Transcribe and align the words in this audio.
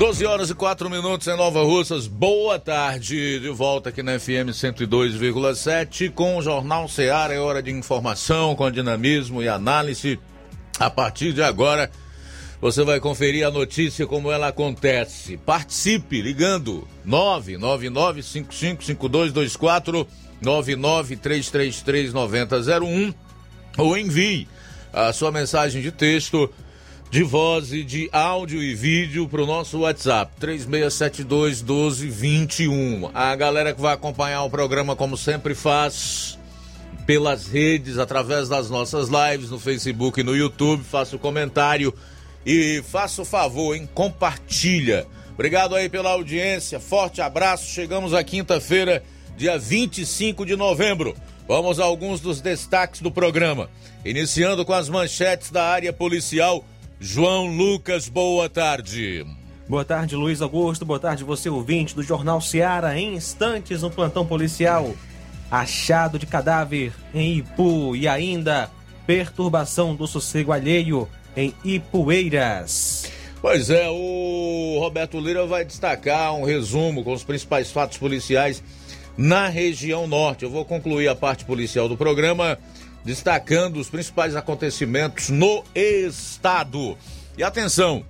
12 0.00 0.24
horas 0.24 0.48
e 0.48 0.54
4 0.54 0.88
minutos 0.88 1.26
em 1.26 1.36
Nova 1.36 1.62
Russas. 1.62 2.06
Boa 2.06 2.58
tarde, 2.58 3.38
de 3.38 3.50
volta 3.50 3.90
aqui 3.90 4.02
na 4.02 4.18
FM 4.18 4.48
102,7 4.48 6.10
com 6.10 6.38
o 6.38 6.42
Jornal 6.42 6.88
Ceará. 6.88 7.34
É 7.34 7.38
hora 7.38 7.62
de 7.62 7.70
informação 7.70 8.56
com 8.56 8.70
dinamismo 8.70 9.42
e 9.42 9.48
análise. 9.48 10.18
A 10.78 10.88
partir 10.88 11.34
de 11.34 11.42
agora, 11.42 11.90
você 12.62 12.82
vai 12.82 12.98
conferir 12.98 13.46
a 13.46 13.50
notícia 13.50 14.06
como 14.06 14.32
ela 14.32 14.48
acontece. 14.48 15.36
Participe 15.36 16.22
ligando 16.22 16.88
999-555224, 17.06 20.06
993339001 20.42 23.14
ou 23.76 23.98
envie 23.98 24.48
a 24.94 25.12
sua 25.12 25.30
mensagem 25.30 25.82
de 25.82 25.92
texto 25.92 26.50
de 27.10 27.24
voz 27.24 27.72
e 27.72 27.82
de 27.82 28.08
áudio 28.12 28.62
e 28.62 28.72
vídeo 28.72 29.28
para 29.28 29.42
o 29.42 29.46
nosso 29.46 29.80
WhatsApp, 29.80 30.32
3672 30.38 31.60
1221. 31.60 33.10
A 33.12 33.34
galera 33.34 33.74
que 33.74 33.80
vai 33.80 33.94
acompanhar 33.94 34.44
o 34.44 34.50
programa, 34.50 34.94
como 34.94 35.16
sempre 35.16 35.52
faz, 35.52 36.38
pelas 37.06 37.48
redes, 37.48 37.98
através 37.98 38.48
das 38.48 38.70
nossas 38.70 39.08
lives 39.08 39.50
no 39.50 39.58
Facebook 39.58 40.20
e 40.20 40.22
no 40.22 40.36
YouTube, 40.36 40.84
faça 40.84 41.16
o 41.16 41.18
comentário 41.18 41.92
e 42.46 42.80
faça 42.88 43.22
o 43.22 43.24
favor, 43.24 43.74
hein? 43.74 43.88
Compartilha. 43.92 45.04
Obrigado 45.34 45.74
aí 45.74 45.88
pela 45.88 46.10
audiência, 46.10 46.78
forte 46.78 47.20
abraço. 47.20 47.72
Chegamos 47.72 48.14
à 48.14 48.22
quinta-feira, 48.22 49.02
dia 49.36 49.58
25 49.58 50.46
de 50.46 50.54
novembro. 50.54 51.16
Vamos 51.48 51.80
a 51.80 51.84
alguns 51.84 52.20
dos 52.20 52.40
destaques 52.40 53.00
do 53.00 53.10
programa. 53.10 53.68
Iniciando 54.04 54.64
com 54.64 54.72
as 54.72 54.88
manchetes 54.88 55.50
da 55.50 55.64
área 55.64 55.92
policial 55.92 56.64
João 57.02 57.46
Lucas, 57.46 58.10
boa 58.10 58.46
tarde. 58.46 59.26
Boa 59.66 59.86
tarde, 59.86 60.14
Luiz 60.14 60.42
Augusto. 60.42 60.84
Boa 60.84 61.00
tarde, 61.00 61.24
você 61.24 61.48
ouvinte 61.48 61.94
do 61.94 62.02
Jornal 62.02 62.42
Seara. 62.42 63.00
Em 63.00 63.14
instantes, 63.14 63.80
no 63.80 63.90
plantão 63.90 64.26
policial. 64.26 64.94
Achado 65.50 66.18
de 66.18 66.26
cadáver 66.26 66.92
em 67.14 67.38
Ipu 67.38 67.96
e 67.96 68.06
ainda 68.06 68.70
perturbação 69.06 69.94
do 69.96 70.06
sossego 70.06 70.52
alheio 70.52 71.08
em 71.34 71.54
Ipueiras. 71.64 73.10
Pois 73.40 73.70
é, 73.70 73.88
o 73.88 74.76
Roberto 74.78 75.18
Lira 75.18 75.46
vai 75.46 75.64
destacar 75.64 76.34
um 76.34 76.44
resumo 76.44 77.02
com 77.02 77.14
os 77.14 77.24
principais 77.24 77.72
fatos 77.72 77.96
policiais 77.96 78.62
na 79.16 79.48
região 79.48 80.06
norte. 80.06 80.44
Eu 80.44 80.50
vou 80.50 80.66
concluir 80.66 81.08
a 81.08 81.14
parte 81.14 81.46
policial 81.46 81.88
do 81.88 81.96
programa 81.96 82.58
destacando 83.04 83.78
os 83.78 83.88
principais 83.88 84.36
acontecimentos 84.36 85.28
no 85.30 85.64
estado. 85.74 86.96
E 87.36 87.42
atenção, 87.42 88.04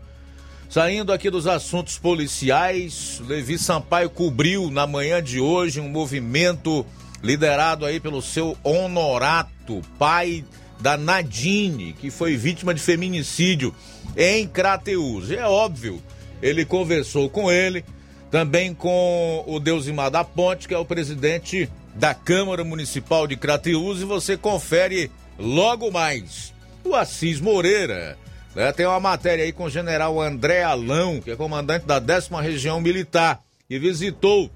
saindo 0.69 1.13
aqui 1.13 1.31
dos 1.31 1.47
assuntos 1.47 1.99
policiais, 1.99 3.21
Levi 3.27 3.59
Sampaio 3.59 4.11
cobriu 4.11 4.71
na 4.71 4.87
manhã 4.87 5.23
de 5.23 5.41
hoje 5.41 5.81
um 5.81 5.89
movimento 5.89 6.85
liderado 7.23 7.85
aí 7.85 8.01
pelo 8.01 8.23
seu 8.23 8.57
Honorato, 8.63 9.83
pai 9.99 10.45
da 10.81 10.97
Nadine, 10.97 11.93
que 11.93 12.11
foi 12.11 12.37
vítima 12.37 12.73
de 12.73 12.81
feminicídio 12.81 13.75
em 14.17 14.49
Crateus. 14.49 15.31
É 15.31 15.45
óbvio, 15.45 16.03
ele 16.43 16.65
conversou 16.65 17.29
com 17.29 17.53
ele, 17.53 17.85
também 18.31 18.73
com 18.73 19.45
o 19.47 19.61
Deusimar 19.61 20.11
da 20.11 20.25
Ponte, 20.25 20.67
que 20.67 20.75
é 20.75 20.79
o 20.79 20.85
presidente 20.85 21.69
da 22.01 22.15
Câmara 22.15 22.65
Municipal 22.65 23.27
de 23.27 23.37
Crateús 23.37 24.01
e 24.01 24.07
você 24.07 24.35
confere 24.35 25.11
logo 25.39 25.91
mais. 25.91 26.55
O 26.83 26.95
Assis 26.95 27.39
Moreira 27.39 28.17
né, 28.57 28.73
tem 28.73 28.87
uma 28.87 28.99
matéria 28.99 29.45
aí 29.45 29.53
com 29.53 29.65
o 29.65 29.71
general 29.71 30.19
André 30.19 30.63
Alão, 30.63 31.21
que 31.21 31.31
é 31.31 31.37
comandante 31.37 31.85
da 31.85 31.99
décima 31.99 32.41
região 32.41 32.81
militar, 32.81 33.43
e 33.69 33.79
visitou 33.79 34.51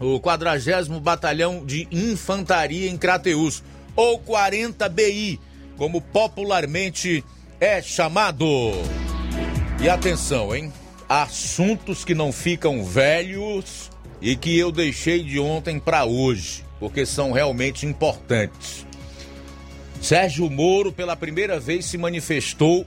o 0.00 0.18
40 0.18 0.98
Batalhão 0.98 1.62
de 1.66 1.86
Infantaria 1.92 2.88
em 2.88 2.96
Crateús, 2.96 3.62
ou 3.94 4.18
40 4.20 4.88
BI, 4.88 5.38
como 5.76 6.00
popularmente 6.00 7.22
é 7.60 7.82
chamado. 7.82 8.46
E 9.78 9.90
atenção, 9.90 10.56
hein? 10.56 10.72
Assuntos 11.06 12.02
que 12.02 12.14
não 12.14 12.32
ficam 12.32 12.82
velhos 12.82 13.90
e 14.22 14.34
que 14.34 14.58
eu 14.58 14.72
deixei 14.72 15.22
de 15.22 15.38
ontem 15.38 15.78
para 15.78 16.06
hoje 16.06 16.66
porque 16.78 17.04
são 17.04 17.32
realmente 17.32 17.86
importantes. 17.86 18.86
Sérgio 20.00 20.48
Moro, 20.48 20.92
pela 20.92 21.16
primeira 21.16 21.58
vez, 21.58 21.86
se 21.86 21.98
manifestou 21.98 22.86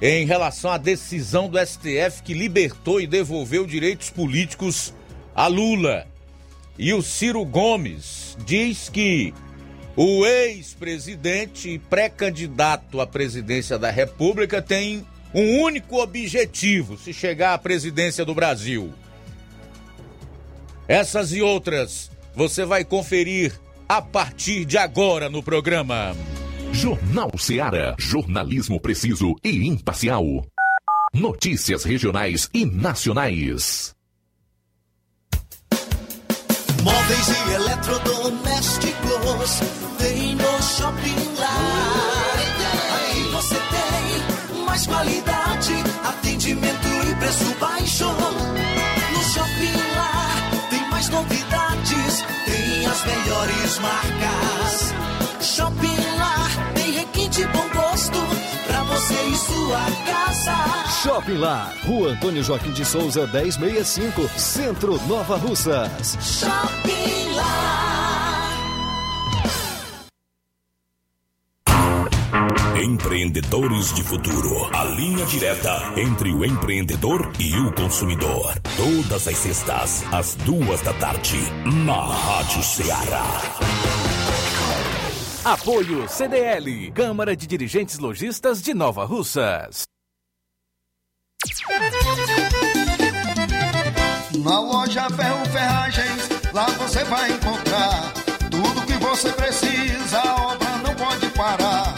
em 0.00 0.24
relação 0.24 0.70
à 0.70 0.78
decisão 0.78 1.48
do 1.48 1.58
STF 1.58 2.22
que 2.22 2.32
libertou 2.32 3.00
e 3.00 3.06
devolveu 3.06 3.66
direitos 3.66 4.10
políticos 4.10 4.94
a 5.34 5.46
Lula. 5.46 6.06
E 6.78 6.92
o 6.94 7.02
Ciro 7.02 7.44
Gomes 7.44 8.36
diz 8.46 8.88
que 8.88 9.34
o 9.96 10.24
ex-presidente 10.24 11.70
e 11.70 11.78
pré-candidato 11.78 13.00
à 13.00 13.06
presidência 13.06 13.78
da 13.78 13.90
República 13.90 14.62
tem 14.62 15.04
um 15.34 15.60
único 15.60 16.00
objetivo: 16.00 16.96
se 16.96 17.12
chegar 17.12 17.54
à 17.54 17.58
presidência 17.58 18.24
do 18.24 18.34
Brasil. 18.34 18.92
Essas 20.86 21.32
e 21.32 21.42
outras 21.42 22.10
você 22.38 22.64
vai 22.64 22.84
conferir 22.84 23.60
a 23.88 24.00
partir 24.00 24.64
de 24.64 24.78
agora 24.78 25.28
no 25.28 25.42
programa. 25.42 26.14
Jornal 26.72 27.36
Seara. 27.36 27.96
Jornalismo 27.98 28.80
preciso 28.80 29.34
e 29.42 29.66
imparcial. 29.66 30.46
Notícias 31.12 31.82
regionais 31.82 32.48
e 32.54 32.64
nacionais. 32.64 33.92
Móveis 36.84 37.28
e 37.28 37.54
eletrodomésticos 37.54 39.58
tem 39.98 40.36
no 40.36 40.62
Shopping 40.62 41.40
Lar. 41.40 42.38
Aí 42.94 43.24
você 43.32 43.56
tem 43.56 44.62
mais 44.64 44.86
qualidade, 44.86 45.72
atendimento 46.04 46.86
e 47.10 47.16
preço 47.16 47.52
baixo. 47.58 47.87
Marcas. 53.80 54.94
Shopping 55.40 56.16
Lar 56.18 56.72
tem 56.74 56.92
requinte 56.92 57.44
bom 57.46 57.68
gosto 57.70 58.18
pra 58.66 58.82
você 58.84 59.14
e 59.14 59.36
sua 59.36 59.80
casa. 60.06 60.98
Shopping 61.02 61.38
Lar, 61.38 61.74
Rua 61.84 62.10
Antônio 62.10 62.42
Joaquim 62.42 62.72
de 62.72 62.84
Souza, 62.84 63.26
1065, 63.26 64.28
Centro 64.38 65.00
Nova 65.06 65.36
Russas. 65.36 66.18
Shopping 66.20 67.34
Lar. 67.34 67.67
Empreendedores 72.98 73.94
de 73.94 74.02
Futuro. 74.02 74.68
A 74.74 74.82
linha 74.84 75.24
direta 75.26 75.92
entre 75.96 76.32
o 76.32 76.44
empreendedor 76.44 77.30
e 77.38 77.56
o 77.56 77.72
consumidor. 77.72 78.52
Todas 78.76 79.28
as 79.28 79.38
sextas, 79.38 80.04
às 80.12 80.34
duas 80.34 80.82
da 80.82 80.92
tarde, 80.94 81.38
na 81.84 82.04
Rádio 82.04 82.60
Ceará. 82.60 83.40
Apoio 85.44 86.08
CDL, 86.08 86.90
Câmara 86.90 87.36
de 87.36 87.46
Dirigentes 87.46 87.98
Lojistas 88.00 88.60
de 88.60 88.74
Nova 88.74 89.04
Russas. 89.04 89.84
Na 94.44 94.60
loja 94.60 95.08
Ferro 95.10 95.46
Ferragens, 95.46 96.28
lá 96.52 96.66
você 96.66 97.04
vai 97.04 97.30
encontrar 97.30 98.12
tudo 98.50 98.86
que 98.86 98.94
você 98.94 99.32
precisa, 99.32 100.18
a 100.18 100.52
obra 100.52 100.78
não 100.78 100.94
pode 100.96 101.28
parar 101.30 101.97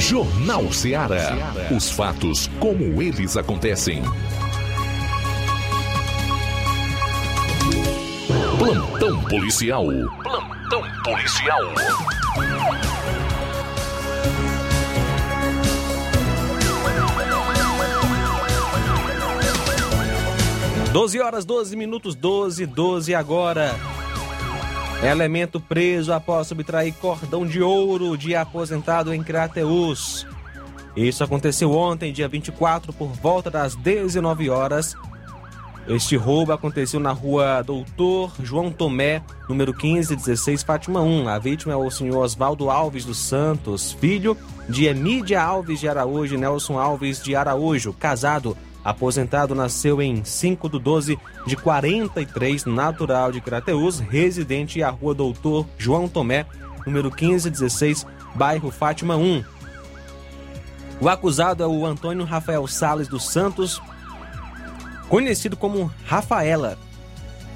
Jornal 0.00 0.72
Ceará. 0.72 1.36
Os 1.70 1.90
fatos 1.90 2.50
como 2.58 3.02
eles 3.02 3.36
acontecem. 3.36 4.02
Plantão 8.58 9.22
policial. 9.24 9.84
Plantão 10.22 10.82
policial. 11.04 11.60
12 20.92 21.20
horas, 21.20 21.44
12 21.44 21.76
minutos, 21.76 22.14
12, 22.14 22.66
12 22.66 23.14
agora. 23.14 23.76
Elemento 25.02 25.58
preso 25.58 26.12
após 26.12 26.46
subtrair 26.46 26.92
cordão 26.92 27.46
de 27.46 27.62
ouro 27.62 28.18
de 28.18 28.36
aposentado 28.36 29.14
em 29.14 29.22
Crateus. 29.22 30.26
Isso 30.94 31.24
aconteceu 31.24 31.72
ontem, 31.72 32.12
dia 32.12 32.28
24, 32.28 32.92
por 32.92 33.08
volta 33.08 33.50
das 33.50 33.74
19 33.74 34.50
horas. 34.50 34.94
Este 35.88 36.16
roubo 36.16 36.52
aconteceu 36.52 37.00
na 37.00 37.12
rua 37.12 37.62
Doutor 37.62 38.30
João 38.42 38.70
Tomé, 38.70 39.22
número 39.48 39.72
1516, 39.72 40.62
Fátima 40.62 41.00
1. 41.00 41.28
A 41.30 41.38
vítima 41.38 41.72
é 41.72 41.76
o 41.76 41.90
senhor 41.90 42.22
Oswaldo 42.22 42.68
Alves 42.68 43.06
dos 43.06 43.18
Santos, 43.18 43.92
filho 43.92 44.36
de 44.68 44.84
Emídia 44.84 45.42
Alves 45.42 45.80
de 45.80 45.88
Araújo 45.88 46.34
e 46.34 46.38
Nelson 46.38 46.78
Alves 46.78 47.22
de 47.22 47.34
Araújo, 47.34 47.94
casado 47.94 48.54
Aposentado, 48.84 49.54
nasceu 49.54 50.00
em 50.00 50.24
5 50.24 50.68
de 50.70 50.78
12 50.78 51.18
de 51.46 51.56
43, 51.56 52.64
natural 52.64 53.30
de 53.30 53.40
Crateus, 53.40 54.00
residente 54.00 54.82
à 54.82 54.88
rua 54.88 55.14
Doutor 55.14 55.66
João 55.76 56.08
Tomé, 56.08 56.46
número 56.86 57.10
1516, 57.10 58.06
bairro 58.34 58.70
Fátima 58.70 59.16
1. 59.16 59.44
O 61.00 61.08
acusado 61.08 61.62
é 61.62 61.66
o 61.66 61.84
Antônio 61.84 62.24
Rafael 62.24 62.66
Sales 62.66 63.08
dos 63.08 63.28
Santos, 63.28 63.80
conhecido 65.08 65.56
como 65.56 65.92
Rafaela. 66.06 66.78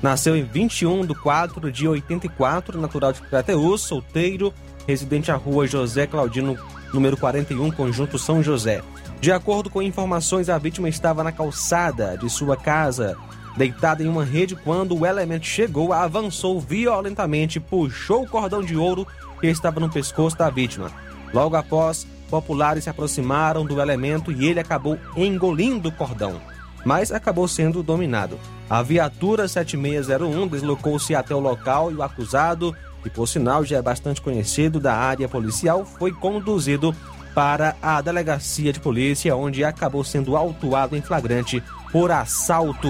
Nasceu 0.03 0.37
em 0.37 0.45
21 0.45 1.07
de 1.07 1.15
4 1.15 1.73
de 1.73 1.89
84, 1.89 2.79
natural 2.79 3.13
de 3.15 3.23
Crateus, 3.23 3.81
solteiro, 3.81 4.53
residente 4.87 5.31
à 5.31 5.37
rua 5.37 5.67
José 5.67 6.07
Claudino, 6.07 6.59
número 6.93 7.17
41, 7.17 7.71
conjunto 7.71 8.19
São 8.19 8.43
José. 8.43 8.83
De 9.25 9.33
acordo 9.33 9.71
com 9.71 9.81
informações, 9.81 10.51
a 10.51 10.59
vítima 10.59 10.87
estava 10.87 11.25
na 11.25 11.33
calçada 11.33 12.15
de 12.19 12.29
sua 12.29 12.59
casa, 12.59 13.17
deitada 13.57 14.03
em 14.03 14.07
uma 14.07 14.23
rede, 14.23 14.55
quando 14.55 14.95
o 14.95 15.07
elemento 15.07 15.47
chegou, 15.47 15.95
avançou 15.95 16.61
violentamente, 16.61 17.59
puxou 17.59 18.25
o 18.25 18.29
cordão 18.29 18.63
de 18.63 18.77
ouro 18.77 19.07
que 19.41 19.47
estava 19.47 19.81
no 19.81 19.89
pescoço 19.89 20.37
da 20.37 20.51
vítima. 20.51 20.93
Logo 21.33 21.57
após, 21.57 22.07
populares 22.29 22.85
se 22.85 22.91
aproximaram 22.91 23.65
do 23.65 23.81
elemento 23.81 24.31
e 24.31 24.47
ele 24.47 24.61
acabou 24.61 24.99
engolindo 25.17 25.89
o 25.89 25.93
cordão, 25.93 26.39
mas 26.85 27.11
acabou 27.11 27.49
sendo 27.49 27.83
dominado. 27.83 28.39
A 28.69 28.83
viatura 28.83 29.49
7601 29.49 30.47
deslocou-se 30.49 31.15
até 31.15 31.35
o 31.35 31.41
local 31.41 31.91
e 31.91 31.95
o 31.95 32.03
acusado, 32.03 32.77
que 33.03 33.09
por 33.09 33.27
sinal 33.27 33.65
já 33.65 33.79
é 33.79 33.83
bastante 33.83 34.21
conhecido 34.21 34.79
da 34.79 34.95
área 34.95 35.27
policial, 35.31 35.87
foi 35.87 36.13
conduzido 36.13 36.95
para 37.35 37.77
a 37.83 38.01
delegacia 38.01 38.73
de 38.73 38.81
polícia, 38.81 39.37
onde 39.37 39.65
acabou 39.65 40.05
sendo 40.05 40.37
autuado 40.37 40.97
em 40.97 41.03
flagrante 41.03 41.63
por 41.91 42.11
assalto. 42.11 42.89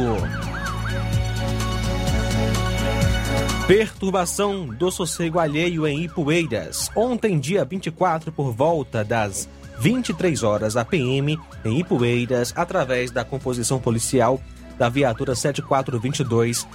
Perturbação 3.67 4.67
do 4.67 4.91
sossego 4.91 5.39
alheio 5.39 5.87
em 5.87 6.03
Ipueiras. 6.03 6.91
Ontem, 6.95 7.39
dia 7.41 7.65
24, 7.65 8.31
por 8.31 8.53
volta 8.53 9.03
das 9.03 9.49
23 9.79 10.43
horas, 10.43 10.77
a 10.77 10.85
PM 10.85 11.39
em 11.65 11.81
Ipueiras, 11.81 12.53
através 12.55 13.11
da 13.11 13.25
composição 13.25 13.81
policial 13.81 14.39
da 14.79 14.91
viatura 14.91 15.35
7422, 15.35 16.67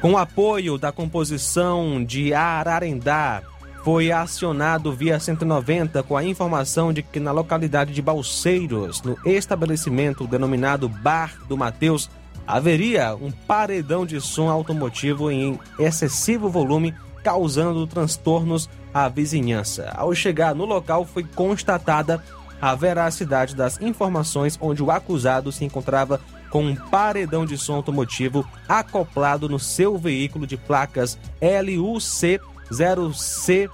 com 0.00 0.18
apoio 0.18 0.76
da 0.76 0.92
composição 0.92 2.04
de 2.04 2.34
Ararendá, 2.34 3.42
foi 3.86 4.10
acionado 4.10 4.92
via 4.92 5.20
190 5.20 6.02
com 6.02 6.16
a 6.16 6.24
informação 6.24 6.92
de 6.92 7.04
que 7.04 7.20
na 7.20 7.30
localidade 7.30 7.94
de 7.94 8.02
Balseiros, 8.02 9.00
no 9.00 9.16
estabelecimento 9.24 10.26
denominado 10.26 10.88
Bar 10.88 11.38
do 11.48 11.56
Mateus, 11.56 12.10
haveria 12.44 13.14
um 13.14 13.30
paredão 13.30 14.04
de 14.04 14.20
som 14.20 14.50
automotivo 14.50 15.30
em 15.30 15.56
excessivo 15.78 16.50
volume, 16.50 16.92
causando 17.22 17.86
transtornos 17.86 18.68
à 18.92 19.08
vizinhança. 19.08 19.92
Ao 19.94 20.12
chegar 20.12 20.52
no 20.52 20.64
local, 20.64 21.04
foi 21.04 21.22
constatada 21.22 22.20
a 22.60 22.74
veracidade 22.74 23.54
das 23.54 23.80
informações 23.80 24.58
onde 24.60 24.82
o 24.82 24.90
acusado 24.90 25.52
se 25.52 25.64
encontrava 25.64 26.20
com 26.50 26.64
um 26.64 26.74
paredão 26.74 27.46
de 27.46 27.56
som 27.56 27.74
automotivo 27.76 28.44
acoplado 28.68 29.48
no 29.48 29.60
seu 29.60 29.96
veículo 29.96 30.44
de 30.44 30.56
placas 30.56 31.16
LUC 31.40 32.40
0C58. 32.70 33.68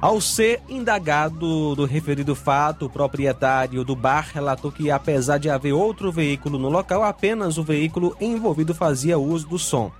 Ao 0.00 0.20
ser 0.20 0.60
indagado 0.68 1.76
do 1.76 1.84
referido 1.84 2.34
fato, 2.34 2.86
o 2.86 2.90
proprietário 2.90 3.84
do 3.84 3.94
bar 3.94 4.30
relatou 4.34 4.72
que, 4.72 4.90
apesar 4.90 5.38
de 5.38 5.48
haver 5.48 5.72
outro 5.72 6.10
veículo 6.10 6.58
no 6.58 6.68
local, 6.68 7.04
apenas 7.04 7.56
o 7.56 7.62
veículo 7.62 8.16
envolvido 8.20 8.74
fazia 8.74 9.16
uso 9.16 9.46
do 9.46 9.60
som. 9.60 9.92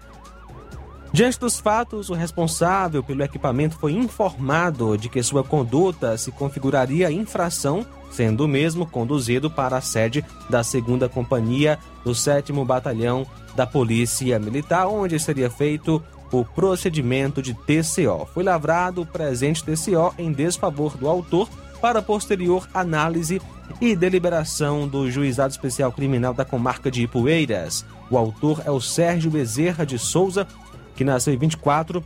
Diante 1.12 1.38
dos 1.38 1.60
fatos, 1.60 2.08
o 2.08 2.14
responsável 2.14 3.02
pelo 3.02 3.22
equipamento 3.22 3.76
foi 3.76 3.92
informado 3.92 4.96
de 4.96 5.10
que 5.10 5.22
sua 5.22 5.44
conduta 5.44 6.16
se 6.16 6.32
configuraria 6.32 7.12
infração, 7.12 7.86
sendo 8.10 8.48
mesmo 8.48 8.86
conduzido 8.86 9.50
para 9.50 9.76
a 9.76 9.80
sede 9.82 10.24
da 10.48 10.62
2 10.62 11.12
Companhia 11.12 11.78
do 12.02 12.14
7 12.14 12.50
Batalhão 12.64 13.26
da 13.54 13.66
Polícia 13.66 14.38
Militar, 14.38 14.86
onde 14.86 15.18
seria 15.18 15.50
feito 15.50 16.02
o 16.30 16.44
procedimento 16.44 17.42
de 17.42 17.54
TCO. 17.54 18.26
Foi 18.32 18.42
lavrado 18.42 19.02
o 19.02 19.06
presente 19.06 19.62
TCO 19.62 20.14
em 20.18 20.32
desfavor 20.32 20.96
do 20.96 21.08
autor 21.08 21.48
para 21.80 22.00
posterior 22.00 22.66
análise 22.72 23.40
e 23.80 23.96
deliberação 23.96 24.86
do 24.86 25.10
Juizado 25.10 25.50
Especial 25.50 25.92
Criminal 25.92 26.32
da 26.32 26.44
Comarca 26.44 26.90
de 26.90 27.02
Ipueiras. 27.02 27.84
O 28.10 28.16
autor 28.16 28.62
é 28.64 28.70
o 28.70 28.80
Sérgio 28.80 29.30
Bezerra 29.30 29.84
de 29.84 29.98
Souza, 29.98 30.46
que 30.94 31.04
nasceu 31.04 31.34
em 31.34 31.38
24 31.38 32.02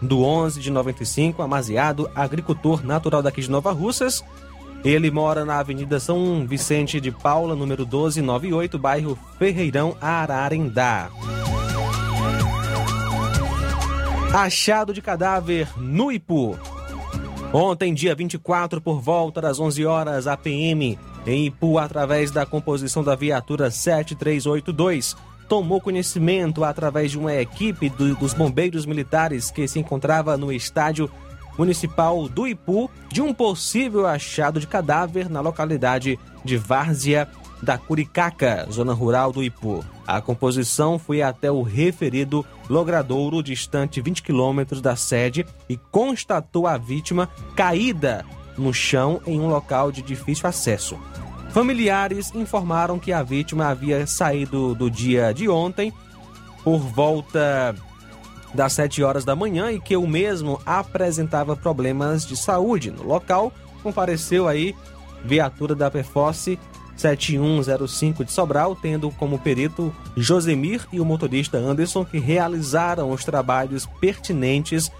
do 0.00 0.22
11 0.22 0.60
de 0.60 0.70
95, 0.70 1.42
amaziado, 1.42 2.08
agricultor 2.14 2.84
natural 2.84 3.22
daqui 3.22 3.40
de 3.40 3.50
Nova 3.50 3.72
Russas. 3.72 4.24
Ele 4.84 5.10
mora 5.10 5.44
na 5.44 5.58
Avenida 5.58 5.98
São 5.98 6.46
Vicente 6.46 7.00
de 7.00 7.10
Paula, 7.10 7.54
número 7.54 7.82
1298, 7.82 8.78
bairro 8.78 9.18
Ferreirão, 9.38 9.96
Ararendá. 10.00 11.10
Achado 14.32 14.92
de 14.92 15.02
cadáver 15.02 15.68
no 15.76 16.12
Ipu. 16.12 16.56
Ontem, 17.52 17.94
dia 17.94 18.14
24, 18.14 18.80
por 18.80 19.00
volta 19.00 19.40
das 19.40 19.58
11 19.58 19.84
horas, 19.84 20.26
a 20.26 20.36
PM 20.36 20.98
em 21.26 21.46
Ipu, 21.46 21.78
através 21.78 22.30
da 22.30 22.46
composição 22.46 23.02
da 23.02 23.16
viatura 23.16 23.70
7382, 23.70 25.16
tomou 25.48 25.80
conhecimento 25.80 26.62
através 26.62 27.10
de 27.10 27.18
uma 27.18 27.34
equipe 27.34 27.88
do, 27.88 28.14
dos 28.14 28.34
bombeiros 28.34 28.86
militares 28.86 29.50
que 29.50 29.66
se 29.66 29.78
encontrava 29.78 30.36
no 30.36 30.52
estádio 30.52 31.10
municipal 31.58 32.28
do 32.28 32.46
Ipu 32.46 32.88
de 33.10 33.20
um 33.20 33.34
possível 33.34 34.06
achado 34.06 34.60
de 34.60 34.66
cadáver 34.66 35.28
na 35.28 35.40
localidade 35.40 36.18
de 36.44 36.56
Várzea 36.56 37.28
da 37.60 37.76
Curicaca, 37.76 38.66
zona 38.70 38.92
rural 38.92 39.32
do 39.32 39.42
Ipu. 39.42 39.84
A 40.06 40.20
composição 40.20 40.98
foi 40.98 41.20
até 41.20 41.50
o 41.50 41.62
referido 41.62 42.46
logradouro, 42.70 43.42
distante 43.42 44.00
20 44.00 44.22
quilômetros 44.22 44.80
da 44.80 44.94
sede, 44.94 45.44
e 45.68 45.76
constatou 45.76 46.66
a 46.66 46.78
vítima 46.78 47.28
caída 47.56 48.24
no 48.56 48.72
chão 48.72 49.20
em 49.26 49.40
um 49.40 49.48
local 49.48 49.90
de 49.90 50.00
difícil 50.00 50.48
acesso. 50.48 50.96
Familiares 51.50 52.32
informaram 52.34 52.98
que 52.98 53.12
a 53.12 53.22
vítima 53.22 53.66
havia 53.66 54.06
saído 54.06 54.74
do 54.74 54.90
dia 54.90 55.32
de 55.32 55.48
ontem 55.48 55.92
por 56.62 56.78
volta 56.78 57.74
das 58.54 58.72
7 58.72 59.02
horas 59.02 59.24
da 59.24 59.36
manhã 59.36 59.70
e 59.70 59.80
que 59.80 59.96
o 59.96 60.06
mesmo 60.06 60.60
apresentava 60.64 61.56
problemas 61.56 62.26
de 62.26 62.36
saúde. 62.36 62.90
No 62.90 63.02
local, 63.02 63.52
compareceu 63.82 64.48
aí 64.48 64.74
viatura 65.24 65.74
da 65.74 65.90
Perforce 65.90 66.58
7105 66.96 68.24
de 68.24 68.32
Sobral, 68.32 68.74
tendo 68.74 69.10
como 69.12 69.38
perito 69.38 69.94
Josemir 70.16 70.86
e 70.92 71.00
o 71.00 71.04
motorista 71.04 71.56
Anderson, 71.56 72.04
que 72.04 72.18
realizaram 72.18 73.12
os 73.12 73.24
trabalhos 73.24 73.86
pertinentes 74.00 74.90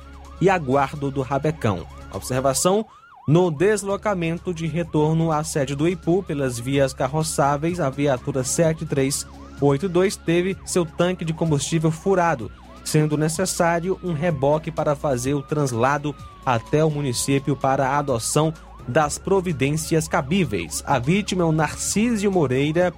e 0.40 0.48
aguardo 0.48 1.10
do 1.10 1.22
Rabecão. 1.22 1.84
Observação: 2.12 2.86
no 3.26 3.50
deslocamento 3.50 4.54
de 4.54 4.66
retorno 4.66 5.32
à 5.32 5.42
sede 5.42 5.74
do 5.74 5.88
IPU 5.88 6.22
pelas 6.22 6.58
vias 6.58 6.94
carroçáveis, 6.94 7.80
a 7.80 7.90
viatura 7.90 8.44
7382 8.44 10.16
teve 10.16 10.56
seu 10.64 10.86
tanque 10.86 11.24
de 11.24 11.32
combustível 11.32 11.90
furado, 11.90 12.50
sendo 12.84 13.16
necessário 13.16 13.98
um 14.02 14.12
reboque 14.12 14.70
para 14.70 14.96
fazer 14.96 15.34
o 15.34 15.42
translado 15.42 16.14
até 16.44 16.84
o 16.84 16.90
município 16.90 17.54
para 17.54 17.88
a 17.88 17.98
adoção 17.98 18.52
das 18.86 19.18
providências 19.18 20.08
cabíveis. 20.08 20.82
A 20.86 20.98
vítima 20.98 21.42
é 21.42 21.46
o 21.46 21.52
Narcísio 21.52 22.32
Moreira 22.32 22.92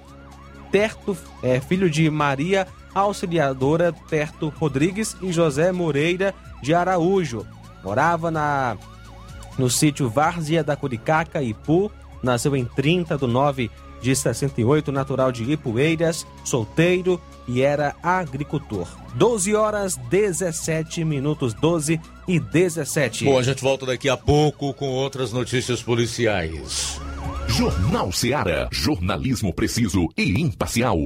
Terto, 0.71 1.17
é, 1.43 1.59
filho 1.59 1.89
de 1.89 2.09
Maria 2.09 2.65
Auxiliadora 2.95 3.93
Terto 4.09 4.49
Rodrigues 4.57 5.17
e 5.21 5.31
José 5.31 5.71
Moreira 5.71 6.33
de 6.61 6.73
Araújo. 6.73 7.45
Morava 7.83 8.31
na 8.31 8.77
no 9.57 9.69
sítio 9.69 10.09
Várzea 10.09 10.63
da 10.63 10.75
Curicaca, 10.75 11.41
Ipu. 11.41 11.91
Nasceu 12.23 12.55
em 12.55 12.63
30 12.63 13.17
de 13.17 13.27
9 13.27 13.71
de 14.01 14.15
68, 14.15 14.91
natural 14.91 15.31
de 15.31 15.43
Ipueiras, 15.43 16.25
solteiro 16.43 17.21
e 17.47 17.61
era 17.61 17.95
agricultor. 18.01 18.87
12 19.15 19.55
horas 19.55 19.95
17 20.09 21.03
minutos, 21.03 21.53
12 21.53 21.99
e 22.27 22.39
17. 22.39 23.25
Bom, 23.25 23.37
a 23.37 23.43
gente 23.43 23.61
volta 23.61 23.85
daqui 23.85 24.09
a 24.09 24.17
pouco 24.17 24.73
com 24.73 24.89
outras 24.89 25.31
notícias 25.31 25.81
policiais. 25.81 26.99
Jornal 27.47 28.11
Seara. 28.11 28.69
Jornalismo 28.71 29.53
preciso 29.53 30.07
e 30.17 30.39
imparcial. 30.39 30.97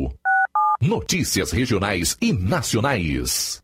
Notícias 0.80 1.52
regionais 1.52 2.16
e 2.22 2.32
nacionais. 2.32 3.64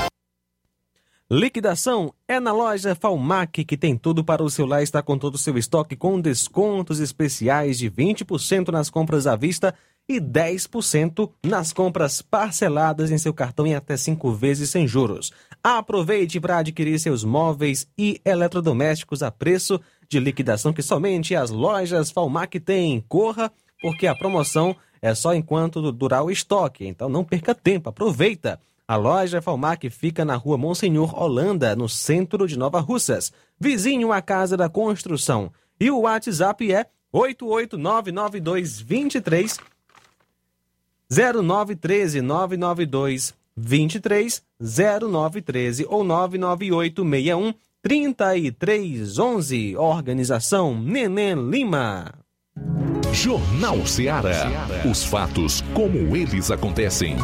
Liquidação 1.29 2.13
é 2.27 2.37
na 2.39 2.51
loja 2.53 2.95
Falmac, 2.95 3.65
que 3.65 3.75
tem 3.75 3.97
tudo 3.97 4.23
para 4.23 4.41
o 4.43 4.49
seu 4.49 4.65
lar, 4.65 4.81
está 4.83 5.01
com 5.01 5.17
todo 5.17 5.35
o 5.35 5.37
seu 5.37 5.57
estoque 5.57 5.97
com 5.97 6.21
descontos 6.21 6.99
especiais 6.99 7.77
de 7.77 7.91
20% 7.91 8.69
nas 8.69 8.89
compras 8.89 9.27
à 9.27 9.35
vista 9.35 9.75
e 10.07 10.19
10% 10.19 11.29
nas 11.45 11.71
compras 11.71 12.21
parceladas 12.21 13.11
em 13.11 13.17
seu 13.17 13.33
cartão 13.33 13.65
em 13.65 13.75
até 13.75 13.95
5 13.95 14.33
vezes 14.33 14.69
sem 14.69 14.85
juros. 14.87 15.31
Aproveite 15.63 16.39
para 16.39 16.57
adquirir 16.57 16.99
seus 16.99 17.23
móveis 17.23 17.87
e 17.97 18.19
eletrodomésticos 18.25 19.23
a 19.23 19.31
preço 19.31 19.79
de 20.09 20.19
liquidação 20.19 20.73
que 20.73 20.81
somente 20.81 21.33
as 21.35 21.49
lojas 21.49 22.11
Falmac 22.11 22.59
têm. 22.59 23.01
Corra, 23.07 23.49
porque 23.81 24.05
a 24.07 24.15
promoção 24.15 24.75
é 25.01 25.15
só 25.15 25.33
enquanto 25.33 25.91
durar 25.91 26.23
o 26.23 26.31
estoque, 26.31 26.85
então 26.85 27.09
não 27.09 27.23
perca 27.23 27.55
tempo, 27.55 27.89
aproveita. 27.89 28.59
A 28.87 28.95
loja 28.97 29.41
Falmac 29.41 29.89
fica 29.89 30.25
na 30.25 30.35
rua 30.35 30.57
Monsenhor 30.57 31.17
Holanda, 31.17 31.73
no 31.75 31.87
centro 31.87 32.45
de 32.45 32.57
Nova 32.57 32.81
Russas, 32.81 33.31
vizinho 33.59 34.11
à 34.11 34.21
Casa 34.21 34.57
da 34.57 34.67
Construção. 34.67 35.51
E 35.79 35.89
o 35.89 36.01
WhatsApp 36.01 36.69
é 36.71 36.85
8899223 37.13 39.72
0913 41.09 42.21
992 42.21 43.33
23 43.55 44.41
0913 44.59 45.85
ou 45.87 46.03
99861 46.03 47.53
3311. 47.81 49.75
Organização 49.77 50.79
Neném 50.81 51.35
Lima. 51.35 52.13
Jornal 53.11 53.85
Ceará. 53.85 54.49
Os 54.89 55.03
fatos 55.03 55.61
como 55.73 56.15
eles 56.15 56.49
acontecem. 56.49 57.15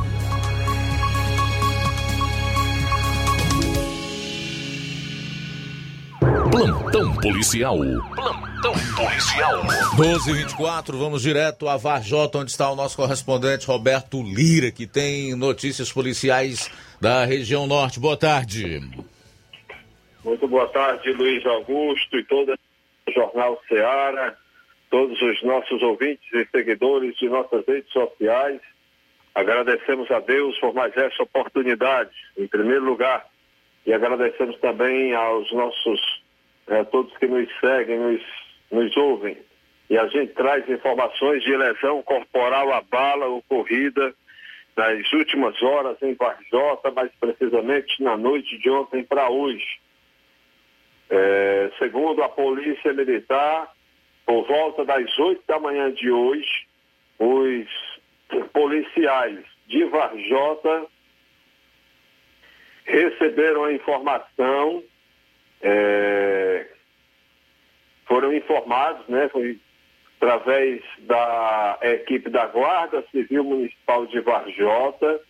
Plantão 6.60 7.16
policial. 7.16 7.78
Plantão 7.78 8.74
policial. 8.98 9.62
12 9.96 10.34
24 10.34 10.98
vamos 10.98 11.22
direto 11.22 11.70
a 11.70 11.78
Varjota, 11.78 12.40
onde 12.40 12.52
está 12.52 12.70
o 12.70 12.76
nosso 12.76 12.98
correspondente 12.98 13.66
Roberto 13.66 14.22
Lira, 14.22 14.70
que 14.70 14.86
tem 14.86 15.34
notícias 15.38 15.90
policiais 15.90 16.70
da 17.00 17.24
região 17.24 17.66
norte. 17.66 17.98
Boa 17.98 18.18
tarde. 18.18 18.82
Muito 20.22 20.50
boa 20.50 20.68
tarde, 20.68 21.14
Luiz 21.14 21.46
Augusto 21.46 22.18
e 22.18 22.26
todo 22.26 22.54
o 23.08 23.12
Jornal 23.14 23.58
Ceará, 23.70 24.36
todos 24.90 25.18
os 25.22 25.42
nossos 25.44 25.82
ouvintes 25.82 26.28
e 26.34 26.46
seguidores 26.52 27.16
de 27.20 27.30
nossas 27.30 27.66
redes 27.66 27.90
sociais. 27.94 28.60
Agradecemos 29.34 30.12
a 30.12 30.20
Deus 30.20 30.60
por 30.60 30.74
mais 30.74 30.92
essa 30.98 31.24
oportunidade, 31.24 32.12
em 32.38 32.48
primeiro 32.48 32.84
lugar, 32.84 33.26
e 33.86 33.94
agradecemos 33.94 34.60
também 34.60 35.16
aos 35.16 35.52
nossos, 35.54 36.19
a 36.70 36.86
todos 36.86 37.16
que 37.18 37.28
nos 37.28 37.48
seguem, 37.60 38.00
nos, 38.00 38.22
nos 38.72 38.96
ouvem. 38.98 39.38
E 39.90 39.98
a 39.98 40.08
gente 40.08 40.34
traz 40.34 40.70
informações 40.70 41.44
de 41.44 41.56
lesão 41.56 42.02
corporal 42.04 42.72
à 42.74 42.82
bala 42.82 43.28
ocorrida 43.28 44.14
nas 44.76 45.12
últimas 45.14 45.62
horas 45.62 45.98
em 46.02 46.14
Varjota, 46.14 46.92
mais 46.92 47.12
precisamente 47.20 48.02
na 48.02 48.16
noite 48.16 48.58
de 48.60 48.70
ontem 48.70 49.04
para 49.04 49.30
hoje. 49.30 49.80
É, 51.10 51.72
segundo 51.80 52.22
a 52.22 52.30
Polícia 52.30 52.94
Militar, 52.94 53.74
por 54.26 54.46
volta 54.46 54.86
das 54.86 55.18
8 55.18 55.42
da 55.48 55.60
manhã 55.60 55.92
de 55.92 56.12
hoje, 56.12 56.68
os 57.18 57.68
policiais 58.54 59.40
de 59.68 59.84
Varjota 59.86 60.86
receberam 62.86 63.66
a 63.66 63.74
informação, 63.74 64.84
é, 65.62 66.68
foram 68.06 68.34
informados, 68.34 69.08
né, 69.08 69.30
foi 69.30 69.60
através 70.20 70.82
da 71.00 71.80
equipe 71.82 72.30
da 72.30 72.46
Guarda 72.48 73.04
Civil 73.10 73.44
Municipal 73.44 74.06
de 74.08 74.20
Varjota, 74.20 75.22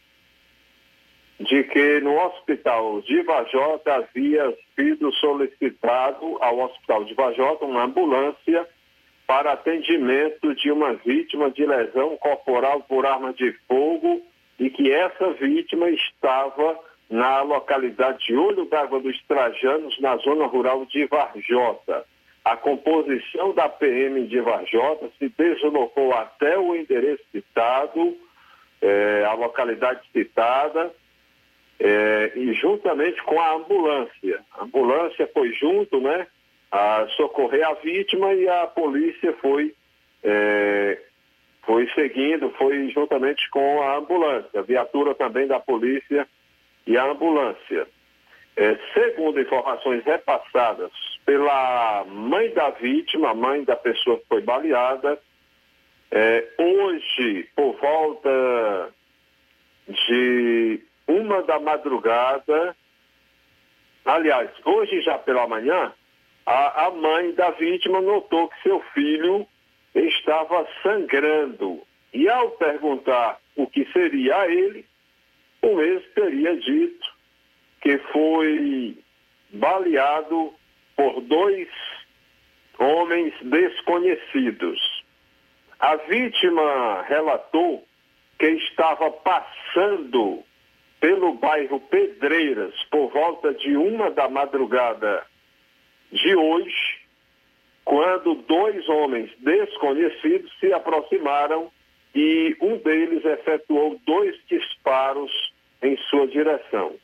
de 1.40 1.64
que 1.64 2.00
no 2.02 2.18
hospital 2.20 3.02
de 3.04 3.22
Vajota 3.22 3.96
havia 3.96 4.54
sido 4.76 5.12
solicitado 5.14 6.38
ao 6.42 6.60
hospital 6.60 7.06
de 7.06 7.14
Vajota 7.14 7.66
uma 7.66 7.84
ambulância 7.84 8.68
para 9.26 9.54
atendimento 9.54 10.54
de 10.56 10.72
uma 10.72 10.96
vítima 10.96 11.50
de 11.52 11.66
lesão 11.66 12.18
corporal 12.18 12.82
por 12.82 13.06
arma 13.06 13.32
de 13.32 13.54
fogo 13.68 14.22
e 14.60 14.70
que 14.70 14.92
essa 14.92 15.32
vítima 15.34 15.90
estava 15.90 16.78
na 17.10 17.42
localidade 17.42 18.26
de 18.26 18.36
Olho 18.36 18.66
d'Água 18.66 19.00
dos 19.00 19.20
Trajanos, 19.24 20.00
na 20.00 20.18
zona 20.18 20.46
rural 20.46 20.86
de 20.86 21.06
Varjota. 21.08 22.06
A 22.46 22.56
composição 22.56 23.54
da 23.54 23.68
PM 23.68 24.28
de 24.28 24.40
Varjota 24.40 25.10
se 25.18 25.30
deslocou 25.30 26.14
até 26.14 26.58
o 26.58 26.76
endereço 26.76 27.24
citado, 27.32 28.16
eh, 28.82 29.24
a 29.26 29.34
localidade 29.34 30.02
citada, 30.14 30.94
é, 31.80 32.34
e 32.36 32.54
juntamente 32.54 33.22
com 33.24 33.40
a 33.40 33.56
ambulância. 33.56 34.44
A 34.54 34.64
ambulância 34.66 35.30
foi 35.34 35.54
junto, 35.54 36.00
né, 36.02 36.28
a 36.72 37.08
socorrer 37.16 37.66
a 37.68 37.74
vítima 37.76 38.34
e 38.34 38.48
a 38.48 38.68
polícia 38.68 39.34
foi, 39.42 39.74
é, 40.24 41.00
foi 41.64 41.90
seguindo, 41.96 42.50
foi 42.52 42.90
juntamente 42.90 43.50
com 43.50 43.82
a 43.82 43.98
ambulância, 43.98 44.60
a 44.60 44.64
viatura 44.64 45.16
também 45.16 45.48
da 45.48 45.60
polícia 45.60 46.28
e 46.86 46.98
a 46.98 47.06
ambulância. 47.06 47.88
É, 48.56 48.78
segundo 48.94 49.40
informações 49.40 50.04
repassadas 50.04 50.92
pela 51.26 52.04
mãe 52.06 52.54
da 52.54 52.72
vítima, 52.72 53.34
mãe 53.34 53.64
da 53.64 53.76
pessoa 53.76 54.18
que 54.18 54.26
foi 54.28 54.42
baleada, 54.42 55.20
é, 56.12 56.46
hoje, 56.58 57.48
por 57.56 57.76
volta 57.78 58.90
de 59.88 60.82
uma 61.08 61.42
da 61.44 61.60
madrugada, 61.60 62.76
aliás, 64.06 64.50
hoje 64.66 65.02
já 65.02 65.18
pela 65.18 65.48
manhã, 65.48 65.94
a, 66.46 66.88
a 66.88 66.92
mãe 66.92 67.32
da 67.34 67.52
vítima 67.52 68.02
notou 68.02 68.48
que 68.50 68.62
seu 68.64 68.80
filho 68.94 69.48
estava 69.94 70.68
sangrando. 70.82 71.82
E 72.12 72.28
ao 72.28 72.52
perguntar 72.52 73.40
o 73.56 73.68
que 73.68 73.86
seria 73.92 74.36
a 74.36 74.48
ele, 74.48 74.86
o 75.62 75.76
mesmo 75.76 76.10
teria 76.16 76.56
dito 76.58 77.08
que 77.82 77.98
foi 78.12 78.98
baleado 79.52 80.54
por 80.96 81.22
dois 81.22 81.68
homens 82.78 83.34
desconhecidos. 83.42 84.80
A 85.80 85.96
vítima 85.96 87.04
relatou 87.04 87.86
que 88.38 88.48
estava 88.48 89.12
passando 89.12 90.44
pelo 91.00 91.34
bairro 91.34 91.80
Pedreiras 91.80 92.74
por 92.92 93.10
volta 93.12 93.54
de 93.54 93.76
uma 93.76 94.12
da 94.12 94.30
madrugada 94.30 95.26
de 96.12 96.36
hoje, 96.36 97.00
quando 97.86 98.36
dois 98.36 98.88
homens 98.90 99.32
desconhecidos 99.40 100.52
se 100.60 100.72
aproximaram 100.74 101.72
e 102.14 102.58
um 102.62 102.78
deles 102.78 103.24
efetuou 103.24 104.00
dois 104.06 104.36
disparos 104.48 105.32
em 105.82 105.98
sua 106.10 106.28
direção. 106.28 106.96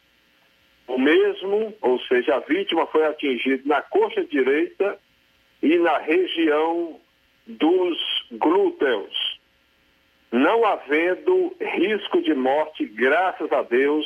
O 0.88 0.97
mesmo, 0.99 1.73
ou 1.81 1.99
seja, 2.01 2.35
a 2.35 2.39
vítima 2.39 2.85
foi 2.88 3.05
atingida 3.05 3.63
na 3.65 3.81
coxa 3.81 4.23
direita 4.23 4.99
e 5.61 5.77
na 5.77 5.97
região 5.97 6.99
dos 7.47 7.97
glúteos. 8.31 9.39
Não 10.31 10.65
havendo 10.65 11.55
risco 11.59 12.21
de 12.21 12.33
morte, 12.33 12.85
graças 12.85 13.51
a 13.51 13.63
Deus, 13.63 14.05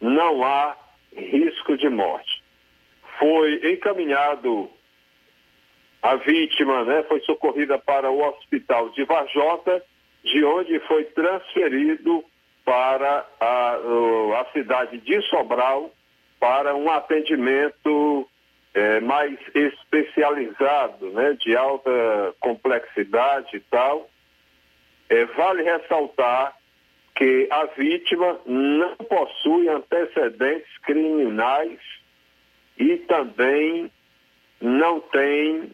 não 0.00 0.44
há 0.44 0.76
risco 1.14 1.76
de 1.76 1.88
morte. 1.88 2.42
Foi 3.18 3.72
encaminhado 3.72 4.68
a 6.02 6.16
vítima, 6.16 6.84
né, 6.84 7.02
foi 7.04 7.20
socorrida 7.22 7.78
para 7.78 8.10
o 8.10 8.22
hospital 8.28 8.90
de 8.90 9.04
Vajota, 9.04 9.82
de 10.22 10.44
onde 10.44 10.78
foi 10.80 11.04
transferido 11.04 12.24
para 12.66 13.24
a, 13.40 13.76
a 14.40 14.46
cidade 14.52 14.98
de 14.98 15.22
Sobral 15.30 15.92
para 16.40 16.74
um 16.74 16.90
atendimento 16.90 18.28
é, 18.74 19.00
mais 19.00 19.38
especializado, 19.54 21.10
né, 21.10 21.36
de 21.40 21.56
alta 21.56 21.90
complexidade 22.40 23.56
e 23.56 23.60
tal, 23.60 24.10
é, 25.08 25.24
vale 25.26 25.62
ressaltar 25.62 26.54
que 27.14 27.48
a 27.50 27.64
vítima 27.66 28.38
não 28.44 28.96
possui 28.96 29.68
antecedentes 29.68 30.76
criminais 30.82 31.78
e 32.76 32.96
também 32.98 33.90
não 34.60 35.00
tem 35.00 35.70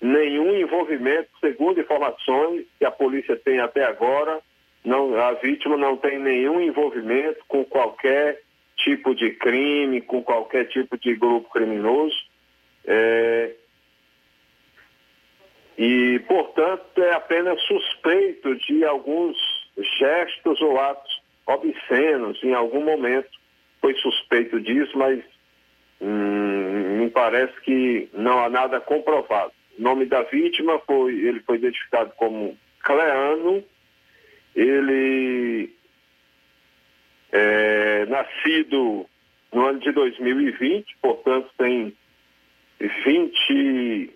nenhum 0.00 0.54
envolvimento, 0.54 1.30
segundo 1.40 1.80
informações 1.80 2.66
que 2.78 2.84
a 2.84 2.90
polícia 2.90 3.34
tem 3.34 3.58
até 3.58 3.82
agora, 3.84 4.40
não, 4.84 5.18
a 5.18 5.32
vítima 5.32 5.76
não 5.76 5.96
tem 5.96 6.18
nenhum 6.18 6.60
envolvimento 6.60 7.42
com 7.48 7.64
qualquer 7.64 8.40
tipo 8.76 9.14
de 9.14 9.30
crime, 9.30 10.00
com 10.00 10.22
qualquer 10.22 10.68
tipo 10.68 10.98
de 10.98 11.14
grupo 11.14 11.50
criminoso. 11.50 12.16
É, 12.86 13.54
e, 15.76 16.20
portanto, 16.28 17.02
é 17.02 17.14
apenas 17.14 17.60
suspeito 17.62 18.54
de 18.56 18.84
alguns 18.84 19.36
gestos 19.98 20.60
ou 20.60 20.78
atos 20.78 21.22
obscenos 21.46 22.42
em 22.44 22.54
algum 22.54 22.84
momento. 22.84 23.30
Foi 23.80 23.94
suspeito 23.96 24.60
disso, 24.60 24.96
mas 24.96 25.22
hum, 26.00 26.98
me 26.98 27.10
parece 27.10 27.58
que 27.62 28.08
não 28.12 28.44
há 28.44 28.48
nada 28.48 28.80
comprovado. 28.80 29.52
O 29.78 29.82
nome 29.82 30.06
da 30.06 30.22
vítima 30.22 30.78
foi, 30.86 31.14
ele 31.14 31.40
foi 31.40 31.56
identificado 31.56 32.12
como 32.16 32.56
Cleano, 32.80 33.64
ele 34.54 35.70
é 37.32 38.06
nascido 38.06 39.06
no 39.52 39.66
ano 39.66 39.80
de 39.80 39.92
2020, 39.92 40.96
portanto 41.00 41.50
tem 41.56 41.96
20 42.80 44.14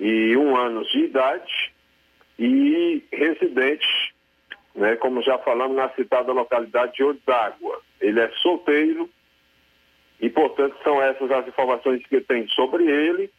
e 0.00 0.36
um 0.36 0.56
anos 0.56 0.90
de 0.90 1.00
idade 1.00 1.72
e 2.38 3.02
residente, 3.12 4.14
né, 4.74 4.94
como 4.96 5.22
já 5.22 5.38
falamos, 5.38 5.76
na 5.76 5.88
citada 5.90 6.32
localidade 6.32 6.94
de 6.94 7.02
Olho 7.02 7.20
d'Água. 7.26 7.80
Ele 8.00 8.20
é 8.20 8.30
solteiro 8.42 9.10
e, 10.20 10.30
portanto, 10.30 10.76
são 10.84 11.02
essas 11.02 11.30
as 11.30 11.48
informações 11.48 12.04
que 12.06 12.20
tem 12.20 12.46
sobre 12.48 12.86
ele. 12.86 13.30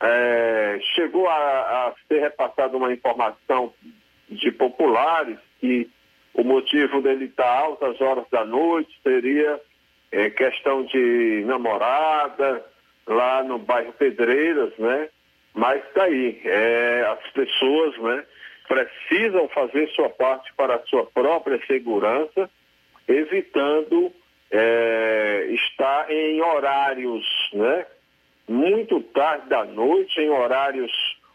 É, 0.00 0.78
chegou 0.94 1.28
a, 1.28 1.34
a 1.88 1.94
ser 2.06 2.20
repassada 2.20 2.76
uma 2.76 2.92
informação 2.92 3.72
de 4.28 4.50
populares 4.52 5.38
que 5.60 5.88
o 6.34 6.44
motivo 6.44 7.02
dele 7.02 7.26
estar 7.26 7.48
altas 7.48 8.00
horas 8.00 8.24
da 8.30 8.44
noite 8.44 8.90
seria 9.02 9.60
é, 10.12 10.30
questão 10.30 10.84
de 10.84 11.44
namorada, 11.46 12.64
lá 13.06 13.42
no 13.42 13.58
bairro 13.58 13.92
Pedreiras, 13.92 14.72
né? 14.78 15.08
Mas 15.54 15.82
está 15.84 16.04
aí, 16.04 16.40
é, 16.44 17.06
as 17.10 17.30
pessoas, 17.32 17.98
né, 17.98 18.24
precisam 18.68 19.48
fazer 19.48 19.88
sua 19.88 20.08
parte 20.10 20.52
para 20.54 20.76
a 20.76 20.86
sua 20.86 21.04
própria 21.06 21.60
segurança, 21.66 22.48
evitando 23.08 24.12
é, 24.50 25.48
estar 25.50 26.10
em 26.10 26.40
horários, 26.40 27.24
né, 27.54 27.86
muito 28.46 29.00
tarde 29.00 29.48
da 29.48 29.64
noite, 29.64 30.20
em 30.20 30.28
horários 30.28 30.92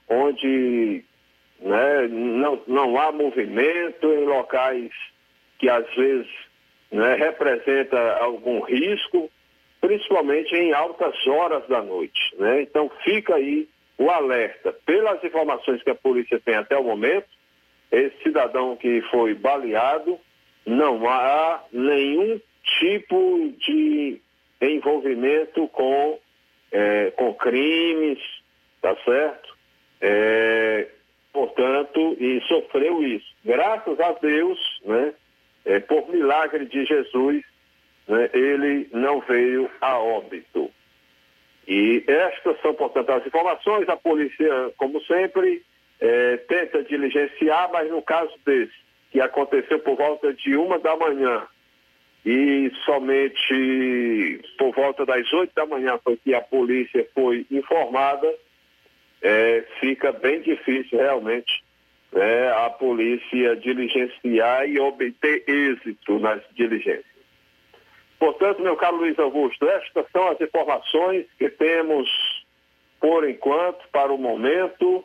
onde 0.08 1.04
né, 1.64 2.08
não, 2.10 2.62
não 2.68 2.98
há 3.00 3.12
movimento, 3.12 4.08
em 4.08 4.26
locais 4.26 4.92
que 5.58 5.70
às 5.70 5.86
vezes 5.96 6.28
né, 6.92 7.16
representa 7.16 8.18
algum 8.18 8.62
risco, 8.62 9.32
principalmente 9.80 10.54
em 10.54 10.74
altas 10.74 11.16
horas 11.26 11.66
da 11.68 11.82
noite. 11.82 12.36
Né? 12.38 12.62
Então 12.64 12.92
fica 13.04 13.36
aí 13.36 13.68
o 13.98 14.10
alerta. 14.10 14.74
Pelas 14.86 15.24
informações 15.24 15.82
que 15.82 15.90
a 15.90 15.96
polícia 15.96 16.40
tem 16.40 16.56
até 16.56 16.78
o 16.78 16.84
momento, 16.84 17.28
esse 17.92 18.16
cidadão 18.24 18.76
que 18.76 19.02
foi 19.04 19.34
baleado, 19.34 20.20
não 20.66 21.08
há 21.10 21.64
nenhum 21.72 22.42
tipo 22.80 23.54
de 23.60 24.20
envolvimento 24.62 25.68
com, 25.70 26.20
é, 26.72 27.12
com 27.12 27.34
crimes, 27.34 28.20
tá 28.82 28.96
certo? 29.06 29.56
É, 30.02 30.88
portanto, 31.34 32.16
e 32.20 32.40
sofreu 32.48 33.04
isso. 33.04 33.26
Graças 33.44 34.00
a 34.00 34.12
Deus, 34.14 34.60
né, 34.86 35.14
é, 35.66 35.80
por 35.80 36.08
milagre 36.10 36.66
de 36.66 36.86
Jesus, 36.86 37.44
né, 38.08 38.30
ele 38.34 38.88
não 38.94 39.20
veio 39.22 39.70
a 39.82 39.98
óbito. 39.98 40.72
E 41.68 42.04
estas 42.08 42.60
são, 42.62 42.74
portanto, 42.74 43.10
as 43.10 43.26
informações. 43.26 43.90
A 43.90 43.98
polícia, 43.98 44.72
como 44.78 45.02
sempre, 45.02 45.64
é, 46.00 46.38
tenta 46.38 46.84
diligenciar, 46.84 47.70
mas 47.72 47.90
no 47.90 48.02
caso 48.02 48.34
desse, 48.46 48.74
que 49.12 49.20
aconteceu 49.22 49.80
por 49.80 49.96
volta 49.96 50.34
de 50.34 50.56
uma 50.56 50.78
da 50.80 50.96
manhã, 50.96 51.48
e 52.26 52.72
somente 52.86 54.42
por 54.58 54.74
volta 54.74 55.06
das 55.06 55.32
oito 55.34 55.54
da 55.56 55.66
manhã 55.66 56.00
foi 56.04 56.18
que 56.18 56.34
a 56.34 56.42
polícia 56.42 57.06
foi 57.14 57.46
informada, 57.52 58.34
é, 59.24 59.64
fica 59.80 60.12
bem 60.12 60.42
difícil 60.42 61.00
realmente 61.00 61.64
né, 62.12 62.52
a 62.52 62.70
polícia 62.70 63.56
diligenciar 63.56 64.70
e 64.70 64.78
obter 64.80 65.44
êxito 65.48 66.20
nas 66.20 66.42
diligências. 66.54 67.06
Portanto, 68.20 68.62
meu 68.62 68.76
caro 68.76 68.98
Luiz 68.98 69.18
Augusto, 69.18 69.68
estas 69.68 70.06
são 70.12 70.28
as 70.28 70.40
informações 70.40 71.26
que 71.38 71.50
temos 71.50 72.10
por 73.00 73.28
enquanto, 73.28 73.88
para 73.90 74.14
o 74.14 74.18
momento. 74.18 75.04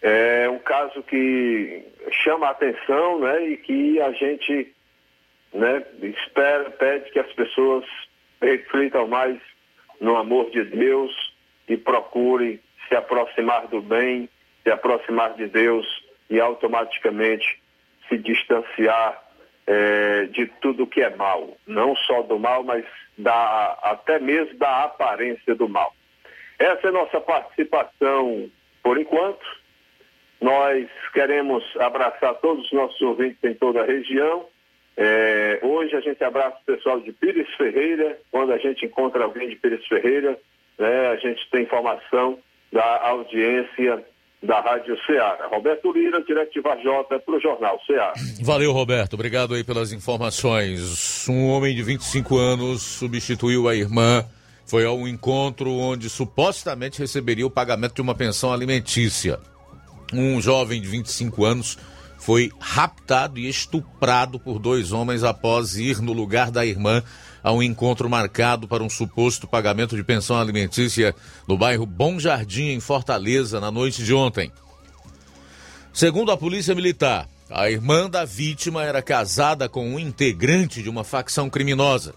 É 0.00 0.48
um 0.48 0.58
caso 0.58 1.02
que 1.02 1.84
chama 2.22 2.46
a 2.48 2.50
atenção 2.50 3.20
né, 3.20 3.48
e 3.48 3.56
que 3.56 4.00
a 4.00 4.12
gente 4.12 4.74
né, 5.54 5.84
espera, 6.02 6.70
pede 6.70 7.10
que 7.10 7.18
as 7.18 7.32
pessoas 7.32 7.84
reflitam 8.40 9.06
mais 9.08 9.38
no 10.00 10.16
amor 10.16 10.50
de 10.50 10.64
Deus 10.64 11.31
e 11.72 11.76
procurem 11.78 12.60
se 12.86 12.94
aproximar 12.94 13.66
do 13.68 13.80
bem, 13.80 14.28
se 14.62 14.70
aproximar 14.70 15.32
de 15.34 15.46
Deus 15.46 15.86
e 16.28 16.38
automaticamente 16.38 17.62
se 18.08 18.18
distanciar 18.18 19.22
é, 19.66 20.26
de 20.26 20.46
tudo 20.60 20.86
que 20.86 21.00
é 21.00 21.08
mal, 21.16 21.56
não 21.66 21.96
só 21.96 22.20
do 22.22 22.38
mal, 22.38 22.62
mas 22.62 22.84
da, 23.16 23.78
até 23.82 24.18
mesmo 24.18 24.58
da 24.58 24.84
aparência 24.84 25.54
do 25.54 25.66
mal. 25.66 25.94
Essa 26.58 26.88
é 26.88 26.90
nossa 26.90 27.20
participação 27.20 28.50
por 28.82 28.98
enquanto. 28.98 29.44
Nós 30.40 30.86
queremos 31.14 31.64
abraçar 31.78 32.34
todos 32.34 32.66
os 32.66 32.72
nossos 32.72 33.00
ouvintes 33.00 33.42
em 33.44 33.54
toda 33.54 33.80
a 33.80 33.86
região. 33.86 34.44
É, 34.94 35.58
hoje 35.62 35.96
a 35.96 36.00
gente 36.00 36.22
abraça 36.22 36.58
o 36.60 36.66
pessoal 36.66 37.00
de 37.00 37.12
Pires 37.12 37.48
Ferreira. 37.54 38.18
Quando 38.30 38.52
a 38.52 38.58
gente 38.58 38.84
encontra 38.84 39.24
alguém 39.24 39.48
de 39.48 39.56
Pires 39.56 39.86
Ferreira, 39.86 40.38
né, 40.78 41.08
a 41.08 41.16
gente 41.16 41.40
tem 41.50 41.62
informação 41.62 42.38
da 42.72 43.08
audiência 43.08 44.04
da 44.42 44.60
Rádio 44.60 44.96
Ceará. 45.06 45.46
Roberto 45.46 45.92
Lira, 45.92 46.20
direto 46.24 46.52
de 46.52 46.60
Vajota, 46.60 47.18
para 47.20 47.36
o 47.36 47.40
Jornal 47.40 47.78
Ceará. 47.86 48.12
Valeu, 48.42 48.72
Roberto. 48.72 49.14
Obrigado 49.14 49.54
aí 49.54 49.62
pelas 49.62 49.92
informações. 49.92 51.28
Um 51.28 51.48
homem 51.48 51.74
de 51.74 51.82
25 51.82 52.36
anos 52.36 52.82
substituiu 52.82 53.68
a 53.68 53.74
irmã. 53.74 54.24
Foi 54.66 54.84
a 54.84 54.90
um 54.90 55.06
encontro 55.06 55.70
onde 55.70 56.10
supostamente 56.10 56.98
receberia 56.98 57.46
o 57.46 57.50
pagamento 57.50 57.94
de 57.94 58.00
uma 58.00 58.14
pensão 58.14 58.52
alimentícia. 58.52 59.38
Um 60.12 60.40
jovem 60.40 60.80
de 60.80 60.88
25 60.88 61.44
anos 61.44 61.78
foi 62.18 62.50
raptado 62.60 63.38
e 63.38 63.48
estuprado 63.48 64.38
por 64.38 64.58
dois 64.58 64.92
homens 64.92 65.24
após 65.24 65.76
ir 65.76 66.00
no 66.00 66.12
lugar 66.12 66.50
da 66.50 66.64
irmã 66.64 67.02
a 67.42 67.52
um 67.52 67.62
encontro 67.62 68.08
marcado 68.08 68.68
para 68.68 68.82
um 68.82 68.88
suposto 68.88 69.48
pagamento 69.48 69.96
de 69.96 70.04
pensão 70.04 70.40
alimentícia 70.40 71.14
no 71.46 71.58
bairro 71.58 71.84
Bom 71.84 72.18
Jardim, 72.18 72.68
em 72.68 72.80
Fortaleza, 72.80 73.60
na 73.60 73.70
noite 73.70 74.04
de 74.04 74.14
ontem. 74.14 74.52
Segundo 75.92 76.30
a 76.30 76.36
Polícia 76.36 76.74
Militar, 76.74 77.28
a 77.50 77.70
irmã 77.70 78.08
da 78.08 78.24
vítima 78.24 78.84
era 78.84 79.02
casada 79.02 79.68
com 79.68 79.86
um 79.86 79.98
integrante 79.98 80.82
de 80.82 80.88
uma 80.88 81.04
facção 81.04 81.50
criminosa. 81.50 82.14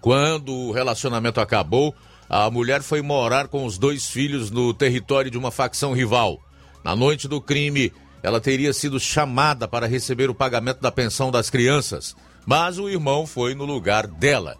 Quando 0.00 0.52
o 0.52 0.72
relacionamento 0.72 1.40
acabou, 1.40 1.94
a 2.28 2.50
mulher 2.50 2.82
foi 2.82 3.02
morar 3.02 3.48
com 3.48 3.64
os 3.64 3.78
dois 3.78 4.06
filhos 4.06 4.50
no 4.50 4.72
território 4.74 5.30
de 5.30 5.38
uma 5.38 5.50
facção 5.50 5.92
rival. 5.92 6.40
Na 6.84 6.96
noite 6.96 7.28
do 7.28 7.40
crime, 7.40 7.92
ela 8.22 8.40
teria 8.40 8.72
sido 8.72 8.98
chamada 8.98 9.68
para 9.68 9.86
receber 9.86 10.28
o 10.28 10.34
pagamento 10.34 10.80
da 10.80 10.90
pensão 10.90 11.30
das 11.30 11.50
crianças 11.50 12.16
mas 12.48 12.78
o 12.78 12.88
irmão 12.88 13.26
foi 13.26 13.54
no 13.54 13.66
lugar 13.66 14.06
dela. 14.06 14.56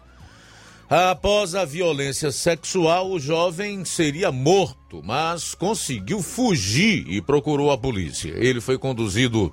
Após 0.87 1.55
a 1.55 1.65
violência 1.65 2.31
sexual, 2.31 3.09
o 3.09 3.19
jovem 3.19 3.83
seria 3.83 4.31
morto, 4.31 5.01
mas 5.03 5.55
conseguiu 5.55 6.21
fugir 6.21 7.07
e 7.09 7.19
procurou 7.19 7.71
a 7.71 7.77
polícia. 7.79 8.31
Ele 8.37 8.61
foi 8.61 8.77
conduzido 8.77 9.51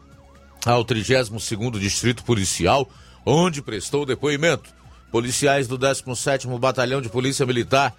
ao 0.66 0.84
32º 0.84 1.78
Distrito 1.78 2.24
Policial, 2.24 2.86
onde 3.24 3.62
prestou 3.62 4.04
depoimento. 4.04 4.68
Policiais 5.10 5.66
do 5.66 5.78
17º 5.78 6.58
Batalhão 6.58 7.00
de 7.00 7.08
Polícia 7.08 7.46
Militar 7.46 7.96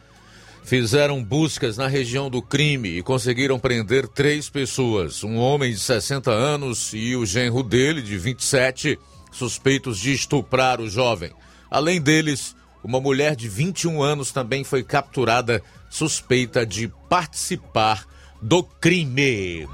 fizeram 0.63 1.23
buscas 1.23 1.77
na 1.77 1.87
região 1.87 2.29
do 2.29 2.43
crime 2.43 2.89
e 2.89 3.01
conseguiram 3.01 3.57
prender 3.57 4.07
três 4.07 4.51
pessoas: 4.51 5.23
um 5.23 5.37
homem 5.37 5.73
de 5.73 5.79
60 5.79 6.29
anos 6.29 6.91
e 6.93 7.15
o 7.15 7.25
genro 7.25 7.63
dele, 7.63 8.03
de 8.03 8.19
27 8.19 8.99
suspeitos 9.37 9.99
de 9.99 10.13
estuprar 10.13 10.81
o 10.81 10.89
jovem. 10.89 11.31
Além 11.69 12.01
deles, 12.01 12.55
uma 12.83 12.99
mulher 12.99 13.35
de 13.35 13.47
21 13.47 14.01
anos 14.01 14.31
também 14.31 14.63
foi 14.63 14.83
capturada 14.83 15.61
suspeita 15.89 16.65
de 16.65 16.87
participar 17.09 18.05
do 18.41 18.63
crime. 18.63 19.67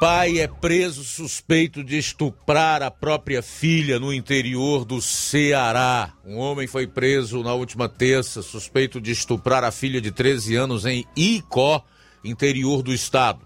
Pai 0.00 0.38
é 0.38 0.48
preso 0.48 1.04
suspeito 1.04 1.84
de 1.84 1.98
estuprar 1.98 2.82
a 2.82 2.90
própria 2.90 3.42
filha 3.42 3.98
no 3.98 4.14
interior 4.14 4.82
do 4.82 5.02
Ceará. 5.02 6.14
Um 6.24 6.38
homem 6.38 6.66
foi 6.66 6.86
preso 6.86 7.42
na 7.42 7.52
última 7.52 7.86
terça 7.86 8.40
suspeito 8.40 8.98
de 8.98 9.10
estuprar 9.10 9.62
a 9.62 9.70
filha 9.70 10.00
de 10.00 10.10
13 10.10 10.56
anos 10.56 10.86
em 10.86 11.04
Icó, 11.14 11.84
interior 12.24 12.82
do 12.82 12.94
estado. 12.94 13.40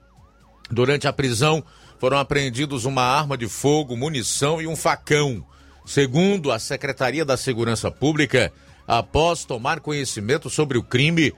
Durante 0.71 1.09
a 1.09 1.13
prisão, 1.13 1.65
foram 2.05 2.19
apreendidos 2.19 2.85
uma 2.85 3.01
arma 3.01 3.35
de 3.35 3.49
fogo, 3.49 3.97
munição 3.97 4.61
e 4.61 4.67
um 4.67 4.77
facão. 4.77 5.43
Segundo 5.87 6.53
a 6.53 6.59
Secretaria 6.59 7.25
da 7.25 7.35
Segurança 7.35 7.91
Pública, 7.91 8.53
após 8.87 9.47
tomar 9.47 9.81
conhecimento 9.81 10.51
sobre 10.51 10.77
o 10.77 10.83
crime, 10.83 11.33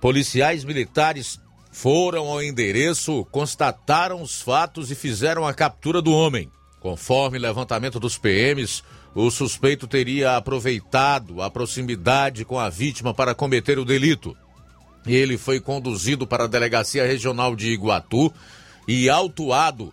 policiais 0.00 0.62
militares 0.62 1.40
foram 1.72 2.28
ao 2.28 2.40
endereço, 2.40 3.26
constataram 3.32 4.22
os 4.22 4.40
fatos 4.40 4.92
e 4.92 4.94
fizeram 4.94 5.44
a 5.44 5.52
captura 5.52 6.00
do 6.00 6.12
homem. 6.12 6.48
Conforme 6.78 7.36
levantamento 7.36 7.98
dos 7.98 8.16
PMs, 8.16 8.84
o 9.16 9.28
suspeito 9.32 9.88
teria 9.88 10.36
aproveitado 10.36 11.42
a 11.42 11.50
proximidade 11.50 12.44
com 12.44 12.56
a 12.56 12.68
vítima 12.68 13.12
para 13.12 13.34
cometer 13.34 13.80
o 13.80 13.84
delito. 13.84 14.36
Ele 15.04 15.36
foi 15.36 15.58
conduzido 15.58 16.24
para 16.24 16.44
a 16.44 16.48
Delegacia 16.48 17.04
Regional 17.04 17.56
de 17.56 17.70
Iguatu 17.70 18.32
e 18.88 19.10
autuado 19.10 19.92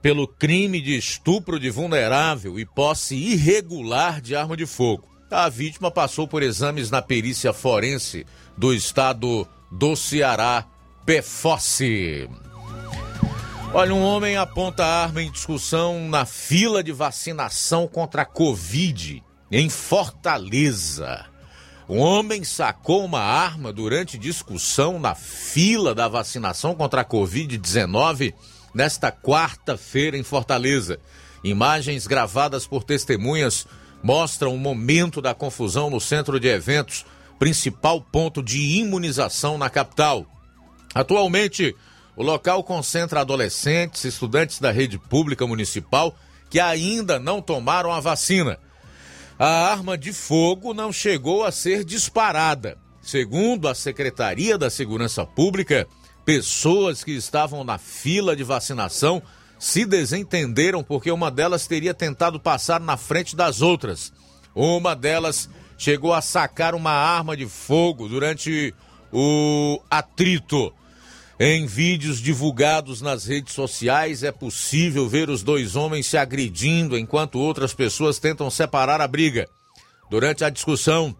pelo 0.00 0.26
crime 0.26 0.80
de 0.80 0.96
estupro 0.96 1.60
de 1.60 1.70
vulnerável 1.70 2.58
e 2.58 2.66
posse 2.66 3.14
irregular 3.14 4.20
de 4.20 4.34
arma 4.34 4.56
de 4.56 4.66
fogo. 4.66 5.06
A 5.30 5.48
vítima 5.48 5.90
passou 5.90 6.26
por 6.26 6.42
exames 6.42 6.90
na 6.90 7.00
perícia 7.00 7.52
forense 7.52 8.26
do 8.56 8.74
estado 8.74 9.46
do 9.70 9.94
Ceará, 9.94 10.66
PFOSSE. 11.06 12.28
Olha, 13.72 13.94
um 13.94 14.02
homem 14.02 14.36
aponta 14.36 14.84
arma 14.84 15.22
em 15.22 15.30
discussão 15.30 16.08
na 16.08 16.26
fila 16.26 16.82
de 16.82 16.92
vacinação 16.92 17.86
contra 17.86 18.22
a 18.22 18.26
Covid 18.26 19.22
em 19.50 19.70
Fortaleza. 19.70 21.31
Um 21.92 21.98
homem 21.98 22.42
sacou 22.42 23.04
uma 23.04 23.20
arma 23.20 23.70
durante 23.70 24.16
discussão 24.16 24.98
na 24.98 25.14
fila 25.14 25.94
da 25.94 26.08
vacinação 26.08 26.74
contra 26.74 27.02
a 27.02 27.04
Covid-19 27.04 28.32
nesta 28.74 29.12
quarta-feira 29.12 30.16
em 30.16 30.22
Fortaleza. 30.22 30.98
Imagens 31.44 32.06
gravadas 32.06 32.66
por 32.66 32.82
testemunhas 32.82 33.66
mostram 34.02 34.54
o 34.54 34.58
momento 34.58 35.20
da 35.20 35.34
confusão 35.34 35.90
no 35.90 36.00
centro 36.00 36.40
de 36.40 36.48
eventos, 36.48 37.04
principal 37.38 38.00
ponto 38.00 38.42
de 38.42 38.78
imunização 38.78 39.58
na 39.58 39.68
capital. 39.68 40.24
Atualmente, 40.94 41.76
o 42.16 42.22
local 42.22 42.64
concentra 42.64 43.20
adolescentes, 43.20 44.04
estudantes 44.04 44.60
da 44.60 44.70
rede 44.70 44.98
pública 44.98 45.46
municipal 45.46 46.16
que 46.48 46.58
ainda 46.58 47.18
não 47.18 47.42
tomaram 47.42 47.92
a 47.92 48.00
vacina. 48.00 48.58
A 49.44 49.72
arma 49.72 49.98
de 49.98 50.12
fogo 50.12 50.72
não 50.72 50.92
chegou 50.92 51.42
a 51.42 51.50
ser 51.50 51.82
disparada. 51.82 52.78
Segundo 53.00 53.66
a 53.66 53.74
Secretaria 53.74 54.56
da 54.56 54.70
Segurança 54.70 55.26
Pública, 55.26 55.84
pessoas 56.24 57.02
que 57.02 57.10
estavam 57.10 57.64
na 57.64 57.76
fila 57.76 58.36
de 58.36 58.44
vacinação 58.44 59.20
se 59.58 59.84
desentenderam 59.84 60.84
porque 60.84 61.10
uma 61.10 61.28
delas 61.28 61.66
teria 61.66 61.92
tentado 61.92 62.38
passar 62.38 62.78
na 62.78 62.96
frente 62.96 63.34
das 63.34 63.62
outras. 63.62 64.12
Uma 64.54 64.94
delas 64.94 65.50
chegou 65.76 66.14
a 66.14 66.22
sacar 66.22 66.72
uma 66.72 66.92
arma 66.92 67.36
de 67.36 67.46
fogo 67.46 68.08
durante 68.08 68.72
o 69.12 69.82
atrito. 69.90 70.72
Em 71.44 71.66
vídeos 71.66 72.20
divulgados 72.20 73.00
nas 73.00 73.24
redes 73.24 73.52
sociais 73.52 74.22
é 74.22 74.30
possível 74.30 75.08
ver 75.08 75.28
os 75.28 75.42
dois 75.42 75.74
homens 75.74 76.06
se 76.06 76.16
agredindo 76.16 76.96
enquanto 76.96 77.36
outras 77.36 77.74
pessoas 77.74 78.20
tentam 78.20 78.48
separar 78.48 79.00
a 79.00 79.08
briga. 79.08 79.48
Durante 80.08 80.44
a 80.44 80.48
discussão, 80.48 81.16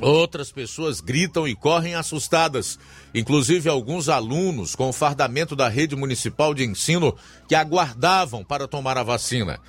outras 0.00 0.50
pessoas 0.50 1.00
gritam 1.00 1.46
e 1.46 1.54
correm 1.54 1.94
assustadas, 1.94 2.76
inclusive 3.14 3.68
alguns 3.68 4.08
alunos 4.08 4.74
com 4.74 4.88
o 4.88 4.92
fardamento 4.92 5.54
da 5.54 5.68
rede 5.68 5.94
municipal 5.94 6.52
de 6.52 6.64
ensino 6.64 7.16
que 7.46 7.54
aguardavam 7.54 8.42
para 8.42 8.66
tomar 8.66 8.98
a 8.98 9.04
vacina. 9.04 9.60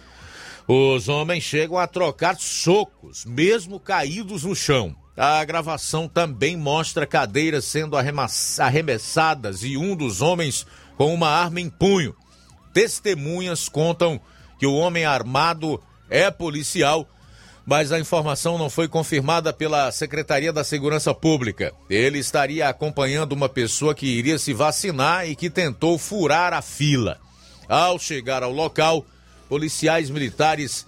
Os 0.67 1.07
homens 1.07 1.43
chegam 1.43 1.77
a 1.77 1.85
trocar 1.85 2.35
socos, 2.39 3.25
mesmo 3.25 3.79
caídos 3.79 4.43
no 4.43 4.55
chão. 4.55 5.02
A 5.15 5.43
gravação 5.45 6.07
também 6.07 6.57
mostra 6.57 7.05
cadeiras 7.05 7.65
sendo 7.65 7.95
arremessadas 7.95 9.63
e 9.63 9.77
um 9.77 9.95
dos 9.95 10.21
homens 10.21 10.65
com 10.97 11.13
uma 11.13 11.29
arma 11.29 11.61
em 11.61 11.69
punho. 11.69 12.15
Testemunhas 12.73 13.69
contam 13.69 14.19
que 14.57 14.65
o 14.65 14.73
homem 14.73 15.05
armado 15.05 15.81
é 16.09 16.31
policial, 16.31 17.07
mas 17.65 17.91
a 17.91 17.99
informação 17.99 18.57
não 18.57 18.69
foi 18.69 18.87
confirmada 18.87 19.53
pela 19.53 19.91
Secretaria 19.91 20.51
da 20.51 20.63
Segurança 20.63 21.13
Pública. 21.13 21.71
Ele 21.87 22.17
estaria 22.17 22.67
acompanhando 22.67 23.33
uma 23.33 23.47
pessoa 23.47 23.93
que 23.93 24.07
iria 24.07 24.39
se 24.39 24.51
vacinar 24.51 25.29
e 25.29 25.35
que 25.35 25.49
tentou 25.49 25.97
furar 25.99 26.53
a 26.53 26.61
fila. 26.61 27.19
Ao 27.69 27.99
chegar 27.99 28.41
ao 28.41 28.51
local, 28.51 29.05
policiais 29.47 30.09
militares 30.09 30.87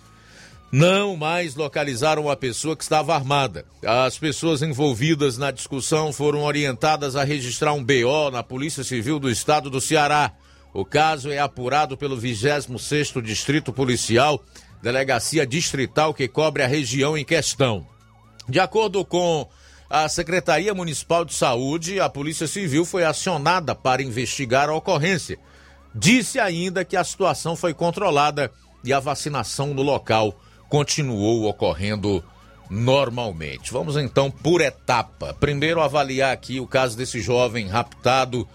não 0.71 1.15
mais 1.15 1.55
localizaram 1.55 2.29
a 2.29 2.35
pessoa 2.35 2.75
que 2.75 2.83
estava 2.83 3.15
armada. 3.15 3.65
As 3.85 4.17
pessoas 4.17 4.61
envolvidas 4.61 5.37
na 5.37 5.51
discussão 5.51 6.11
foram 6.11 6.43
orientadas 6.43 7.15
a 7.15 7.23
registrar 7.23 7.73
um 7.73 7.83
BO 7.83 8.31
na 8.31 8.43
Polícia 8.43 8.83
Civil 8.83 9.19
do 9.19 9.29
Estado 9.29 9.69
do 9.69 9.79
Ceará. 9.79 10.33
O 10.73 10.83
caso 10.83 11.31
é 11.31 11.39
apurado 11.39 11.95
pelo 11.95 12.17
26º 12.17 13.21
Distrito 13.21 13.71
Policial, 13.71 14.43
delegacia 14.81 15.47
distrital 15.47 16.13
que 16.13 16.27
cobre 16.27 16.63
a 16.63 16.67
região 16.67 17.17
em 17.17 17.23
questão. 17.23 17.87
De 18.49 18.59
acordo 18.59 19.05
com 19.05 19.47
a 19.89 20.09
Secretaria 20.09 20.73
Municipal 20.73 21.23
de 21.23 21.33
Saúde, 21.33 21.99
a 21.99 22.09
Polícia 22.09 22.47
Civil 22.47 22.83
foi 22.85 23.05
acionada 23.05 23.73
para 23.73 24.03
investigar 24.03 24.67
a 24.67 24.75
ocorrência. 24.75 25.39
Disse 25.93 26.39
ainda 26.39 26.83
que 26.83 26.97
a 26.97 27.03
situação 27.03 27.55
foi 27.55 27.73
controlada 27.73 28.51
e 28.83 28.91
a 28.91 28.99
vacinação 28.99 29.73
no 29.73 29.81
local 29.81 30.35
continuou 30.69 31.47
ocorrendo 31.47 32.23
normalmente. 32.69 33.71
Vamos 33.71 33.95
então 33.97 34.29
por 34.31 34.61
etapa. 34.61 35.33
Primeiro 35.33 35.81
avaliar 35.81 36.33
aqui 36.33 36.59
o 36.59 36.67
caso 36.67 36.97
desse 36.97 37.21
jovem 37.21 37.67
raptado 37.67 38.47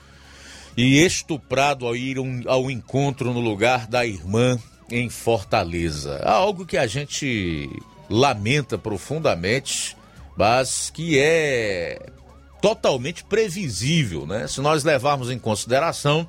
e 0.76 1.04
estuprado 1.04 1.86
ao 1.86 1.96
ir 1.96 2.18
um, 2.18 2.42
ao 2.46 2.70
encontro 2.70 3.32
no 3.32 3.40
lugar 3.40 3.86
da 3.86 4.04
irmã 4.06 4.58
em 4.90 5.08
Fortaleza. 5.08 6.20
Algo 6.24 6.66
que 6.66 6.76
a 6.76 6.86
gente 6.86 7.68
lamenta 8.08 8.76
profundamente, 8.76 9.96
mas 10.36 10.90
que 10.90 11.18
é 11.18 12.00
totalmente 12.60 13.24
previsível, 13.24 14.26
né? 14.26 14.46
Se 14.48 14.60
nós 14.60 14.84
levarmos 14.84 15.30
em 15.30 15.38
consideração 15.38 16.26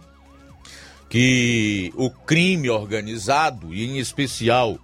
que 1.10 1.92
o 1.96 2.10
crime 2.10 2.70
organizado, 2.70 3.74
e 3.74 3.86
em 3.86 3.98
especial 3.98 4.78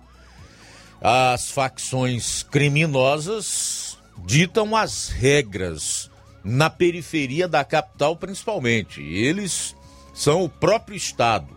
as 1.01 1.51
facções 1.51 2.43
criminosas 2.43 3.97
ditam 4.25 4.75
as 4.75 5.10
regras 5.10 6.10
na 6.43 6.69
periferia 6.69 7.47
da 7.47 7.63
capital, 7.63 8.15
principalmente. 8.15 9.01
Eles 9.01 9.75
são 10.13 10.43
o 10.43 10.49
próprio 10.49 10.95
Estado, 10.95 11.47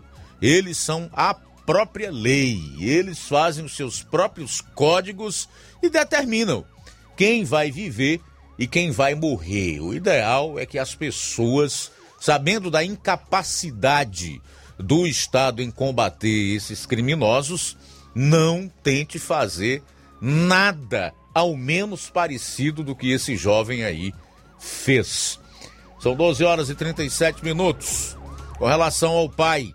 eles 0.41 0.77
são 0.77 1.09
a 1.13 1.33
própria 1.65 2.11
lei, 2.11 2.59
eles 2.79 3.19
fazem 3.19 3.65
os 3.65 3.75
seus 3.75 4.03
próprios 4.03 4.61
códigos 4.75 5.47
e 5.81 5.89
determinam 5.89 6.65
quem 7.15 7.43
vai 7.43 7.71
viver 7.71 8.19
e 8.57 8.67
quem 8.67 8.91
vai 8.91 9.15
morrer. 9.15 9.79
O 9.79 9.93
ideal 9.93 10.59
é 10.59 10.65
que 10.65 10.77
as 10.77 10.93
pessoas, 10.93 11.91
sabendo 12.19 12.69
da 12.69 12.83
incapacidade 12.83 14.41
do 14.77 15.07
Estado 15.07 15.61
em 15.61 15.71
combater 15.71 16.55
esses 16.55 16.85
criminosos, 16.85 17.77
não 18.13 18.71
tente 18.83 19.17
fazer 19.17 19.83
nada 20.19 21.13
ao 21.33 21.55
menos 21.55 22.09
parecido 22.09 22.83
do 22.83 22.95
que 22.95 23.11
esse 23.11 23.35
jovem 23.35 23.83
aí 23.83 24.13
fez. 24.59 25.39
São 25.99 26.15
12 26.15 26.43
horas 26.43 26.69
e 26.69 26.75
37 26.75 27.43
minutos. 27.43 28.17
Com 28.57 28.65
relação 28.65 29.11
ao 29.13 29.29
pai, 29.29 29.73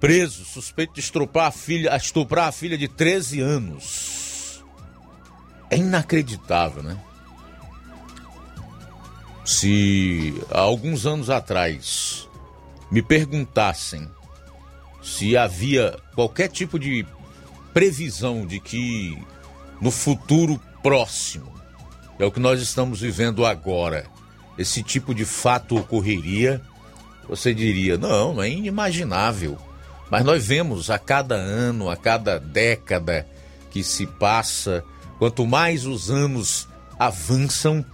preso, 0.00 0.44
suspeito 0.44 0.94
de 0.94 1.00
estuprar 1.00 1.48
a 1.48 1.50
filha, 1.50 1.94
estuprar 1.96 2.48
a 2.48 2.52
filha 2.52 2.78
de 2.78 2.88
13 2.88 3.40
anos. 3.40 4.64
É 5.70 5.76
inacreditável, 5.76 6.82
né? 6.82 6.98
Se 9.44 10.34
há 10.50 10.60
alguns 10.60 11.04
anos 11.04 11.28
atrás 11.28 12.28
me 12.90 13.02
perguntassem 13.02 14.08
se 15.02 15.36
havia 15.36 15.98
qualquer 16.14 16.48
tipo 16.48 16.78
de 16.78 17.04
previsão 17.72 18.46
de 18.46 18.60
que 18.60 19.18
no 19.80 19.90
futuro 19.90 20.60
próximo, 20.82 21.52
é 22.18 22.24
o 22.24 22.30
que 22.30 22.40
nós 22.40 22.60
estamos 22.60 23.00
vivendo 23.00 23.44
agora, 23.44 24.06
esse 24.56 24.82
tipo 24.82 25.14
de 25.14 25.24
fato 25.24 25.76
ocorreria, 25.76 26.60
você 27.28 27.54
diria: 27.54 27.96
não, 27.96 28.42
é 28.42 28.48
inimaginável. 28.48 29.58
Mas 30.10 30.24
nós 30.24 30.46
vemos 30.46 30.90
a 30.90 30.98
cada 30.98 31.34
ano, 31.34 31.88
a 31.88 31.96
cada 31.96 32.38
década 32.38 33.26
que 33.70 33.82
se 33.82 34.06
passa, 34.06 34.84
quanto 35.18 35.46
mais 35.46 35.86
os 35.86 36.10
anos 36.10 36.68
avançam, 36.98 37.84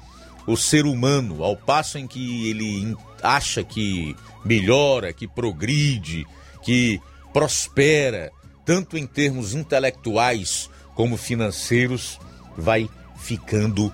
o 0.46 0.56
ser 0.56 0.84
humano, 0.84 1.44
ao 1.44 1.56
passo 1.56 1.98
em 1.98 2.06
que 2.06 2.50
ele 2.50 2.96
acha 3.22 3.62
que 3.62 4.16
melhora, 4.44 5.12
que 5.12 5.28
progride, 5.28 6.26
que 6.62 7.00
prospera, 7.32 8.32
tanto 8.68 8.98
em 8.98 9.06
termos 9.06 9.54
intelectuais 9.54 10.68
como 10.94 11.16
financeiros, 11.16 12.20
vai 12.54 12.86
ficando 13.16 13.90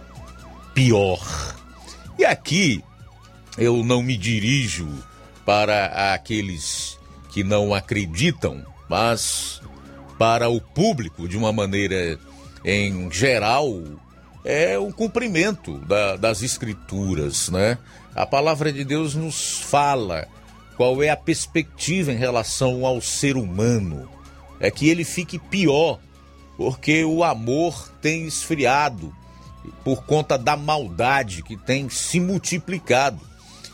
pior. 0.75 1.21
E 2.19 2.25
aqui 2.25 2.83
eu 3.57 3.85
não 3.85 4.03
me 4.03 4.17
dirijo 4.17 4.89
para 5.47 6.13
aqueles 6.13 6.99
que 7.31 7.45
não 7.45 7.73
acreditam, 7.73 8.67
mas 8.89 9.63
para 10.19 10.49
o 10.49 10.61
público 10.61 11.29
de 11.29 11.37
uma 11.37 11.53
maneira 11.53 12.19
em 12.65 13.09
geral 13.13 13.81
é 14.45 14.77
o 14.77 14.93
cumprimento 14.93 15.79
da, 15.87 16.17
das 16.17 16.43
escrituras, 16.43 17.49
né? 17.49 17.79
A 18.13 18.27
palavra 18.27 18.73
de 18.73 18.85
Deus 18.85 19.15
nos 19.15 19.61
fala 19.61 20.27
qual 20.77 21.01
é 21.01 21.11
a 21.11 21.17
perspectiva 21.17 22.13
em 22.13 22.17
relação 22.17 22.85
ao 22.85 23.01
ser 23.01 23.37
humano 23.37 24.13
é 24.61 24.71
que 24.71 24.89
ele 24.89 25.05
fique 25.05 25.39
pior, 25.39 25.99
porque 26.57 27.05
o 27.05 27.25
amor 27.25 27.91
tem 28.01 28.27
esfriado 28.27 29.15
por 29.83 30.05
conta 30.05 30.39
da 30.39 30.57
maldade 30.57 31.43
que 31.43 31.57
tem 31.57 31.89
se 31.89 32.21
multiplicado. 32.21 33.21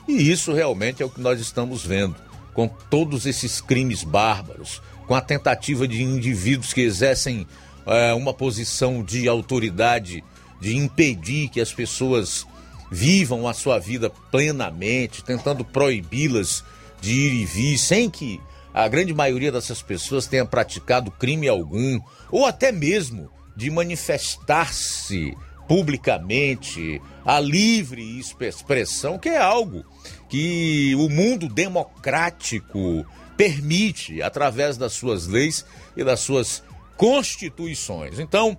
E 0.08 0.30
isso 0.30 0.52
realmente 0.52 1.02
é 1.02 1.06
o 1.06 1.10
que 1.10 1.20
nós 1.20 1.40
estamos 1.40 1.84
vendo, 1.84 2.16
com 2.54 2.68
todos 2.68 3.26
esses 3.26 3.60
crimes 3.60 4.02
bárbaros, 4.02 4.82
com 5.06 5.14
a 5.14 5.20
tentativa 5.20 5.86
de 5.86 6.02
indivíduos 6.02 6.72
que 6.72 6.80
exercem 6.80 7.46
é, 7.86 8.12
uma 8.14 8.32
posição 8.32 9.02
de 9.02 9.28
autoridade 9.28 10.24
de 10.60 10.76
impedir 10.76 11.48
que 11.48 11.60
as 11.60 11.72
pessoas 11.72 12.46
vivam 12.90 13.46
a 13.46 13.54
sua 13.54 13.78
vida 13.78 14.10
plenamente, 14.30 15.24
tentando 15.24 15.64
proibi-las 15.64 16.64
de 17.00 17.12
ir 17.12 17.32
e 17.32 17.44
vir, 17.44 17.78
sem 17.78 18.10
que 18.10 18.40
a 18.72 18.86
grande 18.88 19.12
maioria 19.12 19.52
dessas 19.52 19.82
pessoas 19.82 20.26
tenha 20.26 20.44
praticado 20.44 21.10
crime 21.10 21.48
algum, 21.48 22.00
ou 22.30 22.46
até 22.46 22.70
mesmo 22.70 23.30
de 23.56 23.70
manifestar-se 23.70 25.36
publicamente, 25.70 27.00
a 27.24 27.38
livre 27.38 28.18
expressão, 28.18 29.18
que 29.18 29.28
é 29.28 29.38
algo 29.38 29.84
que 30.28 30.96
o 30.96 31.08
mundo 31.08 31.48
democrático 31.48 33.06
permite 33.36 34.20
através 34.20 34.76
das 34.76 34.94
suas 34.94 35.28
leis 35.28 35.64
e 35.96 36.02
das 36.02 36.20
suas 36.20 36.62
constituições. 36.96 38.18
Então, 38.18 38.58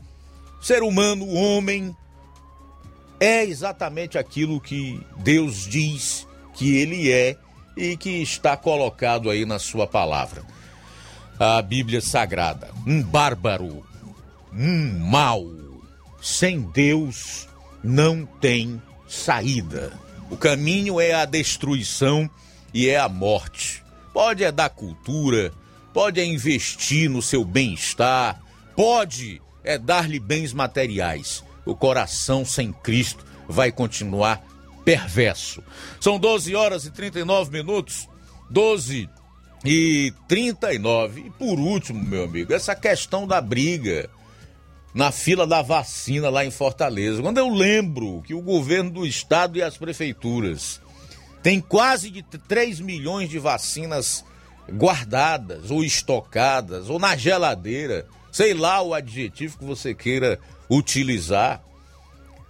ser 0.62 0.84
humano, 0.84 1.28
homem, 1.28 1.94
é 3.20 3.44
exatamente 3.44 4.18
aquilo 4.18 4.62
que 4.62 5.06
Deus 5.18 5.68
diz 5.68 6.26
que 6.54 6.78
ele 6.78 7.12
é 7.12 7.38
e 7.76 7.96
que 7.98 8.22
está 8.22 8.56
colocado 8.58 9.30
aí 9.30 9.46
na 9.46 9.60
sua 9.60 9.88
palavra. 9.88 10.44
A 11.40 11.62
Bíblia 11.62 12.02
Sagrada. 12.02 12.70
Um 12.86 13.02
bárbaro, 13.02 13.86
um 14.54 15.00
mal, 15.00 15.46
sem 16.22 16.62
Deus 16.62 17.48
não 17.84 18.26
tem 18.26 18.82
saída. 19.08 19.92
O 20.30 20.38
caminho 20.38 21.00
é 21.00 21.14
a 21.14 21.26
destruição 21.26 22.30
e 22.74 22.88
é 22.88 23.00
a 23.00 23.10
morte. 23.10 23.84
Pode 24.14 24.44
é 24.44 24.52
dar 24.52 24.70
cultura, 24.70 25.52
pode 25.94 26.20
é 26.20 26.26
investir 26.26 27.10
no 27.10 27.22
seu 27.22 27.44
bem-estar, 27.44 28.42
pode 28.76 29.42
é 29.64 29.78
dar-lhe 29.78 30.20
bens 30.20 30.54
materiais 30.54 31.44
o 31.66 31.76
coração 31.76 32.44
sem 32.44 32.72
Cristo 32.72 33.26
vai 33.48 33.72
continuar 33.72 34.42
perverso. 34.84 35.64
São 36.00 36.20
12 36.20 36.56
horas 36.56 36.86
e 36.86 36.92
39 36.92 37.52
minutos, 37.52 38.08
12 38.50 39.10
e 39.66 40.14
39. 40.28 41.22
E 41.22 41.30
por 41.32 41.60
último, 41.60 42.04
meu 42.04 42.24
amigo, 42.24 42.54
essa 42.54 42.76
questão 42.76 43.28
da 43.28 43.40
briga 43.42 44.10
na 44.94 45.12
fila 45.12 45.48
da 45.48 45.62
vacina 45.62 46.30
lá 46.30 46.44
em 46.44 46.52
Fortaleza. 46.52 47.22
Quando 47.22 47.38
eu 47.38 47.50
lembro 47.50 48.22
que 48.24 48.34
o 48.34 48.42
governo 48.42 48.92
do 48.92 49.06
estado 49.06 49.58
e 49.58 49.62
as 49.62 49.78
prefeituras 49.78 50.82
têm 51.42 51.62
quase 51.62 52.10
de 52.10 52.22
3 52.22 52.80
milhões 52.82 53.30
de 53.30 53.40
vacinas 53.40 54.24
guardadas 54.70 55.72
ou 55.72 55.84
estocadas 55.84 56.90
ou 56.90 57.00
na 57.00 57.16
geladeira, 57.16 58.06
sei 58.32 58.54
lá 58.54 58.82
o 58.82 58.94
adjetivo 58.94 59.58
que 59.58 59.66
você 59.66 59.94
queira 59.94 60.40
utilizar. 60.70 61.64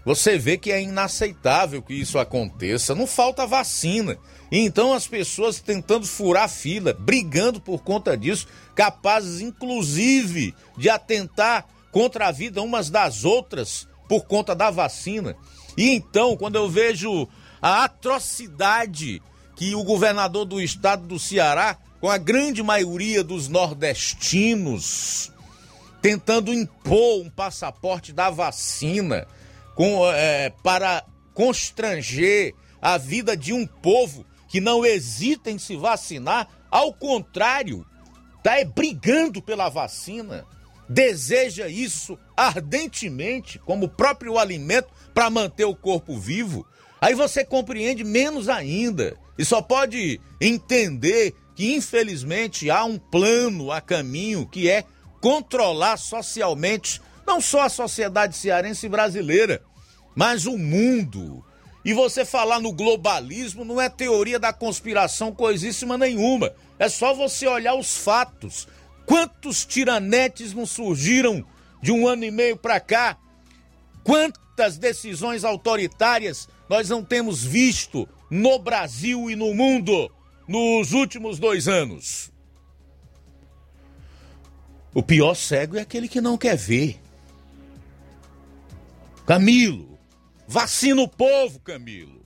Você 0.03 0.37
vê 0.37 0.57
que 0.57 0.71
é 0.71 0.81
inaceitável 0.81 1.81
que 1.81 1.93
isso 1.93 2.17
aconteça. 2.17 2.95
Não 2.95 3.05
falta 3.05 3.45
vacina. 3.45 4.17
E 4.51 4.59
então 4.59 4.93
as 4.93 5.07
pessoas 5.07 5.59
tentando 5.59 6.07
furar 6.07 6.49
fila, 6.49 6.93
brigando 6.93 7.61
por 7.61 7.83
conta 7.83 8.17
disso, 8.17 8.47
capazes 8.73 9.41
inclusive 9.41 10.55
de 10.77 10.89
atentar 10.89 11.65
contra 11.91 12.27
a 12.27 12.31
vida 12.31 12.61
umas 12.61 12.89
das 12.89 13.23
outras 13.23 13.87
por 14.09 14.25
conta 14.25 14.55
da 14.55 14.71
vacina. 14.71 15.35
E 15.77 15.91
então, 15.91 16.35
quando 16.35 16.55
eu 16.55 16.69
vejo 16.69 17.27
a 17.61 17.83
atrocidade 17.83 19.21
que 19.55 19.75
o 19.75 19.83
governador 19.83 20.45
do 20.45 20.59
estado 20.59 21.05
do 21.05 21.19
Ceará, 21.19 21.77
com 21.99 22.09
a 22.09 22.17
grande 22.17 22.63
maioria 22.63 23.23
dos 23.23 23.47
nordestinos, 23.47 25.31
tentando 26.01 26.51
impor 26.51 27.21
um 27.21 27.29
passaporte 27.29 28.11
da 28.11 28.29
vacina 28.31 29.27
com, 29.75 30.05
é, 30.11 30.49
para 30.63 31.03
constranger 31.33 32.53
a 32.81 32.97
vida 32.97 33.35
de 33.37 33.53
um 33.53 33.65
povo 33.65 34.25
que 34.47 34.59
não 34.59 34.85
hesita 34.85 35.49
em 35.49 35.57
se 35.57 35.75
vacinar, 35.75 36.47
ao 36.69 36.93
contrário, 36.93 37.85
está 38.37 38.59
é, 38.59 38.65
brigando 38.65 39.41
pela 39.41 39.69
vacina, 39.69 40.45
deseja 40.89 41.67
isso 41.67 42.17
ardentemente 42.35 43.59
como 43.59 43.87
próprio 43.87 44.37
alimento 44.37 44.89
para 45.13 45.29
manter 45.29 45.65
o 45.65 45.75
corpo 45.75 46.17
vivo. 46.17 46.65
Aí 46.99 47.15
você 47.15 47.45
compreende 47.45 48.03
menos 48.03 48.49
ainda. 48.49 49.17
E 49.37 49.45
só 49.45 49.61
pode 49.61 50.19
entender 50.39 51.33
que 51.55 51.73
infelizmente 51.73 52.69
há 52.69 52.83
um 52.83 52.97
plano 52.97 53.71
a 53.71 53.81
caminho 53.81 54.47
que 54.47 54.69
é 54.69 54.83
controlar 55.19 55.97
socialmente 55.97 57.01
não 57.31 57.39
só 57.39 57.61
a 57.61 57.69
sociedade 57.69 58.35
cearense 58.35 58.89
brasileira, 58.89 59.61
mas 60.13 60.45
o 60.45 60.57
mundo. 60.57 61.41
E 61.83 61.93
você 61.93 62.25
falar 62.25 62.59
no 62.59 62.73
globalismo 62.73 63.63
não 63.63 63.79
é 63.79 63.87
teoria 63.87 64.37
da 64.37 64.51
conspiração 64.51 65.33
coisíssima 65.33 65.97
nenhuma. 65.97 66.51
É 66.77 66.89
só 66.89 67.13
você 67.13 67.47
olhar 67.47 67.73
os 67.75 67.95
fatos. 67.95 68.67
Quantos 69.05 69.65
tiranetes 69.65 70.53
não 70.53 70.65
surgiram 70.65 71.45
de 71.81 71.93
um 71.93 72.05
ano 72.05 72.25
e 72.25 72.31
meio 72.31 72.57
para 72.57 72.81
cá? 72.81 73.17
Quantas 74.03 74.77
decisões 74.77 75.45
autoritárias 75.45 76.49
nós 76.67 76.89
não 76.89 77.01
temos 77.01 77.41
visto 77.41 78.09
no 78.29 78.59
Brasil 78.59 79.31
e 79.31 79.37
no 79.37 79.53
mundo 79.53 80.11
nos 80.45 80.91
últimos 80.91 81.39
dois 81.39 81.69
anos? 81.69 82.29
O 84.93 85.01
pior 85.01 85.33
cego 85.33 85.77
é 85.77 85.81
aquele 85.81 86.09
que 86.09 86.19
não 86.19 86.37
quer 86.37 86.57
ver. 86.57 87.00
Camilo, 89.31 89.97
vacina 90.45 91.01
o 91.01 91.07
povo, 91.07 91.57
Camilo. 91.61 92.25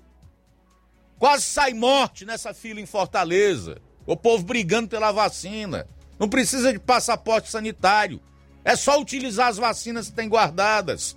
Quase 1.19 1.43
sai 1.43 1.71
morte 1.71 2.25
nessa 2.25 2.51
fila 2.51 2.81
em 2.81 2.87
Fortaleza. 2.87 3.77
O 4.07 4.17
povo 4.17 4.43
brigando 4.43 4.87
pela 4.87 5.11
vacina. 5.11 5.87
Não 6.17 6.27
precisa 6.27 6.73
de 6.73 6.79
passaporte 6.79 7.51
sanitário. 7.51 8.19
É 8.63 8.75
só 8.75 8.99
utilizar 8.99 9.49
as 9.49 9.57
vacinas 9.57 10.09
que 10.09 10.15
tem 10.15 10.27
guardadas. 10.27 11.15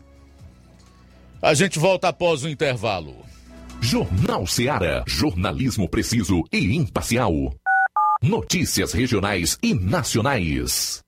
A 1.40 1.54
gente 1.54 1.78
volta 1.78 2.08
após 2.08 2.44
o 2.44 2.50
intervalo. 2.50 3.16
Jornal 3.80 4.46
Seara. 4.46 5.02
Jornalismo 5.06 5.88
preciso 5.88 6.44
e 6.52 6.76
imparcial. 6.76 7.32
Notícias 8.22 8.92
regionais 8.92 9.56
e 9.62 9.72
nacionais. 9.72 11.02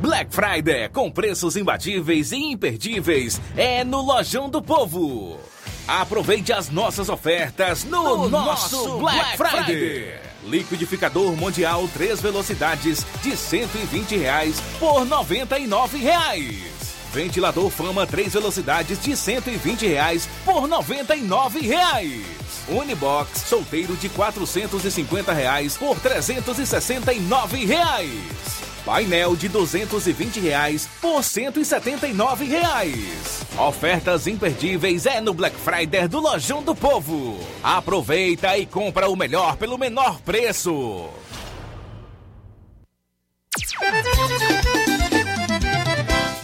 Black 0.00 0.32
Friday 0.32 0.88
com 0.90 1.10
preços 1.10 1.56
imbatíveis 1.56 2.30
e 2.30 2.36
imperdíveis 2.36 3.40
é 3.56 3.82
no 3.82 4.00
Lojão 4.00 4.48
do 4.48 4.62
Povo. 4.62 5.40
Aproveite 5.88 6.52
as 6.52 6.70
nossas 6.70 7.08
ofertas 7.08 7.82
no, 7.84 8.18
no 8.18 8.28
nosso, 8.28 8.76
nosso, 8.76 8.98
Black, 8.98 9.18
Black 9.18 9.36
Friday. 9.36 9.64
Friday. 9.64 10.20
Liquidificador 10.44 11.32
Mundial 11.32 11.88
3 11.92 12.20
velocidades 12.20 13.04
de 13.22 13.36
120 13.36 14.16
reais 14.16 14.60
por 14.78 15.04
99 15.04 15.98
reais. 15.98 16.78
Ventilador 17.12 17.68
Fama 17.70 18.06
3 18.06 18.34
velocidades 18.34 19.02
de 19.02 19.16
120 19.16 19.86
reais 19.86 20.28
por 20.44 20.68
99 20.68 21.60
reais. 21.60 22.24
Unibox 22.68 23.40
solteiro 23.40 23.96
de 23.96 24.08
450 24.10 25.32
reais 25.32 25.76
por 25.76 25.98
369 25.98 27.64
reais. 27.64 28.67
Painel 28.88 29.36
de 29.36 29.50
220 29.50 30.40
reais 30.40 30.88
por 30.98 31.22
179 31.22 32.46
reais. 32.46 33.44
Ofertas 33.58 34.26
imperdíveis 34.26 35.04
é 35.04 35.20
no 35.20 35.34
Black 35.34 35.54
Friday 35.56 36.08
do 36.08 36.18
Lojão 36.18 36.62
do 36.62 36.74
Povo. 36.74 37.38
Aproveita 37.62 38.56
e 38.56 38.64
compra 38.64 39.10
o 39.10 39.14
melhor 39.14 39.58
pelo 39.58 39.76
menor 39.76 40.22
preço. 40.22 41.10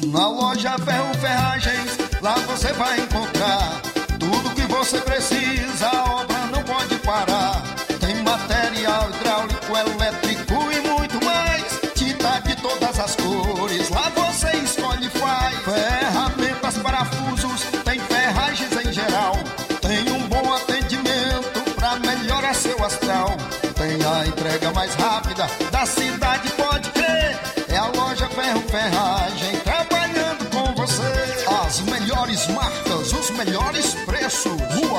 Na 0.07 0.29
loja 0.29 0.79
Ferro 0.81 1.15
Ferragens, 1.15 1.99
lá 2.21 2.35
você 2.41 2.75
vai 2.75 3.01
encontrar 3.01 3.81
tudo 4.21 4.55
que 4.55 4.67
você 4.71 5.01
precisa, 5.01 5.91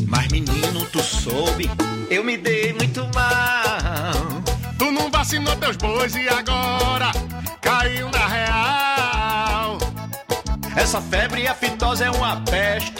Mas 0.07 0.27
menino, 0.29 0.85
tu 0.91 1.01
soube, 1.01 1.69
eu 2.09 2.23
me 2.23 2.37
dei 2.37 2.73
muito 2.73 3.01
mal. 3.13 4.43
Tu 4.77 4.91
não 4.91 5.09
vacinou 5.09 5.55
teus 5.57 5.77
bois 5.77 6.15
e 6.15 6.27
agora 6.29 7.11
caiu 7.61 8.09
na 8.09 8.27
real. 8.27 8.94
Essa 10.75 11.01
febre 11.01 11.47
aftosa 11.47 12.05
é 12.05 12.11
uma 12.11 12.41
peste 12.41 12.93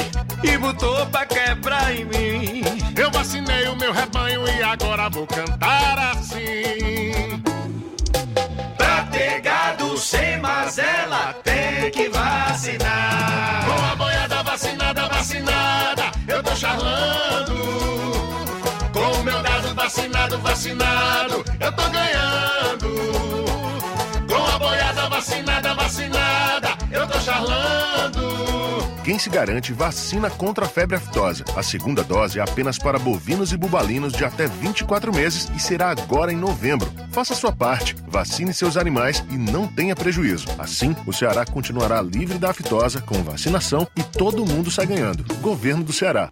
e 0.44 0.58
botou 0.58 1.06
pra 1.08 1.26
quebrar 1.26 1.94
em 1.94 2.06
mim. 2.06 2.64
Eu 2.98 3.12
vacinei 3.12 3.68
o 3.68 3.76
meu 3.76 3.92
rebanho 3.92 4.48
e 4.48 4.64
agora 4.64 5.10
vou 5.10 5.28
cantar 5.28 6.00
assim. 6.16 7.42
Pra 8.78 9.04
ter 9.12 9.42
gado 9.42 9.98
sem 9.98 10.40
mazela, 10.40 11.34
tem 11.44 11.92
que 11.92 12.10
vacinar. 12.10 13.66
Com 13.66 13.92
a 13.92 13.96
boiada 13.96 14.44
vacinada, 14.44 15.08
vacinada, 15.10 16.04
eu 16.28 16.42
tô 16.42 16.56
charlando. 16.56 17.56
Com 18.94 19.20
o 19.20 19.24
meu 19.24 19.42
gado 19.42 19.76
vacinado, 19.76 20.40
vacinado, 20.40 21.46
eu 21.60 21.72
tô 21.74 21.90
ganhando. 21.90 22.90
Com 24.28 24.56
a 24.56 24.60
boiada 24.60 25.10
vacinada, 25.10 25.74
vacinada, 25.76 26.65
Quem 29.06 29.20
se 29.20 29.30
garante 29.30 29.72
vacina 29.72 30.32
contra 30.32 30.66
a 30.66 30.68
febre 30.68 30.96
aftosa. 30.96 31.46
A 31.56 31.62
segunda 31.62 32.04
dose 32.04 32.40
é 32.40 32.42
apenas 32.42 32.80
para 32.80 32.98
bovinos 32.98 33.52
e 33.52 33.58
bubalinos 33.58 34.14
de 34.14 34.26
até 34.26 34.48
24 34.48 35.14
meses 35.14 35.48
e 35.56 35.60
será 35.60 35.92
agora 35.92 36.34
em 36.34 36.36
novembro. 36.36 36.92
Faça 37.12 37.36
sua 37.36 37.52
parte, 37.52 37.96
vacine 38.08 38.52
seus 38.52 38.78
animais 38.78 39.24
e 39.30 39.38
não 39.38 39.68
tenha 39.68 39.96
prejuízo. 39.96 40.48
Assim, 40.58 40.96
o 41.06 41.14
Ceará 41.14 41.46
continuará 41.46 42.02
livre 42.02 42.40
da 42.40 42.50
aftosa 42.50 43.00
com 43.00 43.22
vacinação 43.22 43.88
e 43.96 44.02
todo 44.02 44.44
mundo 44.44 44.72
sai 44.72 44.88
ganhando. 44.88 45.24
Governo 45.36 45.84
do 45.84 45.94
Ceará. 45.94 46.32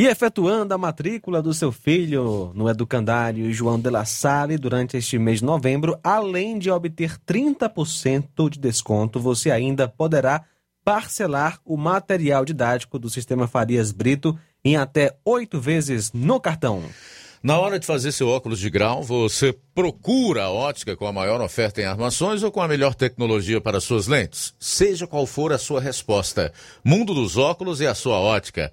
E 0.00 0.06
efetuando 0.06 0.72
a 0.72 0.78
matrícula 0.78 1.42
do 1.42 1.52
seu 1.52 1.70
filho 1.70 2.52
no 2.54 2.70
educandário 2.70 3.52
João 3.52 3.78
de 3.78 3.90
La 3.90 4.06
Salle 4.06 4.56
durante 4.56 4.96
este 4.96 5.18
mês 5.18 5.40
de 5.40 5.44
novembro, 5.44 5.94
além 6.02 6.58
de 6.58 6.70
obter 6.70 7.18
30% 7.18 8.48
de 8.48 8.58
desconto, 8.58 9.20
você 9.20 9.50
ainda 9.50 9.86
poderá 9.86 10.42
parcelar 10.82 11.60
o 11.66 11.76
material 11.76 12.46
didático 12.46 12.98
do 12.98 13.10
sistema 13.10 13.46
Farias 13.46 13.92
Brito 13.92 14.38
em 14.64 14.74
até 14.74 15.14
oito 15.22 15.60
vezes 15.60 16.10
no 16.14 16.40
cartão. 16.40 16.82
Na 17.42 17.58
hora 17.58 17.78
de 17.78 17.86
fazer 17.86 18.12
seu 18.12 18.28
óculos 18.28 18.58
de 18.58 18.70
grau, 18.70 19.02
você 19.02 19.54
procura 19.74 20.44
a 20.44 20.50
ótica 20.50 20.96
com 20.96 21.06
a 21.06 21.12
maior 21.12 21.42
oferta 21.42 21.82
em 21.82 21.84
armações 21.84 22.42
ou 22.42 22.50
com 22.50 22.62
a 22.62 22.68
melhor 22.68 22.94
tecnologia 22.94 23.60
para 23.60 23.80
suas 23.80 24.06
lentes? 24.06 24.54
Seja 24.58 25.06
qual 25.06 25.26
for 25.26 25.52
a 25.52 25.58
sua 25.58 25.78
resposta, 25.78 26.52
Mundo 26.82 27.12
dos 27.12 27.36
Óculos 27.36 27.82
é 27.82 27.86
a 27.86 27.94
sua 27.94 28.18
ótica. 28.18 28.72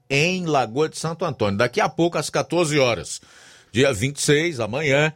em 0.11 0.45
Lagoa 0.45 0.89
de 0.89 0.97
Santo 0.97 1.23
Antônio. 1.23 1.57
Daqui 1.57 1.79
a 1.79 1.87
pouco, 1.87 2.17
às 2.17 2.29
14 2.29 2.77
horas. 2.77 3.21
Dia 3.71 3.93
26, 3.93 4.59
amanhã, 4.59 5.13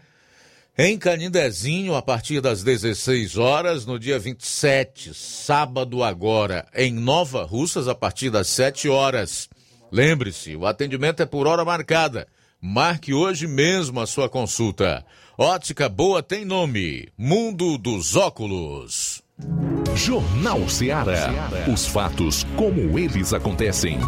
em 0.78 0.98
Canindezinho, 0.98 1.96
a 1.96 2.02
partir 2.02 2.39
das 2.39 2.64
16 2.64 3.38
horas. 3.38 3.86
No 3.86 4.00
dia 4.00 4.18
27, 4.18 5.14
sábado 5.14 6.02
agora, 6.02 6.66
em 6.74 6.93
Nova 6.93 7.43
Russas, 7.43 7.89
a 7.89 7.93
partir 7.93 8.30
das 8.30 8.48
7 8.48 8.88
horas. 8.88 9.50
Lembre-se, 9.91 10.56
o 10.56 10.66
atendimento 10.66 11.22
é 11.22 11.26
por 11.26 11.46
hora 11.46 11.66
marcada. 11.66 12.26
Marque 12.62 13.14
hoje 13.14 13.48
mesmo 13.48 14.00
a 14.00 14.08
sua 14.08 14.30
consulta. 14.30 15.06
Ótica 15.38 15.89
Boa 15.89 16.24
tem 16.24 16.46
nome: 16.46 17.10
Mundo 17.18 17.78
dos 17.78 18.16
Óculos. 18.16 19.22
Jornal 19.93 20.68
Ceará. 20.70 21.50
Os 21.72 21.86
fatos 21.86 22.46
como 22.56 22.98
eles 22.98 23.34
acontecem. 23.34 24.00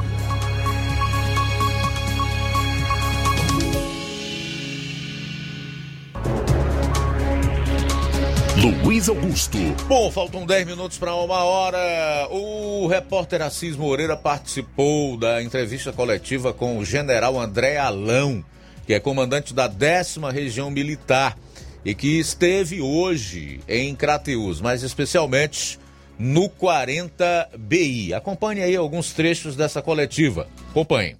Luiz 8.57 9.07
Augusto. 9.07 9.57
Bom, 9.87 10.11
faltam 10.11 10.43
10 10.43 10.65
minutos 10.65 10.97
para 10.97 11.13
uma 11.13 11.43
hora. 11.43 12.27
O 12.31 12.87
repórter 12.87 13.39
Assis 13.43 13.75
Moreira 13.75 14.17
participou 14.17 15.15
da 15.15 15.43
entrevista 15.43 15.93
coletiva 15.93 16.51
com 16.51 16.79
o 16.79 16.83
general 16.83 17.39
André 17.39 17.77
Alão, 17.77 18.43
que 18.87 18.95
é 18.95 18.99
comandante 18.99 19.53
da 19.53 19.67
décima 19.67 20.31
região 20.31 20.71
militar 20.71 21.37
e 21.85 21.93
que 21.93 22.17
esteve 22.17 22.81
hoje 22.81 23.59
em 23.67 23.95
Crateus, 23.95 24.59
mais 24.59 24.81
especialmente 24.81 25.77
no 26.17 26.49
40 26.49 27.49
BI. 27.59 28.11
Acompanhe 28.15 28.63
aí 28.63 28.75
alguns 28.75 29.13
trechos 29.13 29.55
dessa 29.55 29.83
coletiva. 29.83 30.47
Acompanhe. 30.71 31.15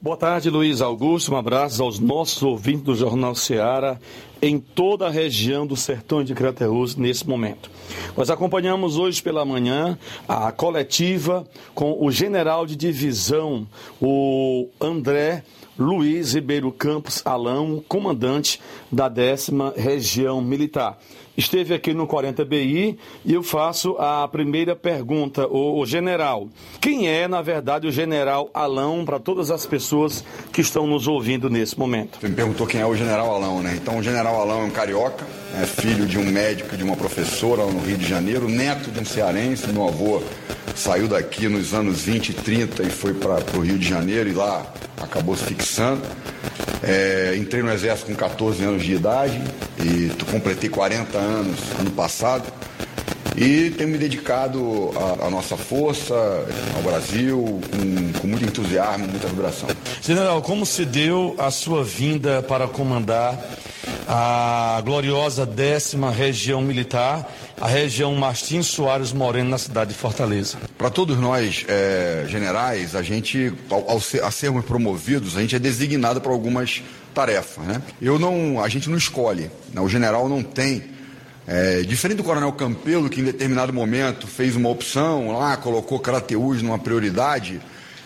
Boa 0.00 0.16
tarde, 0.16 0.48
Luiz 0.48 0.80
Augusto. 0.80 1.34
Um 1.34 1.36
abraço 1.36 1.82
aos 1.82 1.98
nossos 1.98 2.40
ouvintes 2.44 2.84
do 2.84 2.94
Jornal 2.94 3.34
Seara 3.34 4.00
em 4.40 4.56
toda 4.56 5.08
a 5.08 5.10
região 5.10 5.66
do 5.66 5.74
Sertão 5.74 6.22
de 6.22 6.36
Crateus 6.36 6.94
nesse 6.94 7.28
momento. 7.28 7.68
Nós 8.16 8.30
acompanhamos 8.30 8.96
hoje 8.96 9.20
pela 9.20 9.44
manhã 9.44 9.98
a 10.28 10.52
coletiva 10.52 11.44
com 11.74 11.98
o 12.00 12.12
general 12.12 12.64
de 12.64 12.76
divisão, 12.76 13.66
o 14.00 14.68
André 14.80 15.42
Luiz 15.76 16.32
Ribeiro 16.32 16.70
Campos 16.70 17.20
Alão, 17.24 17.82
comandante 17.88 18.60
da 18.92 19.08
décima 19.08 19.74
região 19.76 20.40
militar 20.40 20.96
esteve 21.38 21.72
aqui 21.72 21.94
no 21.94 22.04
40 22.04 22.44
BI 22.44 22.98
e 23.24 23.32
eu 23.32 23.44
faço 23.44 23.96
a 23.96 24.26
primeira 24.26 24.74
pergunta, 24.74 25.46
o, 25.46 25.78
o 25.80 25.86
general. 25.86 26.48
Quem 26.80 27.08
é, 27.08 27.28
na 27.28 27.40
verdade, 27.40 27.86
o 27.86 27.92
general 27.92 28.50
Alão 28.52 29.04
para 29.04 29.20
todas 29.20 29.52
as 29.52 29.64
pessoas 29.64 30.24
que 30.52 30.60
estão 30.60 30.86
nos 30.86 31.06
ouvindo 31.06 31.48
nesse 31.48 31.78
momento? 31.78 32.18
Você 32.20 32.28
me 32.28 32.34
perguntou 32.34 32.66
quem 32.66 32.80
é 32.80 32.86
o 32.86 32.96
general 32.96 33.32
Alão, 33.32 33.62
né? 33.62 33.78
Então, 33.80 33.98
o 33.98 34.02
general 34.02 34.40
Alão 34.40 34.62
é 34.62 34.64
um 34.64 34.70
carioca, 34.70 35.24
é 35.62 35.64
filho 35.64 36.06
de 36.06 36.18
um 36.18 36.24
médico 36.24 36.74
e 36.74 36.76
de 36.76 36.82
uma 36.82 36.96
professora 36.96 37.64
no 37.66 37.78
Rio 37.78 37.96
de 37.96 38.06
Janeiro, 38.06 38.48
neto 38.48 38.90
de 38.90 38.98
um 38.98 39.04
cearense. 39.04 39.72
Meu 39.72 39.86
avô 39.86 40.20
saiu 40.78 41.08
daqui 41.08 41.48
nos 41.48 41.74
anos 41.74 42.02
20 42.02 42.28
e 42.28 42.32
30 42.32 42.82
e 42.84 42.90
foi 42.90 43.12
para 43.12 43.42
o 43.56 43.60
Rio 43.60 43.78
de 43.78 43.88
Janeiro 43.88 44.28
e 44.28 44.32
lá 44.32 44.64
acabou 45.00 45.36
se 45.36 45.44
fixando. 45.44 46.02
É, 46.82 47.34
entrei 47.36 47.62
no 47.62 47.72
exército 47.72 48.10
com 48.10 48.16
14 48.16 48.62
anos 48.62 48.84
de 48.84 48.94
idade 48.94 49.42
e 49.78 50.10
completei 50.30 50.70
40 50.70 51.18
anos 51.18 51.58
ano 51.78 51.90
passado. 51.90 52.44
E 53.36 53.70
tenho 53.70 53.88
me 53.90 53.98
dedicado 53.98 54.90
à, 55.24 55.30
nossa 55.30 55.56
força, 55.56 56.12
ao 56.74 56.82
Brasil, 56.82 57.60
com, 57.70 58.20
com 58.20 58.26
muito 58.26 58.44
entusiasmo, 58.44 59.06
muita 59.06 59.28
vibração. 59.28 59.68
General, 60.02 60.42
como 60.42 60.66
se 60.66 60.84
deu 60.84 61.36
a 61.38 61.48
sua 61.50 61.84
vinda 61.84 62.42
para 62.42 62.66
comandar 62.66 63.38
a 64.06 64.80
gloriosa 64.84 65.44
décima 65.44 66.10
região 66.10 66.62
militar, 66.62 67.30
a 67.60 67.68
região 67.68 68.14
Martins 68.14 68.66
Soares 68.66 69.12
Moreno, 69.12 69.50
na 69.50 69.58
cidade 69.58 69.92
de 69.92 69.96
Fortaleza? 69.96 70.58
Para 70.76 70.90
todos 70.90 71.18
nós, 71.18 71.64
é, 71.68 72.24
generais, 72.28 72.94
a 72.94 73.02
gente, 73.02 73.52
ao, 73.70 73.90
ao 73.90 74.00
ser, 74.00 74.22
a 74.22 74.30
sermos 74.30 74.64
promovidos, 74.64 75.36
a 75.36 75.40
gente 75.40 75.56
é 75.56 75.58
designado 75.58 76.20
para 76.20 76.32
algumas 76.32 76.82
tarefas. 77.14 77.64
Né? 77.66 77.82
Eu 78.00 78.18
não, 78.18 78.62
a 78.62 78.68
gente 78.68 78.88
não 78.88 78.96
escolhe, 78.96 79.50
né? 79.72 79.80
o 79.80 79.88
general 79.88 80.28
não 80.28 80.42
tem 80.42 80.84
é, 81.46 81.80
diferente 81.80 82.18
do 82.18 82.24
Coronel 82.24 82.52
Campelo, 82.52 83.08
que 83.08 83.20
em 83.20 83.24
determinado 83.24 83.72
momento 83.72 84.26
fez 84.26 84.54
uma 84.54 84.68
opção 84.68 85.32
lá, 85.32 85.56
colocou 85.56 85.98
Crateus 85.98 86.62
numa 86.62 86.78
prioridade, 86.78 87.60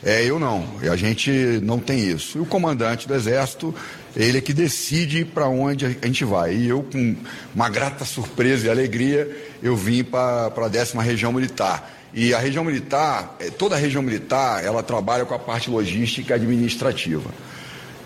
é, 0.04 0.24
eu 0.24 0.38
não. 0.38 0.64
A 0.90 0.96
gente 0.96 1.30
não 1.62 1.78
tem 1.78 2.00
isso. 2.00 2.38
E 2.38 2.40
o 2.40 2.46
comandante 2.46 3.06
do 3.06 3.14
Exército, 3.14 3.74
ele 4.16 4.38
é 4.38 4.40
que 4.40 4.52
decide 4.52 5.24
para 5.24 5.48
onde 5.48 5.86
a 5.86 5.88
gente 5.88 6.24
vai. 6.24 6.54
E 6.54 6.68
eu, 6.68 6.82
com 6.82 7.16
uma 7.54 7.68
grata 7.68 8.04
surpresa 8.04 8.66
e 8.66 8.70
alegria, 8.70 9.30
eu 9.62 9.74
vim 9.76 10.04
para 10.04 10.52
a 10.54 10.68
décima 10.68 11.02
região 11.02 11.32
militar. 11.32 11.90
E 12.14 12.34
a 12.34 12.38
região 12.38 12.62
militar, 12.62 13.36
é, 13.40 13.50
toda 13.50 13.74
a 13.74 13.78
região 13.78 14.02
militar, 14.02 14.62
ela 14.62 14.82
trabalha 14.82 15.24
com 15.24 15.34
a 15.34 15.38
parte 15.38 15.70
logística 15.70 16.34
administrativa. 16.34 17.30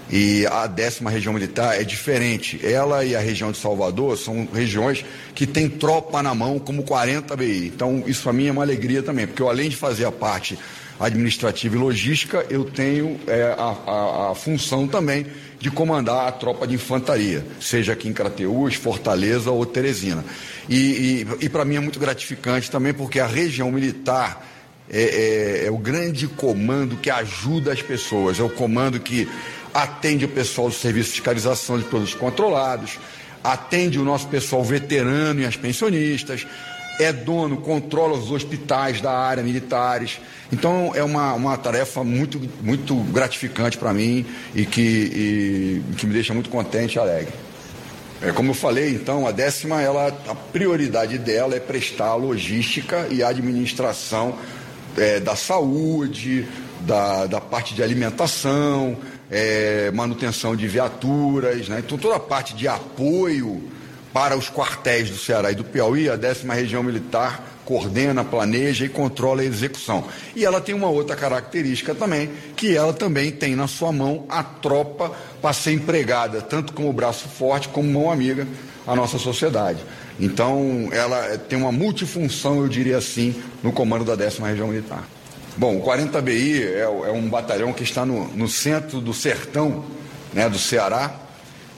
E 0.08 0.46
a 0.46 0.68
décima 0.68 1.10
região 1.10 1.34
militar 1.34 1.80
é 1.80 1.82
diferente. 1.82 2.64
Ela 2.64 3.04
e 3.04 3.16
a 3.16 3.20
região 3.20 3.50
de 3.50 3.58
Salvador 3.58 4.16
são 4.16 4.46
regiões 4.54 5.04
que 5.34 5.44
têm 5.44 5.68
tropa 5.68 6.22
na 6.22 6.32
mão, 6.32 6.60
como 6.60 6.84
40 6.84 7.34
BI. 7.34 7.66
Então, 7.66 8.04
isso 8.06 8.22
para 8.22 8.32
mim 8.32 8.46
é 8.46 8.52
uma 8.52 8.62
alegria 8.62 9.02
também, 9.02 9.26
porque 9.26 9.42
eu, 9.42 9.48
além 9.48 9.68
de 9.68 9.74
fazer 9.74 10.04
a 10.04 10.12
parte 10.12 10.56
administrativa 11.00 11.74
e 11.74 11.78
logística, 11.78 12.46
eu 12.48 12.64
tenho 12.64 13.18
é, 13.26 13.54
a, 13.58 13.76
a, 13.86 14.30
a, 14.30 14.34
função 14.34 14.86
também 14.86 15.26
de 15.58 15.70
comandar 15.70 16.28
a 16.28 16.32
tropa 16.32 16.66
de 16.66 16.74
infantaria, 16.74 17.44
seja 17.60 17.92
aqui 17.92 18.08
em 18.08 18.12
Crateús, 18.12 18.74
Fortaleza 18.74 19.50
ou 19.50 19.64
Teresina. 19.64 20.24
E, 20.68 21.26
e, 21.40 21.46
e 21.46 21.48
para 21.48 21.64
mim 21.64 21.76
é 21.76 21.80
muito 21.80 21.98
gratificante 21.98 22.70
também, 22.70 22.92
porque 22.92 23.18
a 23.20 23.26
região 23.26 23.70
militar 23.70 24.46
é, 24.90 25.62
é, 25.62 25.66
é 25.66 25.70
o 25.70 25.78
grande 25.78 26.28
comando 26.28 26.96
que 26.96 27.10
ajuda 27.10 27.72
as 27.72 27.82
pessoas, 27.82 28.38
é 28.38 28.42
o 28.42 28.50
comando 28.50 29.00
que 29.00 29.28
atende 29.72 30.24
o 30.24 30.28
pessoal 30.28 30.68
do 30.68 30.74
serviço 30.74 31.10
de 31.10 31.16
fiscalização 31.16 31.78
de 31.78 31.84
produtos 31.84 32.14
controlados, 32.14 32.98
atende 33.42 33.98
o 33.98 34.04
nosso 34.04 34.26
pessoal 34.28 34.62
veterano 34.64 35.40
e 35.40 35.46
as 35.46 35.56
pensionistas, 35.56 36.46
é 36.98 37.12
dono, 37.12 37.58
controla 37.58 38.16
os 38.16 38.30
hospitais 38.30 39.00
da 39.00 39.12
área 39.12 39.42
militares. 39.42 40.20
Então 40.52 40.92
é 40.94 41.02
uma, 41.02 41.34
uma 41.34 41.56
tarefa 41.56 42.02
muito, 42.04 42.40
muito 42.62 42.94
gratificante 43.12 43.76
para 43.76 43.92
mim 43.92 44.24
e 44.54 44.64
que, 44.64 44.80
e, 44.80 45.82
que 45.96 46.06
me 46.06 46.12
deixa 46.12 46.32
muito 46.32 46.50
contente 46.50 46.96
e 46.96 46.98
alegre. 46.98 47.32
É, 48.22 48.32
como 48.32 48.50
eu 48.50 48.54
falei, 48.54 48.94
então, 48.94 49.26
a 49.26 49.30
décima, 49.30 49.82
ela, 49.82 50.08
a 50.08 50.34
prioridade 50.34 51.18
dela 51.18 51.54
é 51.54 51.60
prestar 51.60 52.06
a 52.06 52.14
logística 52.14 53.06
e 53.10 53.22
a 53.22 53.28
administração 53.28 54.38
é, 54.96 55.20
da 55.20 55.36
saúde, 55.36 56.48
da, 56.80 57.26
da 57.26 57.40
parte 57.40 57.74
de 57.74 57.82
alimentação, 57.82 58.96
é, 59.30 59.90
manutenção 59.92 60.56
de 60.56 60.66
viaturas, 60.66 61.68
né? 61.68 61.82
então 61.84 61.98
toda 61.98 62.16
a 62.16 62.20
parte 62.20 62.54
de 62.54 62.66
apoio 62.66 63.62
para 64.16 64.34
os 64.34 64.48
quartéis 64.48 65.10
do 65.10 65.18
Ceará 65.18 65.52
e 65.52 65.54
do 65.54 65.62
Piauí, 65.62 66.08
a 66.08 66.16
décima 66.16 66.54
região 66.54 66.82
militar 66.82 67.60
coordena, 67.66 68.24
planeja 68.24 68.86
e 68.86 68.88
controla 68.88 69.42
a 69.42 69.44
execução. 69.44 70.06
E 70.34 70.42
ela 70.42 70.58
tem 70.58 70.74
uma 70.74 70.88
outra 70.88 71.14
característica 71.14 71.94
também, 71.94 72.30
que 72.56 72.74
ela 72.74 72.94
também 72.94 73.30
tem 73.30 73.54
na 73.54 73.68
sua 73.68 73.92
mão 73.92 74.24
a 74.26 74.42
tropa 74.42 75.12
para 75.42 75.52
ser 75.52 75.72
empregada, 75.72 76.40
tanto 76.40 76.72
como 76.72 76.90
braço 76.94 77.28
forte 77.28 77.68
como 77.68 77.92
mão 77.92 78.10
amiga 78.10 78.48
à 78.86 78.96
nossa 78.96 79.18
sociedade. 79.18 79.84
Então, 80.18 80.88
ela 80.92 81.36
tem 81.36 81.58
uma 81.58 81.70
multifunção, 81.70 82.62
eu 82.62 82.68
diria 82.68 82.96
assim, 82.96 83.34
no 83.62 83.70
comando 83.70 84.02
da 84.02 84.14
10 84.14 84.38
Região 84.38 84.68
Militar. 84.68 85.06
Bom, 85.58 85.76
o 85.76 85.84
40BI 85.84 86.62
é, 86.62 86.80
é, 86.80 87.12
um 87.12 87.28
batalhão 87.28 87.70
que 87.70 87.82
está 87.82 88.06
no, 88.06 88.28
no 88.28 88.48
centro 88.48 88.98
do 88.98 89.12
sertão 89.12 89.84
né, 90.32 90.48
do 90.48 90.58
Ceará 90.58 91.25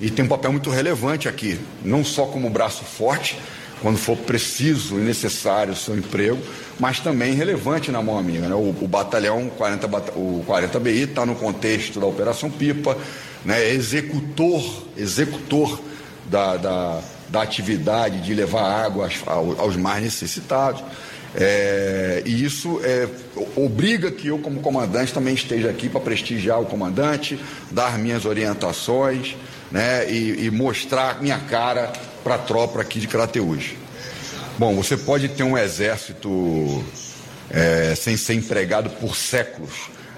e 0.00 0.10
tem 0.10 0.24
um 0.24 0.28
papel 0.28 0.52
muito 0.52 0.70
relevante 0.70 1.28
aqui, 1.28 1.58
não 1.84 2.04
só 2.04 2.26
como 2.26 2.48
braço 2.48 2.84
forte, 2.84 3.38
quando 3.80 3.98
for 3.98 4.16
preciso 4.16 4.96
e 4.96 5.02
necessário 5.02 5.72
o 5.72 5.76
seu 5.76 5.96
emprego, 5.96 6.38
mas 6.78 7.00
também 7.00 7.34
relevante 7.34 7.90
na 7.90 8.02
mão 8.02 8.18
amiga. 8.18 8.48
Né? 8.48 8.54
O, 8.54 8.74
o, 8.80 8.88
batalhão 8.88 9.48
40, 9.56 9.86
o 10.16 10.44
40BI 10.46 11.10
está 11.10 11.24
no 11.24 11.34
contexto 11.34 12.00
da 12.00 12.06
Operação 12.06 12.50
Pipa, 12.50 12.96
né? 13.44 13.60
é 13.62 13.72
executor, 13.72 14.64
executor 14.96 15.80
da, 16.26 16.56
da, 16.56 17.00
da 17.28 17.42
atividade 17.42 18.20
de 18.20 18.34
levar 18.34 18.62
água 18.62 19.08
aos, 19.26 19.58
aos 19.58 19.76
mais 19.76 20.02
necessitados. 20.02 20.82
É, 21.34 22.22
e 22.24 22.44
isso 22.44 22.80
é, 22.82 23.06
obriga 23.54 24.10
que 24.10 24.28
eu, 24.28 24.38
como 24.38 24.60
comandante, 24.60 25.12
também 25.12 25.34
esteja 25.34 25.70
aqui 25.70 25.88
para 25.88 26.00
prestigiar 26.00 26.60
o 26.60 26.64
comandante, 26.64 27.38
dar 27.70 27.98
minhas 27.98 28.24
orientações 28.24 29.36
né, 29.70 30.10
e, 30.10 30.46
e 30.46 30.50
mostrar 30.50 31.20
minha 31.20 31.38
cara 31.38 31.92
para 32.22 32.36
a 32.36 32.38
tropa 32.38 32.80
aqui 32.80 33.00
de 33.00 33.06
Crateús. 33.06 33.74
Bom, 34.58 34.74
você 34.74 34.96
pode 34.96 35.28
ter 35.28 35.42
um 35.42 35.56
exército 35.56 36.84
é, 37.50 37.94
sem 37.94 38.16
ser 38.16 38.34
empregado 38.34 38.90
por 38.90 39.16
séculos, 39.16 39.72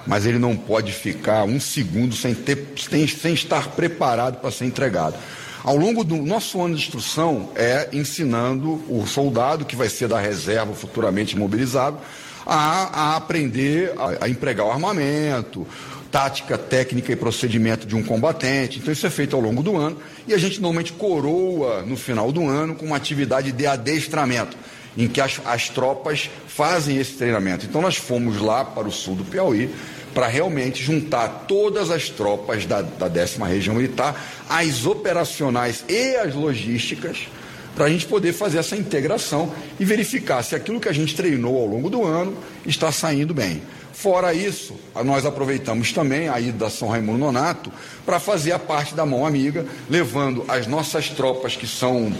mas 0.06 0.24
ele 0.24 0.38
não 0.38 0.56
pode 0.56 0.92
ficar 0.92 1.44
um 1.44 1.60
segundo 1.60 2.14
sem, 2.14 2.34
ter, 2.34 2.72
sem, 2.76 3.06
sem 3.06 3.34
estar 3.34 3.68
preparado 3.68 4.38
para 4.38 4.50
ser 4.50 4.64
entregado. 4.64 5.16
Ao 5.62 5.76
longo 5.76 6.02
do 6.02 6.16
nosso 6.16 6.60
ano 6.62 6.74
de 6.74 6.82
instrução 6.82 7.50
é 7.54 7.90
ensinando 7.92 8.82
o 8.88 9.06
soldado, 9.06 9.66
que 9.66 9.76
vai 9.76 9.90
ser 9.90 10.08
da 10.08 10.18
reserva 10.18 10.72
futuramente 10.74 11.36
mobilizado, 11.36 11.98
a, 12.46 13.12
a 13.12 13.16
aprender 13.16 13.92
a, 13.98 14.24
a 14.24 14.28
empregar 14.28 14.66
o 14.66 14.70
armamento, 14.70 15.66
tática, 16.10 16.58
técnica 16.58 17.12
e 17.12 17.16
procedimento 17.16 17.86
de 17.86 17.94
um 17.94 18.02
combatente. 18.02 18.78
Então 18.78 18.92
isso 18.92 19.06
é 19.06 19.10
feito 19.10 19.36
ao 19.36 19.42
longo 19.42 19.62
do 19.62 19.76
ano 19.76 19.96
e 20.26 20.34
a 20.34 20.38
gente 20.38 20.60
normalmente 20.60 20.92
coroa 20.92 21.82
no 21.82 21.96
final 21.96 22.32
do 22.32 22.46
ano 22.48 22.74
com 22.74 22.86
uma 22.86 22.96
atividade 22.96 23.52
de 23.52 23.66
adestramento, 23.66 24.56
em 24.96 25.06
que 25.06 25.20
as, 25.20 25.40
as 25.44 25.68
tropas 25.68 26.28
fazem 26.48 26.98
esse 26.98 27.12
treinamento. 27.12 27.64
Então 27.64 27.80
nós 27.80 27.96
fomos 27.96 28.40
lá 28.40 28.64
para 28.64 28.88
o 28.88 28.92
sul 28.92 29.14
do 29.14 29.24
Piauí 29.24 29.70
para 30.12 30.26
realmente 30.26 30.82
juntar 30.82 31.44
todas 31.46 31.90
as 31.90 32.08
tropas 32.08 32.66
da, 32.66 32.82
da 32.82 33.08
décima 33.08 33.46
região 33.46 33.76
militar, 33.76 34.20
as 34.48 34.84
operacionais 34.84 35.84
e 35.88 36.16
as 36.16 36.34
logísticas, 36.34 37.28
para 37.76 37.84
a 37.84 37.88
gente 37.88 38.06
poder 38.06 38.32
fazer 38.32 38.58
essa 38.58 38.76
integração 38.76 39.52
e 39.78 39.84
verificar 39.84 40.42
se 40.42 40.56
aquilo 40.56 40.80
que 40.80 40.88
a 40.88 40.92
gente 40.92 41.14
treinou 41.14 41.56
ao 41.56 41.66
longo 41.66 41.88
do 41.88 42.04
ano 42.04 42.36
está 42.66 42.90
saindo 42.90 43.32
bem. 43.32 43.62
Fora 44.00 44.32
isso, 44.32 44.80
nós 45.04 45.26
aproveitamos 45.26 45.92
também 45.92 46.26
a 46.26 46.40
ida 46.40 46.56
da 46.56 46.70
São 46.70 46.88
Raimundo 46.88 47.18
Nonato 47.18 47.70
para 48.06 48.18
fazer 48.18 48.52
a 48.52 48.58
parte 48.58 48.94
da 48.94 49.04
mão 49.04 49.26
amiga, 49.26 49.66
levando 49.90 50.42
as 50.48 50.66
nossas 50.66 51.10
tropas 51.10 51.54
que 51.54 51.66
são 51.66 52.10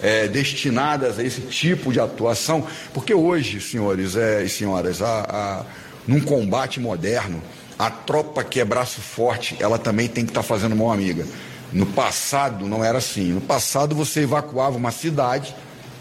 é, 0.00 0.28
destinadas 0.28 1.18
a 1.18 1.24
esse 1.24 1.40
tipo 1.40 1.92
de 1.92 1.98
atuação, 1.98 2.64
porque 2.92 3.12
hoje, 3.12 3.60
senhores 3.60 4.14
é, 4.14 4.44
e 4.44 4.48
senhoras, 4.48 5.02
a, 5.02 5.26
a 5.28 5.64
num 6.06 6.20
combate 6.20 6.78
moderno, 6.78 7.42
a 7.76 7.90
tropa 7.90 8.44
que 8.44 8.60
é 8.60 8.64
braço 8.64 9.00
forte, 9.00 9.56
ela 9.58 9.76
também 9.76 10.06
tem 10.06 10.24
que 10.24 10.30
estar 10.30 10.42
tá 10.42 10.46
fazendo 10.46 10.76
mão 10.76 10.92
amiga. 10.92 11.26
No 11.72 11.86
passado 11.86 12.68
não 12.68 12.84
era 12.84 12.98
assim. 12.98 13.32
No 13.32 13.40
passado 13.40 13.92
você 13.96 14.20
evacuava 14.20 14.76
uma 14.76 14.92
cidade 14.92 15.52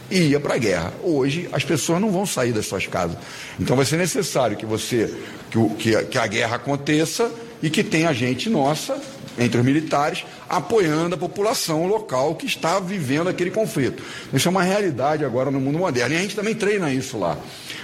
e 0.09 0.19
ia 0.29 0.39
para 0.39 0.55
a 0.55 0.57
guerra. 0.57 0.93
Hoje 1.03 1.49
as 1.51 1.63
pessoas 1.63 1.99
não 2.01 2.11
vão 2.11 2.25
sair 2.25 2.51
das 2.51 2.65
suas 2.65 2.87
casas. 2.87 3.17
Então 3.59 3.75
vai 3.75 3.85
ser 3.85 3.97
necessário 3.97 4.57
que 4.57 4.65
você 4.65 5.13
que, 5.49 5.69
que, 5.75 5.95
a, 5.95 6.03
que 6.03 6.17
a 6.17 6.27
guerra 6.27 6.55
aconteça 6.55 7.31
e 7.61 7.69
que 7.69 7.83
tenha 7.83 8.13
gente 8.13 8.49
nossa 8.49 8.99
entre 9.37 9.57
os 9.57 9.65
militares 9.65 10.25
apoiando 10.47 11.15
a 11.15 11.17
população 11.17 11.87
local 11.87 12.35
que 12.35 12.45
está 12.45 12.79
vivendo 12.79 13.29
aquele 13.29 13.49
conflito. 13.49 14.03
Isso 14.31 14.47
é 14.47 14.51
uma 14.51 14.63
realidade 14.63 15.25
agora 15.25 15.49
no 15.49 15.59
mundo 15.59 15.79
moderno. 15.79 16.13
E 16.13 16.17
a 16.17 16.21
gente 16.21 16.35
também 16.35 16.53
treina 16.53 16.91
isso 16.91 17.17
lá. 17.17 17.37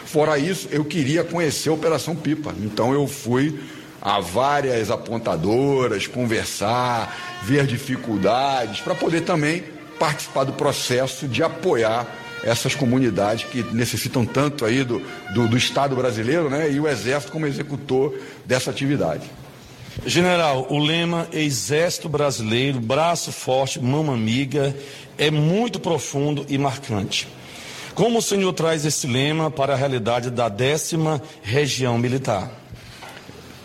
Fora 0.06 0.38
isso, 0.38 0.68
eu 0.72 0.84
queria 0.84 1.24
conhecer 1.24 1.70
a 1.70 1.74
Operação 1.74 2.16
Pipa. 2.16 2.54
Então 2.60 2.94
eu 2.94 3.08
fui 3.08 3.60
a 4.02 4.20
várias 4.20 4.90
apontadoras, 4.90 6.08
conversar, 6.08 7.42
ver 7.44 7.66
dificuldades, 7.66 8.82
para 8.82 8.96
poder 8.96 9.22
também 9.22 9.64
participar 10.00 10.46
do 10.46 10.54
processo 10.54 11.28
de 11.28 11.44
apoiar 11.44 12.08
essas 12.44 12.74
comunidades 12.74 13.46
que 13.46 13.62
necessitam 13.74 14.26
tanto 14.26 14.66
aí 14.66 14.84
do, 14.84 15.02
do, 15.34 15.48
do 15.48 15.58
Estado 15.58 15.96
brasileiro 15.96 16.50
né, 16.50 16.72
e 16.72 16.80
o 16.80 16.88
Exército 16.88 17.32
como 17.32 17.46
executor 17.46 18.18
dessa 18.46 18.72
atividade. 18.72 19.30
General, 20.06 20.66
o 20.70 20.80
lema 20.80 21.28
Exército 21.34 22.08
Brasileiro, 22.08 22.80
braço 22.80 23.32
forte, 23.32 23.82
mão 23.82 24.12
amiga, 24.12 24.74
é 25.18 25.30
muito 25.30 25.80
profundo 25.80 26.46
e 26.48 26.58
marcante. 26.58 27.28
Como 27.94 28.20
o 28.20 28.22
senhor 28.22 28.54
traz 28.54 28.86
esse 28.86 29.06
lema 29.06 29.52
para 29.52 29.74
a 29.74 29.76
realidade 29.76 30.30
da 30.30 30.48
décima 30.48 31.22
região 31.42 31.98
militar? 31.98 32.50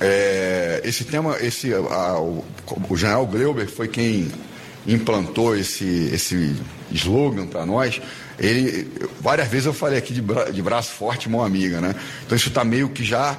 É, 0.00 0.80
esse 0.84 1.04
tema, 1.04 1.36
esse, 1.40 1.72
a, 1.72 2.18
o, 2.18 2.44
o, 2.90 2.96
general 2.96 3.26
Gleuber 3.26 3.68
foi 3.68 3.86
quem 3.86 4.28
implantou 4.86 5.56
esse, 5.56 6.10
esse 6.12 6.54
slogan 6.92 7.46
para 7.46 7.64
nós. 7.64 8.00
Ele, 8.38 8.90
várias 9.20 9.48
vezes 9.48 9.66
eu 9.66 9.74
falei 9.74 9.98
aqui 9.98 10.12
de, 10.12 10.20
bra, 10.20 10.50
de 10.50 10.62
braço 10.62 10.90
forte, 10.90 11.28
mão 11.28 11.42
amiga, 11.42 11.80
né? 11.80 11.94
Então 12.26 12.36
isso 12.36 12.48
está 12.48 12.64
meio 12.64 12.88
que 12.88 13.04
já 13.04 13.38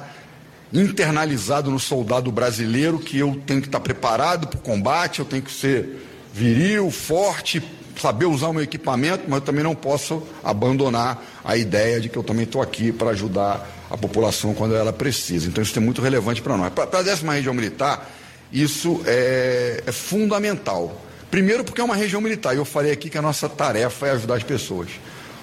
internalizado 0.72 1.70
no 1.70 1.78
soldado 1.78 2.30
brasileiro 2.32 2.98
que 2.98 3.18
eu 3.18 3.40
tenho 3.46 3.60
que 3.60 3.68
estar 3.68 3.78
tá 3.78 3.84
preparado 3.84 4.48
para 4.48 4.58
o 4.58 4.62
combate, 4.62 5.20
eu 5.20 5.24
tenho 5.24 5.42
que 5.42 5.52
ser 5.52 6.04
viril, 6.32 6.90
forte, 6.90 7.62
saber 8.00 8.26
usar 8.26 8.48
o 8.48 8.52
meu 8.52 8.62
equipamento, 8.62 9.24
mas 9.26 9.40
eu 9.40 9.44
também 9.44 9.64
não 9.64 9.74
posso 9.74 10.22
abandonar 10.44 11.22
a 11.44 11.56
ideia 11.56 12.00
de 12.00 12.08
que 12.08 12.16
eu 12.16 12.22
também 12.22 12.44
estou 12.44 12.60
aqui 12.60 12.92
para 12.92 13.10
ajudar 13.10 13.66
a 13.90 13.96
população 13.96 14.52
quando 14.52 14.74
ela 14.74 14.92
precisa. 14.92 15.48
Então 15.48 15.62
isso 15.62 15.76
é 15.78 15.80
muito 15.80 16.02
relevante 16.02 16.42
para 16.42 16.56
nós. 16.56 16.72
Para 16.72 16.98
a 16.98 17.02
décima 17.02 17.34
região 17.34 17.54
militar, 17.54 18.10
isso 18.52 19.00
é, 19.06 19.82
é, 19.86 19.92
fundamental. 19.92 21.00
Primeiro 21.36 21.62
porque 21.62 21.82
é 21.82 21.84
uma 21.84 21.94
região 21.94 22.18
militar. 22.18 22.54
E 22.54 22.56
eu 22.56 22.64
falei 22.64 22.90
aqui 22.90 23.10
que 23.10 23.18
a 23.18 23.20
nossa 23.20 23.46
tarefa 23.46 24.06
é 24.06 24.12
ajudar 24.12 24.36
as 24.36 24.42
pessoas. 24.42 24.88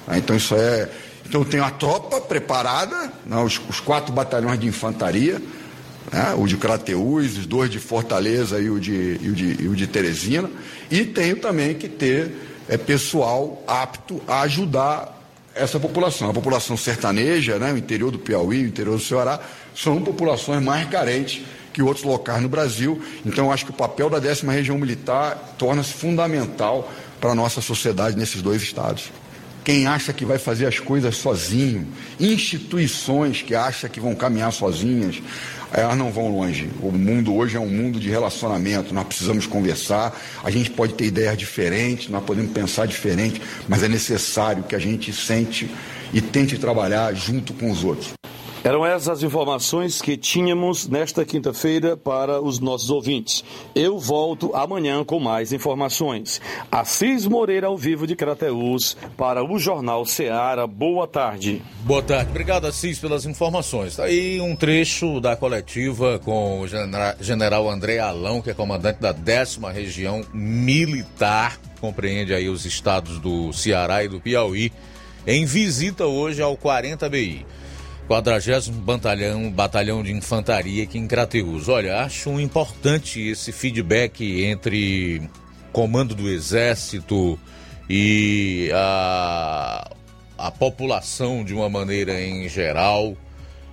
Né? 0.08 0.18
Então 0.18 0.36
isso 0.36 0.56
é. 0.56 0.90
Então 1.24 1.42
eu 1.42 1.46
tenho 1.46 1.64
a 1.64 1.70
tropa 1.70 2.20
preparada, 2.20 3.14
né? 3.24 3.38
os, 3.38 3.62
os 3.70 3.80
quatro 3.80 4.12
batalhões 4.12 4.60
de 4.60 4.66
infantaria, 4.66 5.40
né? 6.12 6.34
o 6.36 6.48
de 6.48 6.58
Crateús, 6.58 7.38
os 7.38 7.46
dois 7.46 7.70
de 7.70 7.78
Fortaleza 7.78 8.60
e 8.60 8.72
o 8.72 8.80
de, 8.80 9.20
e 9.22 9.30
o 9.30 9.36
de, 9.36 9.64
e 9.66 9.68
o 9.68 9.76
de 9.76 9.86
Teresina, 9.86 10.50
e 10.90 11.06
tenho 11.06 11.36
também 11.36 11.76
que 11.76 11.88
ter 11.88 12.32
é, 12.68 12.76
pessoal 12.76 13.64
apto 13.68 14.20
a 14.28 14.42
ajudar 14.42 15.16
essa 15.54 15.80
população. 15.80 16.28
A 16.28 16.34
população 16.34 16.76
sertaneja, 16.76 17.60
né? 17.60 17.72
o 17.72 17.78
interior 17.78 18.10
do 18.10 18.18
Piauí, 18.18 18.64
o 18.64 18.68
interior 18.68 18.98
do 18.98 19.04
Ceará, 19.04 19.40
são 19.76 20.02
populações 20.02 20.64
mais 20.64 20.90
carentes 20.90 21.44
que 21.74 21.82
outros 21.82 22.06
locais 22.06 22.42
no 22.42 22.48
Brasil. 22.48 23.02
Então, 23.26 23.52
acho 23.52 23.66
que 23.66 23.72
o 23.72 23.76
papel 23.76 24.10
da 24.10 24.20
décima 24.20 24.54
região 24.54 24.78
militar 24.78 25.56
torna-se 25.58 25.94
fundamental 25.94 26.90
para 27.20 27.32
a 27.32 27.36
nossa 27.36 27.60
sociedade 27.60 28.16
nesses 28.16 28.42
dois 28.42 28.62
estados. 28.62 29.12
Quem 29.64 29.88
acha 29.88 30.12
que 30.12 30.26
vai 30.26 30.38
fazer 30.38 30.68
as 30.68 30.78
coisas 30.78 31.16
sozinho, 31.16 31.88
instituições 32.20 33.42
que 33.42 33.56
acham 33.56 33.90
que 33.90 34.00
vão 34.00 34.14
caminhar 34.14 34.52
sozinhas, 34.52 35.22
elas 35.72 35.98
não 35.98 36.12
vão 36.12 36.30
longe. 36.30 36.70
O 36.82 36.92
mundo 36.92 37.34
hoje 37.34 37.56
é 37.56 37.60
um 37.60 37.70
mundo 37.70 37.98
de 37.98 38.10
relacionamento, 38.10 38.94
nós 38.94 39.08
precisamos 39.08 39.48
conversar, 39.48 40.20
a 40.44 40.52
gente 40.52 40.70
pode 40.70 40.94
ter 40.94 41.06
ideias 41.06 41.38
diferentes, 41.38 42.10
nós 42.10 42.24
podemos 42.24 42.52
pensar 42.52 42.86
diferente, 42.86 43.42
mas 43.68 43.82
é 43.82 43.88
necessário 43.88 44.64
que 44.64 44.76
a 44.76 44.80
gente 44.80 45.14
sente 45.14 45.72
e 46.14 46.22
tente 46.22 46.58
trabalhar 46.58 47.14
junto 47.14 47.54
com 47.54 47.72
os 47.72 47.86
outros. 47.86 48.14
Eram 48.64 48.86
essas 48.86 49.10
as 49.10 49.24
informações 49.24 50.02
que 50.02 50.16
tínhamos 50.16 50.88
nesta 50.88 51.26
quinta-feira 51.26 51.98
para 51.98 52.40
os 52.40 52.60
nossos 52.60 52.90
ouvintes. 52.90 53.44
Eu 53.76 54.00
volto 54.00 54.56
amanhã 54.56 55.04
com 55.04 55.20
mais 55.20 55.52
informações. 55.52 56.40
Assis 56.72 57.26
Moreira 57.26 57.68
ao 57.68 57.78
vivo 57.78 58.08
de 58.08 58.16
Crateús 58.16 58.96
para 59.18 59.44
o 59.44 59.60
Jornal 59.60 60.06
Seara. 60.06 60.66
Boa 60.66 61.06
tarde. 61.06 61.62
Boa 61.82 62.02
tarde. 62.02 62.30
Obrigado, 62.30 62.66
Assis, 62.66 62.98
pelas 63.00 63.26
informações. 63.26 63.98
Tá 63.98 64.06
aí 64.06 64.40
um 64.40 64.56
trecho 64.56 65.20
da 65.20 65.36
coletiva 65.36 66.18
com 66.20 66.62
o 66.62 66.68
general 67.20 67.70
André 67.70 68.00
Alão, 68.00 68.42
que 68.42 68.50
é 68.50 68.54
comandante 68.54 69.02
da 69.02 69.12
décima 69.12 69.74
região 69.74 70.24
militar, 70.34 71.60
compreende 71.82 72.34
aí 72.34 72.48
os 72.48 72.66
estados 72.66 73.20
do 73.20 73.52
Ceará 73.52 74.06
e 74.06 74.08
do 74.08 74.22
Piauí 74.22 74.72
em 75.28 75.46
visita 75.46 76.06
hoje 76.06 76.42
ao 76.42 76.56
40 76.56 77.10
BI. 77.10 77.46
40 78.08 78.72
Batalhão, 78.82 79.52
Batalhão 79.52 80.04
de 80.04 80.12
Infantaria 80.12 80.84
aqui 80.84 80.98
em 80.98 81.08
Crateus. 81.08 81.70
Olha, 81.70 82.02
acho 82.02 82.40
importante 82.40 83.22
esse 83.22 83.52
feedback 83.52 84.44
entre 84.44 85.30
comando 85.72 86.14
do 86.14 86.30
Exército 86.30 87.40
e 87.90 88.70
a, 88.74 89.92
a 90.38 90.52
população 90.52 91.44
de 91.44 91.54
uma 91.54 91.70
maneira 91.70 92.22
em 92.22 92.48
geral. 92.50 93.16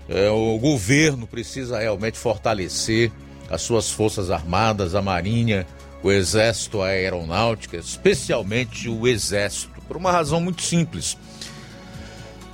É, 0.08 0.30
o 0.30 0.58
governo 0.58 1.26
precisa 1.26 1.78
realmente 1.78 2.18
fortalecer 2.18 3.10
as 3.50 3.62
suas 3.62 3.90
forças 3.90 4.30
armadas, 4.30 4.94
a 4.94 5.02
Marinha, 5.02 5.66
o 6.02 6.10
Exército, 6.10 6.80
a 6.80 6.86
Aeronáutica, 6.86 7.76
especialmente 7.76 8.88
o 8.88 9.06
Exército, 9.06 9.80
por 9.88 9.96
uma 9.96 10.12
razão 10.12 10.40
muito 10.40 10.62
simples 10.62 11.16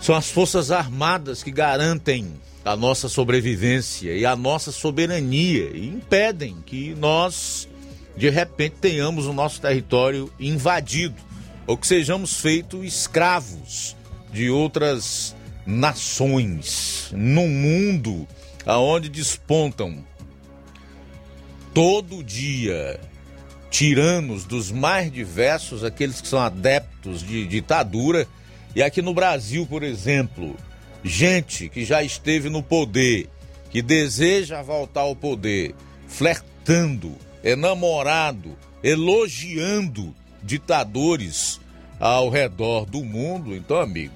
são 0.07 0.15
as 0.15 0.31
Forças 0.31 0.71
Armadas 0.71 1.43
que 1.43 1.51
garantem 1.51 2.33
a 2.65 2.77
nossa 2.77 3.09
sobrevivência 3.09 4.13
e 4.13 4.25
a 4.25 4.37
nossa 4.37 4.71
soberania 4.71 5.69
e 5.75 5.89
impedem 5.89 6.59
que 6.65 6.95
nós, 6.95 7.69
de 8.17 8.31
repente, 8.31 8.77
tenhamos 8.81 9.27
o 9.27 9.33
nosso 9.33 9.61
território 9.61 10.33
invadido 10.39 11.17
ou 11.67 11.77
que 11.77 11.89
sejamos 11.89 12.39
feitos 12.39 12.85
escravos 12.85 13.97
de 14.33 14.49
outras 14.49 15.35
nações 15.67 17.11
num 17.13 17.49
mundo 17.49 18.29
aonde 18.65 19.09
despontam 19.09 20.05
todo 21.75 22.23
dia 22.23 23.01
tiranos 23.71 24.45
dos 24.45 24.71
mais 24.71 25.11
diversos, 25.11 25.83
aqueles 25.83 26.21
que 26.21 26.29
são 26.29 26.39
adeptos 26.39 27.25
de 27.25 27.45
ditadura 27.45 28.29
e 28.77 28.83
aqui 28.83 29.01
no 29.01 29.15
Brasil, 29.15 29.67
por 29.67 29.83
exemplo, 29.83 30.55
gente 31.03 31.67
que 31.71 31.83
já 31.83 32.03
esteve 32.03 32.51
no 32.51 32.63
poder, 32.63 33.27
que 33.71 33.81
deseja 33.81 34.61
voltar 34.61 35.01
ao 35.01 35.17
poder, 35.17 35.75
flertando, 36.07 37.15
enamorado, 37.43 38.55
elogiando 38.83 40.15
ditadores 40.43 41.59
ao 41.99 42.29
redor 42.29 42.85
do 42.85 43.03
mundo. 43.03 43.57
Então, 43.57 43.81
amigo, 43.81 44.13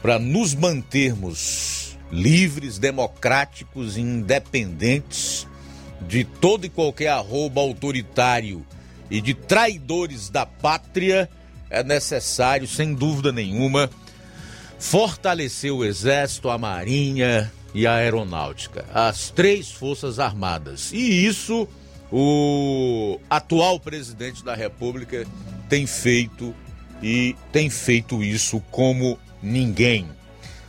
para 0.00 0.20
nos 0.20 0.54
mantermos 0.54 1.98
livres, 2.12 2.78
democráticos 2.78 3.96
e 3.96 4.02
independentes 4.02 5.48
de 6.00 6.22
todo 6.22 6.64
e 6.64 6.68
qualquer 6.68 7.08
arroba 7.08 7.60
autoritário 7.60 8.64
e 9.10 9.20
de 9.20 9.34
traidores 9.34 10.30
da 10.30 10.46
pátria, 10.46 11.28
é 11.70 11.82
necessário, 11.82 12.66
sem 12.66 12.94
dúvida 12.94 13.32
nenhuma, 13.32 13.90
fortalecer 14.78 15.72
o 15.72 15.84
Exército, 15.84 16.50
a 16.50 16.58
Marinha 16.58 17.52
e 17.74 17.86
a 17.86 17.94
Aeronáutica, 17.94 18.84
as 18.92 19.30
três 19.30 19.70
Forças 19.70 20.18
Armadas. 20.18 20.92
E 20.92 21.26
isso 21.26 21.68
o 22.10 23.18
atual 23.28 23.80
presidente 23.80 24.44
da 24.44 24.54
República 24.54 25.26
tem 25.68 25.86
feito 25.86 26.54
e 27.02 27.34
tem 27.52 27.68
feito 27.68 28.22
isso 28.22 28.60
como 28.70 29.18
ninguém. 29.42 30.08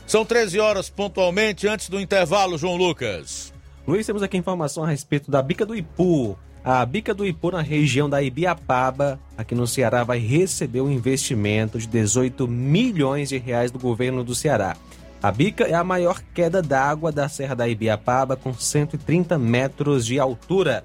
São 0.05 0.25
13 0.25 0.59
horas 0.59 0.89
pontualmente 0.89 1.67
antes 1.67 1.89
do 1.89 1.99
intervalo, 1.99 2.57
João 2.57 2.75
Lucas. 2.75 3.53
Luiz, 3.85 4.05
temos 4.05 4.23
aqui 4.23 4.37
informação 4.37 4.83
a 4.83 4.87
respeito 4.89 5.29
da 5.29 5.41
Bica 5.41 5.65
do 5.65 5.75
Ipu. 5.75 6.37
A 6.69 6.85
Bica 6.85 7.13
do 7.13 7.25
Ipu, 7.25 7.49
na 7.49 7.61
região 7.61 8.09
da 8.09 8.21
Ibiapaba, 8.21 9.17
aqui 9.37 9.55
no 9.55 9.65
Ceará, 9.65 10.03
vai 10.03 10.19
receber 10.19 10.81
um 10.81 10.91
investimento 10.91 11.79
de 11.79 11.87
18 11.87 12.45
milhões 12.45 13.29
de 13.29 13.37
reais 13.37 13.71
do 13.71 13.79
governo 13.79 14.21
do 14.21 14.35
Ceará. 14.35 14.75
A 15.23 15.31
bica 15.31 15.63
é 15.63 15.73
a 15.73 15.81
maior 15.81 16.21
queda 16.33 16.61
d'água 16.61 17.09
da 17.09 17.29
Serra 17.29 17.55
da 17.55 17.69
Ibiapaba, 17.69 18.35
com 18.35 18.53
130 18.53 19.39
metros 19.39 20.05
de 20.05 20.19
altura. 20.19 20.83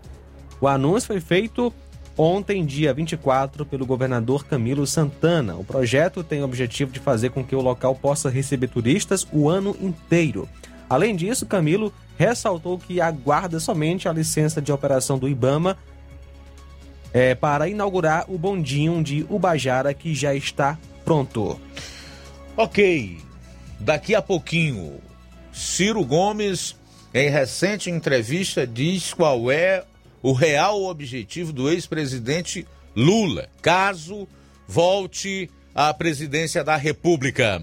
O 0.61 0.69
anúncio 0.69 1.09
foi 1.09 1.21
feito 1.21 1.75
ontem, 2.17 2.65
dia 2.65 2.95
24, 2.95 3.67
pelo 3.67 3.85
governador 3.85 4.47
Camilo 4.47 4.87
Santana. 4.87 5.57
O 5.57 5.65
projeto 5.65 6.23
tem 6.23 6.43
o 6.43 6.45
objetivo 6.45 6.93
de 6.93 7.01
fazer 7.01 7.31
com 7.31 7.43
que 7.43 7.57
o 7.57 7.61
local 7.61 7.97
possa 7.97 8.31
receber 8.31 8.69
turistas 8.69 9.27
o 9.33 9.49
ano 9.49 9.77
inteiro. 9.81 10.49
Além 10.93 11.17
disso, 11.17 11.47
Camilo 11.47 11.91
ressaltou 12.19 12.79
que 12.79 13.01
aguarda 13.01 13.59
somente 13.59 14.11
a 14.11 14.13
licença 14.13 14.61
de 14.61 14.71
operação 14.71 15.19
do 15.19 15.27
IBAMA 15.27 15.79
é, 17.15 17.35
para 17.35 17.67
inaugurar 17.67 18.27
o 18.29 18.37
bondinho 18.37 19.03
de 19.03 19.25
Ubajara, 19.31 19.95
que 19.95 20.15
já 20.15 20.35
está 20.35 20.79
pronto. 21.03 21.59
Ok, 22.55 23.17
daqui 23.81 24.15
a 24.15 24.21
pouquinho, 24.21 25.01
Ciro 25.51 26.05
Gomes, 26.05 26.77
em 27.15 27.31
recente 27.31 27.89
entrevista, 27.89 28.67
diz 28.67 29.15
qual 29.15 29.51
é 29.51 29.85
o 30.23 30.35
real 30.35 30.83
objetivo 30.83 31.55
do 31.55 31.71
ex-presidente 31.71 32.69
Lula, 32.95 33.49
caso 33.63 34.29
volte 34.69 35.49
à 35.75 35.95
presidência 35.95 36.63
da 36.63 36.77
República. 36.77 37.63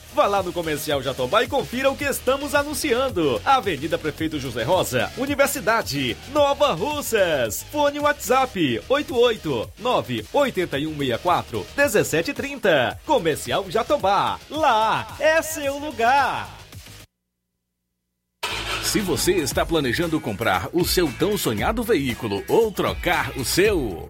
Vá 0.13 0.27
lá 0.27 0.43
no 0.43 0.51
Comercial 0.51 1.01
Jatobá 1.01 1.43
e 1.43 1.47
confira 1.47 1.89
o 1.89 1.95
que 1.95 2.03
estamos 2.03 2.53
anunciando. 2.53 3.41
Avenida 3.45 3.97
Prefeito 3.97 4.39
José 4.39 4.63
Rosa, 4.63 5.11
Universidade, 5.17 6.17
Nova 6.33 6.73
Russas. 6.73 7.65
Fone 7.71 7.99
WhatsApp 7.99 8.81
889 8.89 10.25
8164 10.33 11.65
1730. 11.77 12.99
Comercial 13.05 13.65
Jatobá. 13.69 14.39
Lá 14.49 15.15
é 15.19 15.41
seu 15.41 15.77
lugar. 15.77 16.61
Se 18.83 18.99
você 18.99 19.35
está 19.35 19.65
planejando 19.65 20.19
comprar 20.19 20.67
o 20.73 20.83
seu 20.83 21.09
tão 21.13 21.37
sonhado 21.37 21.81
veículo 21.81 22.43
ou 22.49 22.69
trocar 22.73 23.31
o 23.37 23.45
seu, 23.45 24.09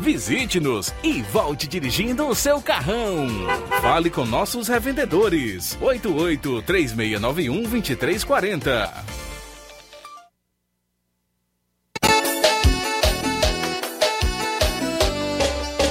Visite-nos 0.00 0.92
e 1.02 1.22
volte 1.22 1.66
dirigindo 1.66 2.26
o 2.26 2.34
seu 2.34 2.60
carrão. 2.60 3.28
Fale 3.80 4.10
com 4.10 4.24
nossos 4.24 4.68
revendedores. 4.68 5.76
88 5.80 6.62
3691 6.62 7.62
2340. 7.62 9.04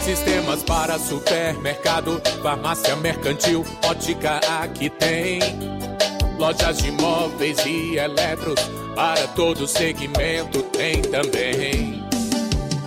Sistemas 0.03 0.63
para 0.63 0.99
supermercado, 0.99 2.21
farmácia 2.41 2.95
mercantil, 2.97 3.63
ótica 3.85 4.41
aqui 4.61 4.89
tem. 4.89 5.39
Lojas 6.37 6.79
de 6.79 6.91
móveis 6.91 7.57
e 7.65 7.97
eletros, 7.97 8.59
para 8.95 9.27
todo 9.29 9.67
segmento 9.67 10.63
tem 10.63 11.01
também 11.03 12.11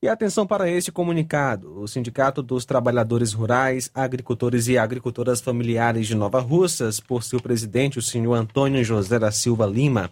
E 0.00 0.06
atenção 0.06 0.46
para 0.46 0.70
este 0.70 0.92
comunicado. 0.92 1.80
O 1.80 1.88
Sindicato 1.88 2.40
dos 2.40 2.64
Trabalhadores 2.64 3.32
Rurais, 3.32 3.90
Agricultores 3.92 4.68
e 4.68 4.78
Agricultoras 4.78 5.40
Familiares 5.40 6.06
de 6.06 6.14
Nova 6.14 6.38
Russas, 6.38 7.00
por 7.00 7.24
seu 7.24 7.40
presidente, 7.40 7.98
o 7.98 8.02
senhor 8.02 8.34
Antônio 8.34 8.84
José 8.84 9.18
da 9.18 9.32
Silva 9.32 9.66
Lima, 9.66 10.08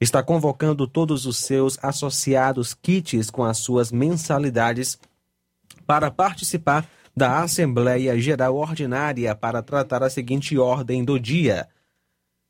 está 0.00 0.22
convocando 0.22 0.86
todos 0.86 1.26
os 1.26 1.36
seus 1.36 1.78
associados 1.82 2.72
kits 2.72 3.28
com 3.28 3.44
as 3.44 3.58
suas 3.58 3.92
mensalidades 3.92 4.98
para 5.86 6.10
participar 6.10 6.88
da 7.14 7.42
Assembleia 7.42 8.18
Geral 8.18 8.56
Ordinária 8.56 9.34
para 9.34 9.62
tratar 9.62 10.02
a 10.02 10.08
seguinte 10.08 10.56
ordem 10.56 11.04
do 11.04 11.20
dia. 11.20 11.68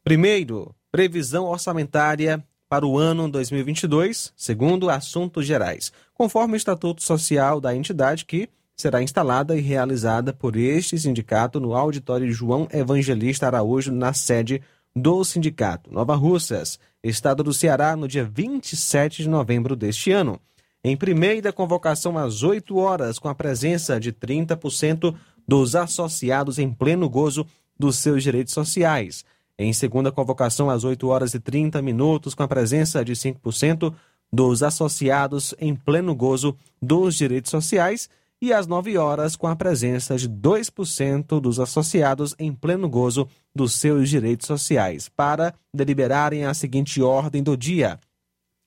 Primeiro, 0.05 0.72
previsão 0.93 1.47
orçamentária 1.47 2.41
para 2.68 2.87
o 2.87 2.99
ano 2.99 3.29
2022, 3.31 4.33
segundo 4.37 4.91
assuntos 4.91 5.47
gerais, 5.47 5.91
conforme 6.19 6.55
o 6.55 6.57
Estatuto 6.57 7.01
Social 7.01 7.61
da 7.61 7.75
entidade 7.75 8.25
que 8.25 8.49
será 8.77 9.01
instalada 9.01 9.57
e 9.57 9.61
realizada 9.61 10.33
por 10.33 10.57
este 10.57 10.99
sindicato 10.99 11.61
no 11.61 11.75
auditório 11.75 12.31
João 12.33 12.66
Evangelista 12.73 13.47
Araújo, 13.47 13.93
na 13.93 14.12
sede 14.12 14.61
do 14.95 15.25
sindicato 15.25 15.93
Nova 15.93 16.16
Russas, 16.16 16.79
estado 17.05 17.45
do 17.45 17.55
Ceará, 17.55 17.95
no 17.95 18.09
dia 18.09 18.25
27 18.25 19.23
de 19.23 19.29
novembro 19.29 19.77
deste 19.77 20.11
ano. 20.11 20.41
Em 20.83 20.97
primeira 20.97 21.53
convocação 21.53 22.19
às 22.19 22.43
8 22.43 22.77
horas, 22.77 23.19
com 23.19 23.29
a 23.29 23.35
presença 23.35 24.01
de 24.01 24.12
30% 24.12 25.14
dos 25.47 25.77
associados 25.77 26.59
em 26.59 26.73
pleno 26.73 27.09
gozo 27.09 27.47
dos 27.79 27.97
seus 27.97 28.25
direitos 28.25 28.53
sociais. 28.53 29.25
Em 29.57 29.73
segunda 29.73 30.11
convocação, 30.11 30.69
às 30.69 30.83
8 30.83 31.07
horas 31.09 31.35
e 31.35 31.41
30 31.41 31.81
minutos, 31.81 32.35
com 32.35 32.43
a 32.43 32.49
presença 32.49 33.05
de 33.05 33.12
5% 33.12 33.93
dos 34.33 34.62
associados 34.62 35.55
em 35.59 35.74
pleno 35.74 36.14
gozo 36.14 36.57
dos 36.81 37.14
direitos 37.14 37.51
sociais. 37.51 38.09
E 38.41 38.53
às 38.53 38.68
9 38.68 38.97
horas, 38.97 39.35
com 39.35 39.49
a 39.49 39.57
presença 39.57 40.16
de 40.16 40.29
2% 40.29 41.41
dos 41.41 41.59
associados 41.59 42.37
em 42.39 42.53
pleno 42.53 42.89
gozo 42.89 43.29
dos 43.53 43.74
seus 43.74 44.09
direitos 44.09 44.47
sociais, 44.47 45.09
para 45.09 45.53
deliberarem 45.74 46.45
a 46.45 46.55
seguinte 46.55 47.03
ordem 47.03 47.43
do 47.43 47.57
dia: 47.57 47.99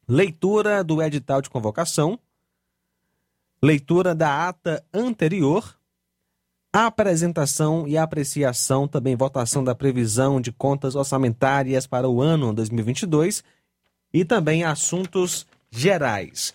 leitura 0.05 0.84
do 0.84 1.01
edital 1.01 1.41
de 1.41 1.49
convocação, 1.49 2.20
leitura 3.64 4.14
da 4.14 4.49
ata 4.49 4.84
anterior. 4.93 5.78
Apresentação 6.74 7.86
e 7.86 7.97
apreciação, 7.97 8.88
também 8.88 9.14
votação 9.14 9.62
da 9.62 9.76
previsão 9.76 10.39
de 10.39 10.53
contas 10.53 10.95
orçamentárias 10.95 11.86
para 11.86 12.07
o 12.07 12.22
ano 12.22 12.53
2022 12.53 13.43
e 14.14 14.24
também 14.24 14.64
assuntos 14.64 15.45
gerais. 15.72 16.53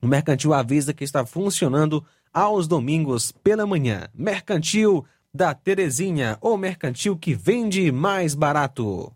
O 0.00 0.06
Mercantil 0.06 0.54
avisa 0.54 0.94
que 0.94 1.02
está 1.04 1.26
funcionando 1.26 2.04
aos 2.32 2.68
domingos 2.68 3.32
pela 3.32 3.66
manhã. 3.66 4.08
Mercantil 4.14 5.04
da 5.32 5.54
Terezinha, 5.54 6.36
o 6.40 6.56
mercantil 6.56 7.16
que 7.16 7.34
vende 7.34 7.92
mais 7.92 8.34
barato. 8.34 9.12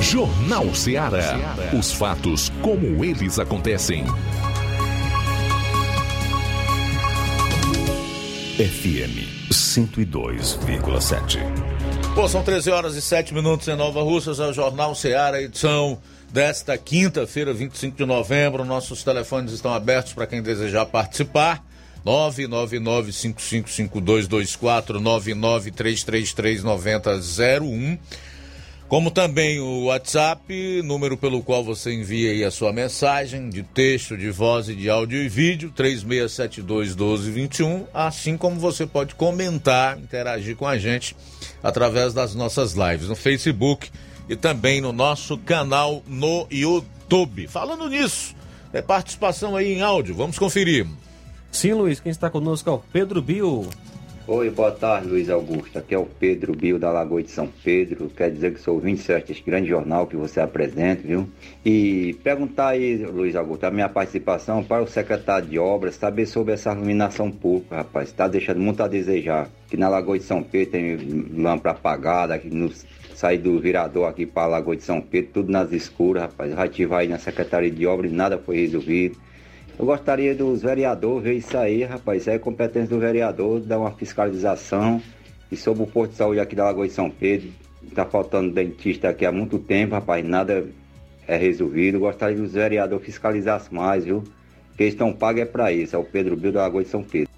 Jornal 0.00 0.74
Ceará. 0.74 1.54
Os 1.78 1.92
fatos 1.92 2.50
como 2.62 3.04
eles 3.04 3.38
acontecem. 3.38 4.04
FM 8.58 9.37
102,7. 9.50 11.38
Pô, 12.14 12.28
são 12.28 12.42
13 12.42 12.70
horas 12.70 12.96
e 12.96 13.02
7 13.02 13.32
minutos 13.32 13.66
em 13.68 13.76
Nova 13.76 14.02
Russas, 14.02 14.40
é 14.40 14.46
o 14.46 14.52
Jornal 14.52 14.94
Ceará, 14.94 15.40
edição 15.40 15.98
desta 16.32 16.76
quinta-feira, 16.76 17.54
25 17.54 17.96
de 17.96 18.04
novembro. 18.04 18.64
Nossos 18.64 19.02
telefones 19.02 19.52
estão 19.52 19.72
abertos 19.72 20.12
para 20.12 20.26
quem 20.26 20.42
desejar 20.42 20.84
participar. 20.86 21.64
999-555224, 22.04 25.00
993339001. 25.00 27.98
Como 28.88 29.10
também 29.10 29.60
o 29.60 29.84
WhatsApp, 29.84 30.82
número 30.82 31.16
pelo 31.18 31.42
qual 31.42 31.62
você 31.62 31.92
envia 31.92 32.30
aí 32.30 32.42
a 32.42 32.50
sua 32.50 32.72
mensagem 32.72 33.50
de 33.50 33.62
texto, 33.62 34.16
de 34.16 34.30
voz 34.30 34.70
e 34.70 34.74
de 34.74 34.88
áudio 34.88 35.22
e 35.22 35.28
vídeo, 35.28 35.70
36721221, 35.76 37.84
assim 37.92 38.38
como 38.38 38.58
você 38.58 38.86
pode 38.86 39.14
comentar, 39.14 39.98
interagir 39.98 40.56
com 40.56 40.66
a 40.66 40.78
gente 40.78 41.14
através 41.62 42.14
das 42.14 42.34
nossas 42.34 42.72
lives 42.72 43.08
no 43.08 43.14
Facebook 43.14 43.90
e 44.26 44.34
também 44.34 44.80
no 44.80 44.90
nosso 44.90 45.36
canal 45.36 46.02
no 46.06 46.46
YouTube. 46.50 47.46
Falando 47.46 47.90
nisso, 47.90 48.34
é 48.72 48.80
participação 48.80 49.54
aí 49.54 49.74
em 49.74 49.82
áudio, 49.82 50.14
vamos 50.14 50.38
conferir. 50.38 50.86
Sim, 51.52 51.74
Luiz, 51.74 52.00
quem 52.00 52.10
está 52.10 52.30
conosco 52.30 52.70
é 52.70 52.72
o 52.72 52.78
Pedro 52.78 53.20
Bill. 53.20 53.68
Oi, 54.30 54.50
boa 54.50 54.70
tarde, 54.70 55.08
Luiz 55.08 55.30
Augusto. 55.30 55.78
Aqui 55.78 55.94
é 55.94 55.98
o 55.98 56.04
Pedro 56.04 56.54
Bill 56.54 56.78
da 56.78 56.92
Lagoa 56.92 57.22
de 57.22 57.30
São 57.30 57.48
Pedro. 57.64 58.10
Quer 58.14 58.30
dizer 58.30 58.52
que 58.52 58.60
sou 58.60 58.78
27 58.78 59.28
deste 59.28 59.42
grande 59.42 59.70
jornal 59.70 60.06
que 60.06 60.16
você 60.16 60.38
apresenta, 60.38 61.00
viu? 61.02 61.26
E 61.64 62.12
perguntar 62.22 62.68
aí, 62.68 63.06
Luiz 63.06 63.34
Augusto, 63.34 63.64
a 63.64 63.70
minha 63.70 63.88
participação 63.88 64.62
para 64.62 64.82
o 64.82 64.86
secretário 64.86 65.48
de 65.48 65.58
obras 65.58 65.94
saber 65.94 66.26
sobre 66.26 66.52
essa 66.52 66.72
iluminação 66.72 67.30
pública, 67.30 67.76
rapaz. 67.76 68.10
Está 68.10 68.28
deixando 68.28 68.60
muito 68.60 68.82
a 68.82 68.86
desejar. 68.86 69.48
Que 69.66 69.78
na 69.78 69.88
Lagoa 69.88 70.18
de 70.18 70.24
São 70.24 70.42
Pedro 70.42 70.72
tem 70.72 70.96
lâmpada 71.34 71.70
apagada, 71.70 72.34
aqui 72.34 72.50
no 72.50 72.70
sair 73.14 73.38
do 73.38 73.58
virador 73.58 74.06
aqui 74.06 74.26
para 74.26 74.42
a 74.42 74.48
Lagoa 74.48 74.76
de 74.76 74.82
São 74.82 75.00
Pedro, 75.00 75.30
tudo 75.32 75.50
nas 75.50 75.72
escuras, 75.72 76.24
rapaz. 76.24 76.52
Já 76.52 76.68
tive 76.68 76.94
aí 76.94 77.08
na 77.08 77.18
Secretaria 77.18 77.70
de 77.70 77.86
Obras 77.86 78.12
e 78.12 78.14
nada 78.14 78.36
foi 78.36 78.58
resolvido. 78.58 79.16
Eu 79.78 79.86
gostaria 79.86 80.34
dos 80.34 80.62
vereadores 80.62 81.22
ver 81.22 81.34
isso 81.34 81.56
aí, 81.56 81.84
rapaz. 81.84 82.22
Isso 82.22 82.30
aí 82.30 82.36
é 82.36 82.38
competência 82.38 82.88
do 82.88 82.98
vereador, 82.98 83.60
dar 83.60 83.78
uma 83.78 83.92
fiscalização. 83.92 85.00
E 85.52 85.56
sobre 85.56 85.84
o 85.84 85.86
posto 85.86 86.10
de 86.10 86.16
saúde 86.16 86.40
aqui 86.40 86.56
da 86.56 86.64
Lagoa 86.64 86.88
de 86.88 86.92
São 86.92 87.08
Pedro, 87.08 87.50
tá 87.94 88.04
faltando 88.04 88.52
dentista 88.52 89.08
aqui 89.08 89.24
há 89.24 89.30
muito 89.30 89.56
tempo, 89.58 89.94
rapaz. 89.94 90.26
Nada 90.26 90.66
é 91.28 91.36
resolvido. 91.36 92.00
Gostaria 92.00 92.34
que 92.34 92.42
os 92.42 92.54
vereadores 92.54 93.06
fiscalizassem 93.06 93.72
mais, 93.72 94.04
viu? 94.04 94.24
Porque 94.68 94.82
eles 94.82 94.94
estão 94.94 95.12
pagos 95.12 95.42
é 95.42 95.44
para 95.44 95.70
isso. 95.70 95.94
É 95.94 95.98
o 95.98 96.04
Pedro 96.04 96.36
Bill 96.36 96.50
da 96.52 96.62
Lagoa 96.62 96.82
de 96.82 96.88
São 96.88 97.04
Pedro. 97.04 97.30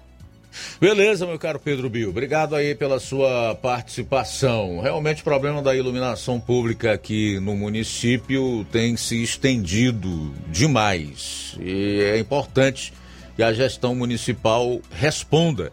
Beleza, 0.79 1.25
meu 1.25 1.39
caro 1.39 1.59
Pedro 1.59 1.89
Bill. 1.89 2.09
Obrigado 2.09 2.55
aí 2.55 2.75
pela 2.75 2.99
sua 2.99 3.55
participação. 3.55 4.81
Realmente 4.81 5.21
o 5.21 5.23
problema 5.23 5.61
da 5.61 5.75
iluminação 5.75 6.39
pública 6.39 6.91
aqui 6.93 7.39
no 7.39 7.55
município 7.55 8.65
tem 8.71 8.97
se 8.97 9.21
estendido 9.21 10.33
demais. 10.47 11.55
E 11.59 12.01
é 12.01 12.19
importante 12.19 12.93
que 13.35 13.43
a 13.43 13.53
gestão 13.53 13.95
municipal 13.95 14.81
responda 14.91 15.71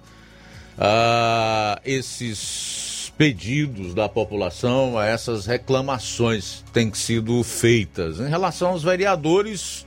a 0.78 1.80
esses 1.84 3.12
pedidos 3.18 3.94
da 3.94 4.08
população, 4.08 4.96
a 4.96 5.04
essas 5.04 5.44
reclamações 5.44 6.62
que 6.66 6.72
têm 6.72 6.94
sido 6.94 7.42
feitas. 7.42 8.20
Em 8.20 8.28
relação 8.28 8.70
aos 8.70 8.84
vereadores, 8.84 9.84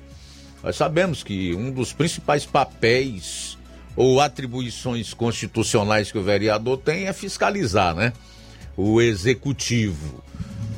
nós 0.62 0.76
sabemos 0.76 1.24
que 1.24 1.56
um 1.56 1.72
dos 1.72 1.94
principais 1.94 2.46
papéis 2.46 3.58
ou 3.96 4.20
atribuições 4.20 5.14
constitucionais 5.14 6.12
que 6.12 6.18
o 6.18 6.24
vereador 6.24 6.78
tem 6.78 7.08
é 7.08 7.14
fiscalizar, 7.14 7.94
né? 7.96 8.14
O 8.78 9.02
executivo. 9.02 10.24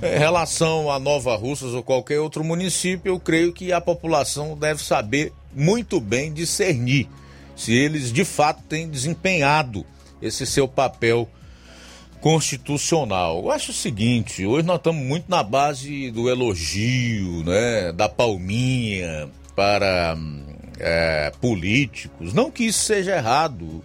Em 0.01 0.17
relação 0.17 0.91
a 0.91 0.99
Nova 0.99 1.35
Russas 1.35 1.73
ou 1.73 1.81
qualquer 1.81 2.19
outro 2.19 2.43
município, 2.43 3.11
eu 3.13 3.19
creio 3.19 3.53
que 3.53 3.71
a 3.71 3.79
população 3.79 4.57
deve 4.57 4.83
saber 4.83 5.31
muito 5.53 5.99
bem 5.99 6.33
discernir 6.33 7.07
se 7.55 7.73
eles 7.73 8.11
de 8.11 8.25
fato 8.25 8.63
têm 8.63 8.89
desempenhado 8.89 9.85
esse 10.21 10.45
seu 10.45 10.67
papel 10.67 11.29
constitucional. 12.19 13.43
Eu 13.43 13.51
acho 13.51 13.71
o 13.71 13.73
seguinte, 13.73 14.45
hoje 14.45 14.65
nós 14.65 14.77
estamos 14.77 15.03
muito 15.05 15.25
na 15.29 15.43
base 15.43 16.09
do 16.11 16.29
elogio, 16.29 17.43
né, 17.43 17.91
da 17.91 18.07
palminha 18.07 19.29
para 19.55 20.17
é, 20.79 21.31
políticos. 21.41 22.33
Não 22.33 22.51
que 22.51 22.65
isso 22.65 22.83
seja 22.85 23.15
errado. 23.15 23.83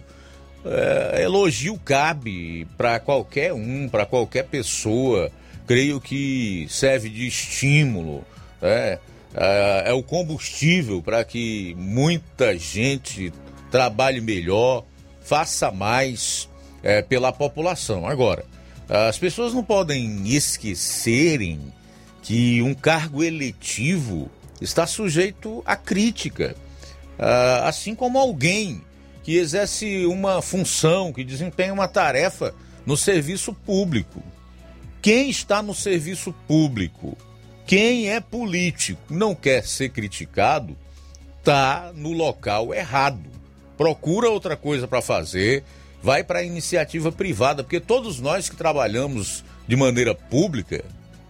É, 0.65 1.23
elogio 1.23 1.79
cabe 1.83 2.67
para 2.77 2.99
qualquer 2.99 3.53
um, 3.53 3.87
para 3.87 4.05
qualquer 4.05 4.43
pessoa. 4.43 5.31
Creio 5.65 6.01
que 6.01 6.65
serve 6.69 7.09
de 7.09 7.27
estímulo. 7.27 8.25
Né? 8.61 8.99
É, 9.33 9.83
é 9.87 9.93
o 9.93 10.03
combustível 10.03 11.01
para 11.01 11.23
que 11.23 11.75
muita 11.77 12.57
gente 12.57 13.31
trabalhe 13.69 14.19
melhor, 14.19 14.83
faça 15.21 15.71
mais 15.71 16.49
é, 16.81 17.01
pela 17.01 17.31
população. 17.31 18.07
Agora, 18.07 18.43
as 18.89 19.19
pessoas 19.19 19.53
não 19.53 19.63
podem 19.63 20.27
esquecerem 20.27 21.59
que 22.23 22.61
um 22.63 22.73
cargo 22.73 23.23
eletivo 23.23 24.29
está 24.59 24.87
sujeito 24.87 25.61
à 25.65 25.75
crítica, 25.75 26.55
ah, 27.19 27.67
assim 27.67 27.93
como 27.93 28.17
alguém 28.17 28.81
que 29.23 29.35
exerce 29.35 30.05
uma 30.05 30.41
função, 30.41 31.11
que 31.11 31.23
desempenha 31.23 31.73
uma 31.73 31.87
tarefa 31.87 32.55
no 32.85 32.95
serviço 32.95 33.53
público. 33.53 34.23
Quem 35.01 35.29
está 35.29 35.61
no 35.61 35.75
serviço 35.75 36.33
público, 36.47 37.17
quem 37.67 38.09
é 38.09 38.19
político, 38.19 39.01
não 39.09 39.35
quer 39.35 39.65
ser 39.65 39.89
criticado, 39.89 40.75
está 41.37 41.91
no 41.93 42.11
local 42.11 42.73
errado. 42.73 43.29
Procura 43.77 44.29
outra 44.29 44.57
coisa 44.57 44.87
para 44.87 45.01
fazer, 45.01 45.63
vai 46.01 46.23
para 46.23 46.39
a 46.39 46.43
iniciativa 46.43 47.11
privada, 47.11 47.63
porque 47.63 47.79
todos 47.79 48.19
nós 48.19 48.49
que 48.49 48.55
trabalhamos 48.55 49.43
de 49.67 49.75
maneira 49.75 50.15
pública, 50.15 50.83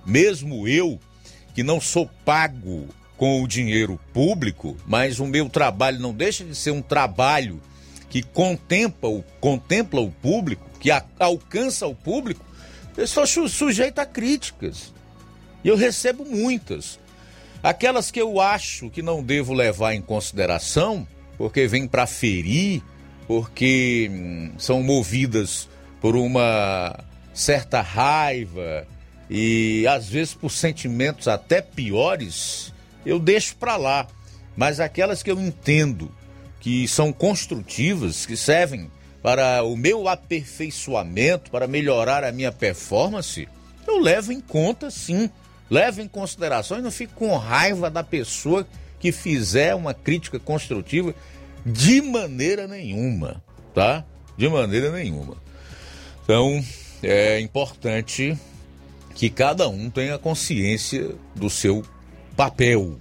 mesmo 0.06 0.68
eu, 0.68 1.00
que 1.54 1.64
não 1.64 1.82
sou 1.82 2.10
pago 2.24 2.88
com 3.20 3.44
o 3.44 3.48
dinheiro 3.48 4.00
público, 4.14 4.78
mas 4.88 5.20
o 5.20 5.28
meu 5.28 5.50
trabalho 5.50 6.00
não 6.00 6.14
deixa 6.14 6.46
de 6.46 6.56
ser 6.56 6.72
um 6.72 6.82
trabalho 6.82 7.62
que 8.10 8.24
contempla 8.24 9.10
o, 9.10 9.22
contempla 9.42 10.00
o 10.00 10.10
público, 10.10 10.66
que 10.80 10.90
a, 10.90 11.04
alcança 11.20 11.86
o 11.86 11.94
público, 11.94 12.44
eu 12.96 13.06
sou 13.06 13.28
sujeito 13.28 14.00
a 14.00 14.06
críticas. 14.06 14.94
E 15.66 15.68
eu 15.68 15.76
recebo 15.76 16.24
muitas. 16.24 16.98
Aquelas 17.62 18.10
que 18.10 18.22
eu 18.22 18.40
acho 18.40 18.90
que 18.90 19.02
não 19.02 19.22
devo 19.22 19.54
levar 19.54 19.94
em 19.94 20.02
consideração, 20.02 21.06
porque 21.38 21.68
vêm 21.68 21.90
para 21.90 22.08
ferir, 22.08 22.82
porque 23.28 24.10
hum, 24.10 24.52
são 24.58 24.82
movidas 24.82 25.68
por 26.00 26.16
uma 26.16 26.98
certa 27.34 27.82
raiva 27.82 28.88
e 29.30 29.86
às 29.88 30.08
vezes 30.08 30.34
por 30.34 30.50
sentimentos 30.50 31.28
até 31.28 31.62
piores, 31.62 32.74
eu 33.06 33.20
deixo 33.20 33.56
para 33.56 33.76
lá. 33.78 34.08
Mas 34.56 34.80
aquelas 34.80 35.24
que 35.24 35.32
eu 35.32 35.40
entendo 35.40 36.12
que 36.60 36.88
são 36.88 37.14
construtivas, 37.14 38.26
que 38.26 38.36
servem 38.36 38.92
para 39.22 39.64
o 39.64 39.76
meu 39.76 40.08
aperfeiçoamento, 40.08 41.52
para 41.52 41.68
melhorar 41.68 42.24
a 42.24 42.32
minha 42.32 42.52
performance, 42.52 43.48
eu 43.88 44.00
levo 44.00 44.32
em 44.32 44.40
conta 44.40 44.90
sim, 44.92 45.30
levo 45.70 46.02
em 46.02 46.08
consideração 46.08 46.80
e 46.80 46.82
não 46.82 46.92
fico 46.92 47.14
com 47.16 47.36
raiva 47.38 47.90
da 47.90 48.04
pessoa 48.04 48.68
que 49.00 49.12
fizer 49.12 49.76
uma 49.76 49.94
crítica 49.94 50.40
construtiva 50.40 51.14
de 51.66 52.02
maneira 52.02 52.68
nenhuma, 52.68 53.42
tá? 53.74 54.06
De 54.38 54.48
maneira 54.48 54.92
nenhuma. 54.92 55.38
Então, 56.24 56.64
é 57.02 57.40
importante 57.40 58.38
que 59.16 59.30
cada 59.30 59.68
um 59.68 59.90
tenha 59.90 60.18
consciência 60.18 61.16
do 61.36 61.50
seu 61.50 61.84
papel. 62.40 62.98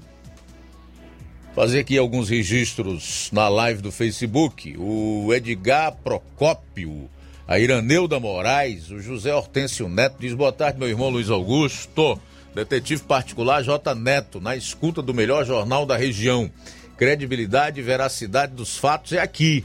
Fazer 1.55 1.79
aqui 1.79 1.97
alguns 1.97 2.29
registros 2.29 3.31
na 3.33 3.49
live 3.49 3.81
do 3.81 3.93
Facebook. 3.93 4.77
O 4.77 5.33
Edgar 5.33 5.93
Procópio, 6.03 7.09
a 7.47 7.57
Iraneuda 7.57 8.19
Moraes, 8.19 8.91
o 8.91 8.99
José 8.99 9.33
Hortêncio 9.33 9.89
Neto 9.89 10.17
diz 10.19 10.35
boa 10.35 10.51
tarde, 10.51 10.81
meu 10.81 10.89
irmão 10.89 11.09
Luiz 11.09 11.31
Augusto. 11.31 12.21
Detetive 12.53 13.05
particular 13.05 13.63
J. 13.63 13.95
Neto, 13.95 14.41
na 14.41 14.57
escuta 14.57 15.01
do 15.01 15.15
melhor 15.15 15.45
jornal 15.45 15.87
da 15.87 15.97
região. 15.97 16.51
Credibilidade 16.97 17.79
e 17.79 17.85
veracidade 17.85 18.55
dos 18.55 18.77
fatos 18.77 19.13
é 19.13 19.21
aqui. 19.21 19.65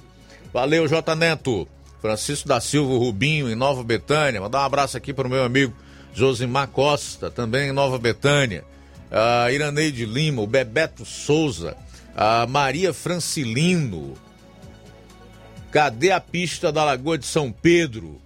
Valeu, 0.54 0.88
J. 0.88 1.16
Neto. 1.16 1.68
Francisco 2.00 2.48
da 2.48 2.62
Silva 2.62 2.94
Rubinho, 2.94 3.50
em 3.50 3.56
Nova 3.56 3.84
Betânia. 3.84 4.40
Mandar 4.40 4.60
um 4.60 4.66
abraço 4.66 4.96
aqui 4.96 5.12
para 5.12 5.28
o 5.28 5.32
meu 5.32 5.44
amigo 5.44 5.74
Josimar 6.14 6.68
Costa, 6.68 7.32
também 7.32 7.70
em 7.70 7.72
Nova 7.72 7.98
Betânia 7.98 8.72
a 9.14 9.52
Iraneide 9.52 10.08
Lima, 10.08 10.42
o 10.42 10.48
Bebeto 10.48 11.06
Souza, 11.06 11.78
a 12.16 12.48
Maria 12.48 12.92
Francilino. 12.92 14.16
Cadê 15.72 16.12
a 16.12 16.20
pista 16.20 16.72
da 16.72 16.84
Lagoa 16.84 17.18
de 17.18 17.26
São 17.28 17.52
Pedro? 17.52 18.20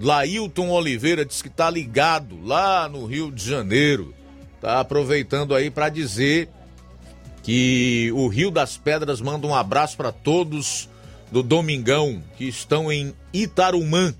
Lailton 0.00 0.70
Oliveira 0.70 1.24
diz 1.24 1.40
que 1.40 1.48
está 1.48 1.70
ligado 1.70 2.44
lá 2.44 2.88
no 2.88 3.06
Rio 3.06 3.30
de 3.30 3.48
Janeiro. 3.48 4.12
Tá 4.60 4.80
aproveitando 4.80 5.54
aí 5.54 5.70
para 5.70 5.88
dizer 5.88 6.48
que 7.42 8.10
o 8.12 8.26
Rio 8.26 8.50
das 8.50 8.76
Pedras 8.76 9.20
manda 9.20 9.46
um 9.46 9.54
abraço 9.54 9.96
para 9.96 10.10
todos 10.10 10.88
do 11.30 11.42
Domingão 11.42 12.22
que 12.36 12.44
estão 12.44 12.90
em 12.90 13.14
Itarumã. 13.32 14.14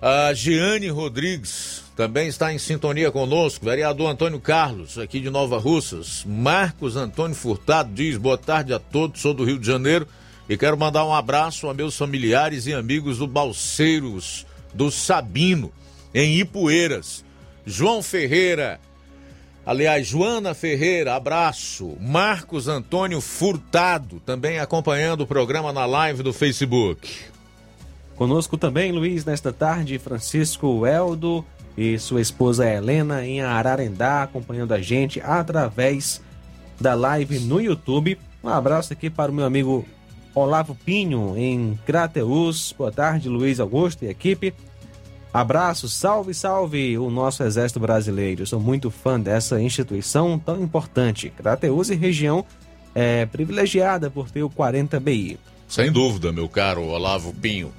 A 0.00 0.32
Giane 0.34 0.88
Rodrigues 0.88 1.75
também 1.96 2.28
está 2.28 2.52
em 2.52 2.58
sintonia 2.58 3.10
conosco, 3.10 3.64
vereador 3.64 4.10
Antônio 4.10 4.38
Carlos, 4.38 4.98
aqui 4.98 5.18
de 5.18 5.30
Nova 5.30 5.56
Russas. 5.56 6.24
Marcos 6.26 6.94
Antônio 6.94 7.34
Furtado 7.34 7.90
diz: 7.94 8.18
boa 8.18 8.36
tarde 8.36 8.74
a 8.74 8.78
todos, 8.78 9.22
sou 9.22 9.32
do 9.32 9.44
Rio 9.44 9.58
de 9.58 9.66
Janeiro 9.66 10.06
e 10.46 10.58
quero 10.58 10.76
mandar 10.76 11.06
um 11.06 11.14
abraço 11.14 11.66
a 11.70 11.74
meus 11.74 11.96
familiares 11.96 12.66
e 12.66 12.74
amigos 12.74 13.16
do 13.18 13.26
Balseiros 13.26 14.44
do 14.74 14.90
Sabino, 14.90 15.72
em 16.14 16.38
Ipueiras. 16.38 17.24
João 17.64 18.02
Ferreira, 18.02 18.78
aliás, 19.64 20.06
Joana 20.06 20.52
Ferreira, 20.52 21.14
abraço. 21.14 21.96
Marcos 21.98 22.68
Antônio 22.68 23.22
Furtado, 23.22 24.20
também 24.20 24.58
acompanhando 24.58 25.22
o 25.22 25.26
programa 25.26 25.72
na 25.72 25.86
live 25.86 26.22
do 26.22 26.34
Facebook. 26.34 27.08
Conosco 28.16 28.58
também, 28.58 28.92
Luiz, 28.92 29.24
nesta 29.24 29.50
tarde, 29.50 29.98
Francisco 29.98 30.86
Eldo 30.86 31.44
e 31.76 31.98
sua 31.98 32.20
esposa 32.20 32.68
Helena 32.68 33.26
em 33.26 33.42
Ararendá, 33.42 34.22
acompanhando 34.22 34.72
a 34.72 34.80
gente 34.80 35.20
através 35.20 36.22
da 36.80 36.94
live 36.94 37.38
no 37.40 37.60
YouTube. 37.60 38.18
Um 38.42 38.48
abraço 38.48 38.92
aqui 38.92 39.10
para 39.10 39.30
o 39.30 39.34
meu 39.34 39.44
amigo 39.44 39.84
Olavo 40.34 40.74
Pinho 40.74 41.36
em 41.36 41.78
Crateus. 41.84 42.74
Boa 42.76 42.92
tarde, 42.92 43.28
Luiz 43.28 43.58
Augusto 43.58 44.04
e 44.04 44.08
equipe. 44.08 44.54
Abraço, 45.32 45.88
salve, 45.88 46.32
salve 46.32 46.96
o 46.96 47.10
nosso 47.10 47.42
Exército 47.42 47.78
Brasileiro. 47.78 48.42
Eu 48.42 48.46
sou 48.46 48.60
muito 48.60 48.90
fã 48.90 49.20
dessa 49.20 49.60
instituição 49.60 50.38
tão 50.38 50.62
importante. 50.62 51.30
Crateus 51.30 51.90
e 51.90 51.94
região 51.94 52.44
é 52.94 53.26
privilegiada 53.26 54.10
por 54.10 54.30
ter 54.30 54.42
o 54.42 54.48
40 54.48 54.98
BI. 54.98 55.38
Sem 55.68 55.92
dúvida, 55.92 56.32
meu 56.32 56.48
caro 56.48 56.84
Olavo 56.84 57.34
Pinho. 57.34 57.72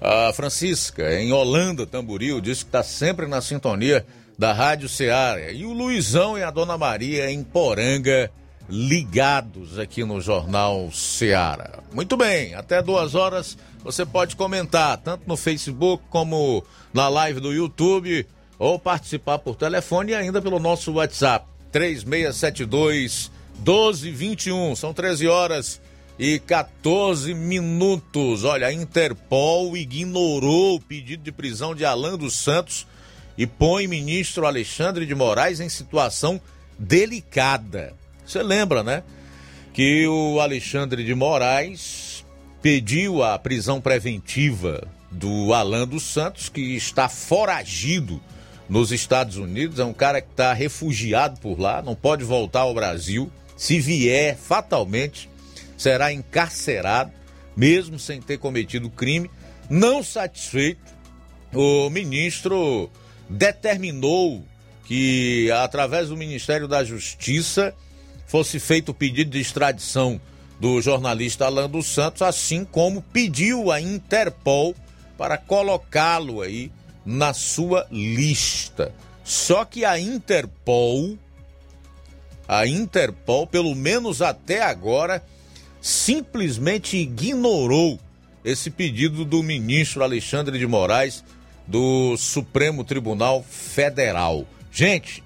A 0.00 0.32
Francisca, 0.32 1.18
em 1.20 1.32
Holanda, 1.32 1.86
Tamboril, 1.86 2.40
diz 2.40 2.62
que 2.62 2.68
está 2.68 2.82
sempre 2.82 3.26
na 3.26 3.40
sintonia 3.40 4.04
da 4.38 4.52
Rádio 4.52 4.88
Ceará. 4.88 5.50
E 5.50 5.64
o 5.64 5.72
Luizão 5.72 6.36
e 6.36 6.42
a 6.42 6.50
Dona 6.50 6.76
Maria, 6.76 7.30
em 7.30 7.42
Poranga, 7.42 8.30
ligados 8.68 9.78
aqui 9.78 10.04
no 10.04 10.20
Jornal 10.20 10.90
Ceará. 10.92 11.80
Muito 11.92 12.16
bem, 12.16 12.54
até 12.54 12.82
duas 12.82 13.14
horas 13.14 13.56
você 13.82 14.04
pode 14.04 14.36
comentar, 14.36 14.98
tanto 14.98 15.22
no 15.26 15.36
Facebook 15.36 16.02
como 16.10 16.64
na 16.92 17.08
live 17.08 17.40
do 17.40 17.52
YouTube, 17.52 18.26
ou 18.58 18.78
participar 18.78 19.38
por 19.38 19.54
telefone 19.54 20.12
e 20.12 20.14
ainda 20.14 20.42
pelo 20.42 20.58
nosso 20.58 20.92
WhatsApp, 20.92 21.46
3672 21.70 23.30
1221. 23.58 24.76
São 24.76 24.92
13 24.92 25.28
horas 25.28 25.80
e 26.18 26.38
14 26.38 27.34
minutos. 27.34 28.44
Olha, 28.44 28.68
a 28.68 28.72
Interpol 28.72 29.76
ignorou 29.76 30.76
o 30.76 30.80
pedido 30.80 31.22
de 31.22 31.32
prisão 31.32 31.74
de 31.74 31.84
Alan 31.84 32.16
dos 32.16 32.34
Santos 32.34 32.86
e 33.36 33.46
põe 33.46 33.86
ministro 33.86 34.46
Alexandre 34.46 35.04
de 35.04 35.14
Moraes 35.14 35.60
em 35.60 35.68
situação 35.68 36.40
delicada. 36.78 37.94
Você 38.24 38.42
lembra, 38.42 38.82
né? 38.82 39.02
Que 39.72 40.06
o 40.06 40.40
Alexandre 40.40 41.04
de 41.04 41.14
Moraes 41.14 42.24
pediu 42.62 43.22
a 43.22 43.38
prisão 43.38 43.80
preventiva 43.80 44.88
do 45.10 45.52
Alan 45.52 45.86
dos 45.86 46.02
Santos, 46.02 46.48
que 46.48 46.60
está 46.74 47.08
foragido 47.08 48.20
nos 48.68 48.90
Estados 48.90 49.36
Unidos. 49.36 49.78
É 49.78 49.84
um 49.84 49.92
cara 49.92 50.20
que 50.20 50.30
está 50.30 50.52
refugiado 50.54 51.38
por 51.40 51.60
lá, 51.60 51.82
não 51.82 51.94
pode 51.94 52.24
voltar 52.24 52.60
ao 52.60 52.74
Brasil. 52.74 53.30
Se 53.56 53.78
vier, 53.78 54.36
fatalmente 54.36 55.28
será 55.76 56.12
encarcerado, 56.12 57.12
mesmo 57.56 57.98
sem 57.98 58.20
ter 58.20 58.38
cometido 58.38 58.90
crime. 58.90 59.30
Não 59.68 60.02
satisfeito, 60.02 60.94
o 61.52 61.88
ministro 61.90 62.90
determinou 63.28 64.44
que, 64.84 65.50
através 65.50 66.08
do 66.08 66.16
Ministério 66.16 66.68
da 66.68 66.84
Justiça, 66.84 67.74
fosse 68.26 68.58
feito 68.58 68.90
o 68.90 68.94
pedido 68.94 69.30
de 69.30 69.40
extradição 69.40 70.20
do 70.60 70.80
jornalista 70.80 71.46
Alan 71.46 71.68
dos 71.68 71.86
Santos, 71.86 72.22
assim 72.22 72.64
como 72.64 73.02
pediu 73.02 73.70
a 73.70 73.80
Interpol 73.80 74.74
para 75.18 75.36
colocá-lo 75.36 76.40
aí 76.40 76.70
na 77.04 77.32
sua 77.32 77.86
lista. 77.90 78.92
Só 79.24 79.64
que 79.64 79.84
a 79.84 79.98
Interpol, 79.98 81.18
a 82.46 82.66
Interpol, 82.66 83.46
pelo 83.46 83.74
menos 83.74 84.22
até 84.22 84.62
agora, 84.62 85.24
simplesmente 85.86 86.96
ignorou 86.96 88.00
esse 88.44 88.70
pedido 88.70 89.24
do 89.24 89.40
ministro 89.40 90.02
Alexandre 90.02 90.58
de 90.58 90.66
Moraes 90.66 91.22
do 91.64 92.16
Supremo 92.16 92.82
Tribunal 92.82 93.44
Federal. 93.48 94.44
Gente, 94.72 95.22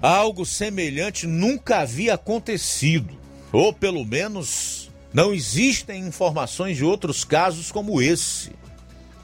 algo 0.00 0.46
semelhante 0.46 1.26
nunca 1.26 1.80
havia 1.80 2.14
acontecido, 2.14 3.14
ou 3.52 3.74
pelo 3.74 4.06
menos 4.06 4.90
não 5.12 5.34
existem 5.34 6.00
informações 6.06 6.78
de 6.78 6.84
outros 6.84 7.22
casos 7.22 7.70
como 7.70 8.00
esse. 8.00 8.52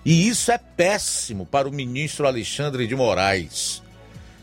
E 0.04 0.28
isso 0.28 0.52
é 0.52 0.58
péssimo 0.58 1.46
para 1.46 1.66
o 1.66 1.72
ministro 1.72 2.26
Alexandre 2.26 2.86
de 2.86 2.94
Moraes. 2.94 3.82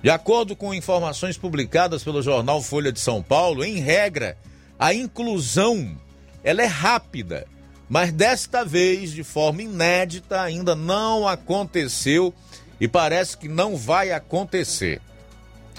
De 0.01 0.09
acordo 0.09 0.55
com 0.55 0.73
informações 0.73 1.37
publicadas 1.37 2.03
pelo 2.03 2.23
jornal 2.23 2.59
Folha 2.59 2.91
de 2.91 2.99
São 2.99 3.21
Paulo, 3.21 3.63
em 3.63 3.77
regra, 3.77 4.35
a 4.77 4.93
inclusão 4.93 5.97
ela 6.43 6.61
é 6.61 6.67
rápida, 6.67 7.47
mas 7.89 8.11
desta 8.11 8.63
vez, 8.63 9.11
de 9.11 9.23
forma 9.23 9.63
inédita, 9.63 10.41
ainda 10.41 10.75
não 10.75 11.27
aconteceu 11.27 12.33
e 12.79 12.87
parece 12.87 13.37
que 13.37 13.47
não 13.47 13.75
vai 13.75 14.11
acontecer. 14.11 15.01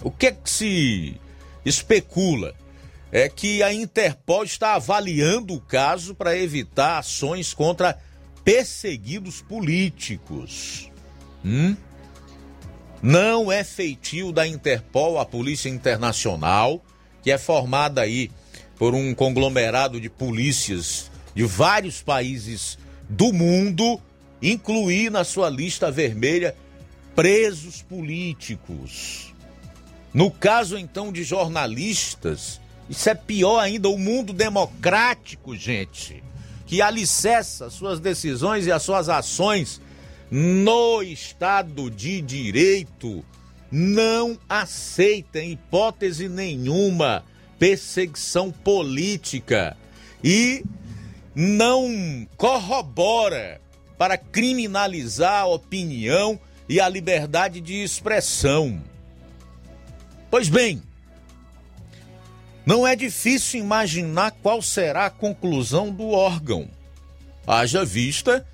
O 0.03 0.11
que, 0.11 0.27
é 0.27 0.33
que 0.33 0.51
se 0.51 1.21
especula? 1.65 2.55
É 3.13 3.29
que 3.29 3.63
a 3.63 3.73
Interpol 3.73 4.45
está 4.45 4.75
avaliando 4.75 5.55
o 5.55 5.61
caso 5.61 6.15
para 6.15 6.37
evitar 6.37 6.99
ações 6.99 7.55
contra 7.55 7.99
perseguidos 8.45 9.41
políticos. 9.41 10.91
Hum? 11.45 11.77
Não 13.03 13.53
é 13.53 13.63
feitio 13.63 14.33
da 14.33 14.47
Interpol, 14.47 15.19
a 15.19 15.25
Polícia 15.25 15.69
Internacional, 15.69 16.85
que 17.23 17.31
é 17.31 17.39
formada 17.39 18.01
aí 18.01 18.31
por 18.79 18.95
um 18.95 19.15
conglomerado 19.15 20.01
de 20.01 20.09
polícias 20.09 21.11
de 21.35 21.45
vários 21.45 22.03
países 22.03 22.79
do 23.09 23.33
mundo, 23.33 24.01
incluir 24.41 25.11
na 25.11 25.25
sua 25.25 25.51
lista 25.51 25.91
vermelha 25.91 26.55
presos 27.15 27.83
políticos. 27.83 29.35
No 30.13 30.31
caso 30.31 30.79
então 30.79 31.13
de 31.13 31.25
jornalistas, 31.25 32.61
isso 32.89 33.09
é 33.09 33.15
pior 33.15 33.59
ainda, 33.59 33.89
o 33.89 33.99
mundo 33.99 34.33
democrático, 34.33 35.57
gente 35.57 36.23
que 36.67 36.83
alicerça 36.83 37.71
suas 37.71 38.01
decisões 38.01 38.67
e 38.67 38.73
as 38.73 38.83
suas 38.83 39.09
ações 39.09 39.81
no 40.29 41.01
Estado 41.03 41.89
de 41.89 42.21
Direito, 42.21 43.25
não 43.71 44.37
aceita 44.49 45.39
em 45.39 45.53
hipótese 45.53 46.29
nenhuma 46.29 47.25
perseguição 47.59 48.51
política 48.51 49.77
e 50.23 50.65
não 51.35 52.27
corrobora 52.37 53.61
para 53.99 54.17
criminalizar 54.17 55.43
a 55.43 55.47
opinião 55.47 56.39
e 56.69 56.81
a 56.81 56.89
liberdade 56.89 57.61
de 57.61 57.83
expressão. 57.83 58.83
Pois 60.31 60.49
bem, 60.49 60.83
não 62.65 62.87
é 62.87 62.97
difícil 62.97 63.61
imaginar 63.61 64.33
qual 64.43 64.61
será 64.61 65.07
a 65.07 65.11
conclusão 65.11 65.91
do 65.91 66.09
órgão. 66.09 66.69
Haja 67.47 67.85
vista 67.85 68.45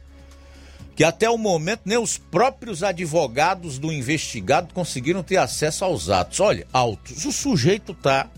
que 0.95 1.03
até 1.03 1.31
o 1.31 1.39
momento 1.39 1.81
nem 1.87 1.97
os 1.97 2.19
próprios 2.19 2.83
advogados 2.83 3.79
do 3.79 3.91
investigado 3.91 4.75
conseguiram 4.75 5.23
ter 5.23 5.39
acesso 5.39 5.85
aos 5.85 6.11
atos. 6.11 6.41
Olha, 6.41 6.67
autos, 6.73 7.25
o 7.25 7.33
sujeito 7.33 7.93
está 7.93 8.29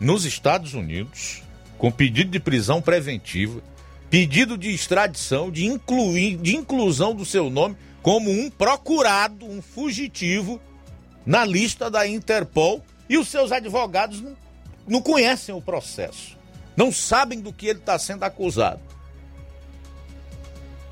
nos 0.00 0.24
Estados 0.24 0.74
Unidos 0.74 1.42
com 1.78 1.92
pedido 1.92 2.30
de 2.30 2.40
prisão 2.40 2.82
preventiva, 2.82 3.62
pedido 4.10 4.58
de 4.58 4.70
extradição, 4.70 5.50
de, 5.50 5.66
incluir, 5.66 6.36
de 6.36 6.56
inclusão 6.56 7.14
do 7.14 7.24
seu 7.24 7.48
nome 7.48 7.76
como 8.02 8.30
um 8.30 8.50
procurado, 8.50 9.46
um 9.46 9.62
fugitivo 9.62 10.60
na 11.24 11.44
lista 11.44 11.90
da 11.90 12.06
Interpol 12.06 12.84
e 13.08 13.16
os 13.16 13.28
seus 13.28 13.52
advogados 13.52 14.20
não 14.20 14.36
não 14.90 15.00
conhecem 15.00 15.54
o 15.54 15.62
processo, 15.62 16.36
não 16.76 16.90
sabem 16.90 17.40
do 17.40 17.52
que 17.52 17.68
ele 17.68 17.78
está 17.78 17.96
sendo 17.96 18.24
acusado, 18.24 18.80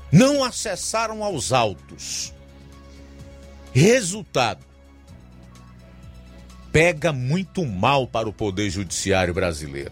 não 0.09 0.43
acessaram 0.43 1.21
aos 1.21 1.51
autos. 1.51 2.33
Resultado: 3.73 4.65
pega 6.71 7.11
muito 7.11 7.65
mal 7.65 8.07
para 8.07 8.29
o 8.29 8.33
Poder 8.33 8.69
Judiciário 8.69 9.33
brasileiro, 9.33 9.91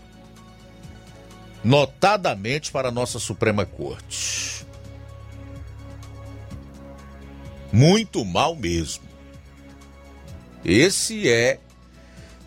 notadamente 1.64 2.72
para 2.72 2.90
a 2.90 2.92
nossa 2.92 3.20
Suprema 3.20 3.66
Corte. 3.66 4.66
Muito 7.72 8.24
mal 8.24 8.56
mesmo. 8.56 9.04
Esse 10.64 11.30
é 11.30 11.60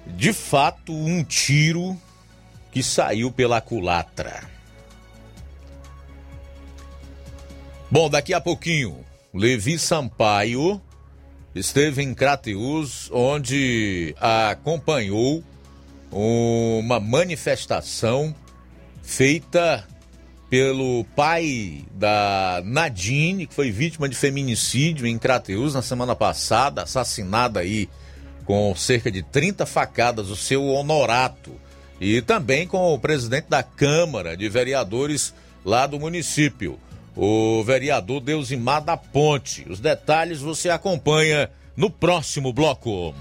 de 0.06 0.32
fato 0.32 0.92
um 0.92 1.22
tiro 1.22 1.96
que 2.72 2.82
saiu 2.82 3.30
pela 3.30 3.60
culatra. 3.60 4.48
Bom, 7.90 8.08
daqui 8.08 8.32
a 8.32 8.40
pouquinho, 8.40 9.04
Levi 9.34 9.78
Sampaio 9.78 10.80
esteve 11.54 12.02
em 12.02 12.14
Crateus, 12.14 13.10
onde 13.12 14.14
acompanhou 14.20 15.42
uma 16.12 17.00
manifestação 17.00 18.34
feita 19.02 19.86
pelo 20.48 21.04
pai 21.16 21.84
da 21.92 22.60
Nadine, 22.64 23.46
que 23.46 23.54
foi 23.54 23.70
vítima 23.70 24.08
de 24.08 24.16
feminicídio 24.16 25.06
em 25.06 25.16
Crateus 25.16 25.74
na 25.74 25.82
semana 25.82 26.16
passada, 26.16 26.82
assassinada 26.82 27.60
aí 27.60 27.88
com 28.44 28.74
cerca 28.74 29.12
de 29.12 29.22
30 29.22 29.64
facadas, 29.64 30.28
o 30.28 30.34
seu 30.34 30.66
honorato. 30.66 31.52
E 32.00 32.20
também 32.20 32.66
com 32.66 32.92
o 32.92 32.98
presidente 32.98 33.46
da 33.48 33.62
Câmara 33.62 34.36
de 34.36 34.48
Vereadores 34.48 35.32
lá 35.64 35.86
do 35.86 36.00
município, 36.00 36.80
o 37.16 37.62
vereador 37.64 38.20
Deusimar 38.20 38.82
da 38.82 38.96
Ponte. 38.96 39.66
Os 39.68 39.80
detalhes 39.80 40.40
você 40.40 40.70
acompanha 40.70 41.50
no 41.76 41.90
próximo 41.90 42.52
bloco. 42.52 43.14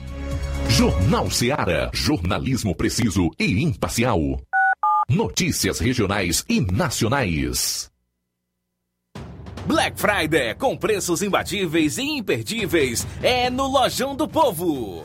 Jornal 0.67 1.29
Seara. 1.31 1.89
Jornalismo 1.93 2.75
preciso 2.75 3.29
e 3.39 3.63
imparcial. 3.63 4.19
Notícias 5.09 5.79
regionais 5.79 6.45
e 6.47 6.61
nacionais. 6.61 7.89
Black 9.65 9.99
Friday 9.99 10.55
com 10.55 10.77
preços 10.77 11.21
imbatíveis 11.21 11.97
e 11.97 12.03
imperdíveis 12.03 13.05
é 13.21 13.49
no 13.49 13.67
Lojão 13.67 14.15
do 14.15 14.27
Povo. 14.27 15.03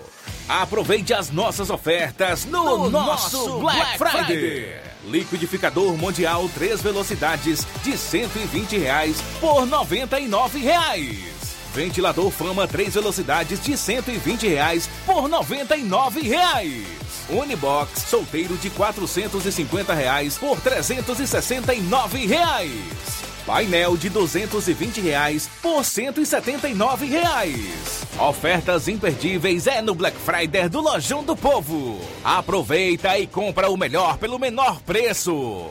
Aproveite 0.48 1.12
as 1.14 1.30
nossas 1.30 1.70
ofertas 1.70 2.44
no, 2.44 2.84
no 2.84 2.90
nosso 2.90 3.60
Black, 3.60 3.98
Black 3.98 3.98
Friday. 3.98 4.24
Friday. 4.26 4.93
Liquidificador 5.06 5.96
Mundial 5.96 6.48
3 6.54 6.82
velocidades 6.82 7.66
de 7.82 7.96
120 7.96 8.78
reais 8.78 9.22
por 9.40 9.66
99 9.66 10.58
reais. 10.60 11.34
Ventilador 11.74 12.30
Fama 12.30 12.68
3 12.68 12.94
velocidades 12.94 13.60
de 13.60 13.76
120 13.76 14.48
reais 14.48 14.88
por 15.04 15.28
99 15.28 16.20
reais. 16.20 16.86
Unibox 17.28 18.02
solteiro 18.02 18.56
de 18.56 18.70
450 18.70 19.92
reais 19.92 20.38
por 20.38 20.60
369 20.60 22.26
reais. 22.26 23.33
Painel 23.46 23.96
de 23.96 24.08
220 24.08 25.00
reais 25.00 25.48
por 25.60 25.84
179 25.84 27.06
reais. 27.06 28.02
Ofertas 28.18 28.88
imperdíveis 28.88 29.66
é 29.66 29.82
no 29.82 29.94
Black 29.94 30.16
Friday 30.16 30.68
do 30.68 30.80
Lojão 30.80 31.22
do 31.22 31.36
Povo. 31.36 32.00
Aproveita 32.24 33.18
e 33.18 33.26
compra 33.26 33.68
o 33.68 33.76
melhor 33.76 34.16
pelo 34.16 34.38
menor 34.38 34.80
preço. 34.80 35.70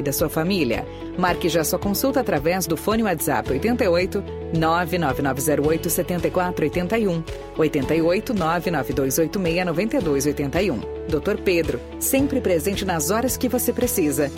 e 0.01 0.03
da 0.03 0.11
sua 0.11 0.27
família. 0.27 0.85
Marque 1.17 1.47
já 1.47 1.63
sua 1.63 1.79
consulta 1.79 2.19
através 2.19 2.67
do 2.67 2.75
fone 2.75 3.03
WhatsApp 3.03 3.49
88 3.51 4.23
99908 4.53 5.89
7481 5.89 7.23
88 7.57 8.33
99286 8.33 9.65
9281. 9.65 10.79
Dr. 11.07 11.41
Pedro, 11.43 11.79
sempre 11.99 12.41
presente 12.41 12.83
nas 12.83 13.09
horas 13.09 13.37
que 13.37 13.47
você 13.47 13.71
precisa. 13.71 14.29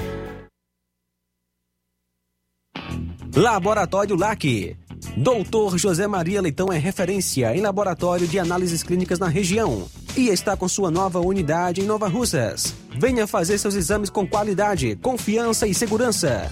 Laboratório 3.35 4.15
LAC. 4.15 4.77
Doutor 5.17 5.77
José 5.77 6.07
Maria 6.07 6.41
Leitão 6.41 6.71
é 6.71 6.77
referência 6.77 7.55
em 7.55 7.61
laboratório 7.61 8.27
de 8.27 8.39
análises 8.39 8.83
clínicas 8.83 9.19
na 9.19 9.27
região 9.27 9.87
e 10.15 10.29
está 10.29 10.55
com 10.55 10.67
sua 10.67 10.91
nova 10.91 11.19
unidade 11.19 11.81
em 11.81 11.85
Nova 11.85 12.07
Russas. 12.07 12.73
Venha 12.97 13.25
fazer 13.25 13.57
seus 13.57 13.75
exames 13.75 14.09
com 14.09 14.27
qualidade, 14.27 14.95
confiança 15.01 15.67
e 15.67 15.73
segurança. 15.73 16.51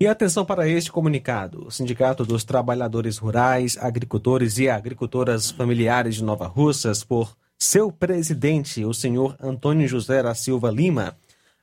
E 0.00 0.08
atenção 0.08 0.44
para 0.44 0.68
este 0.68 0.90
comunicado. 0.90 1.68
O 1.68 1.70
Sindicato 1.70 2.24
dos 2.24 2.42
Trabalhadores 2.42 3.18
Rurais, 3.18 3.78
Agricultores 3.78 4.58
e 4.58 4.68
Agricultoras 4.68 5.52
Familiares 5.52 6.16
de 6.16 6.24
Nova 6.24 6.48
Russas, 6.48 7.04
por 7.04 7.36
seu 7.56 7.92
presidente, 7.92 8.84
o 8.84 8.92
senhor 8.92 9.36
Antônio 9.40 9.86
José 9.86 10.20
da 10.20 10.34
Silva 10.34 10.68
Lima, 10.68 11.16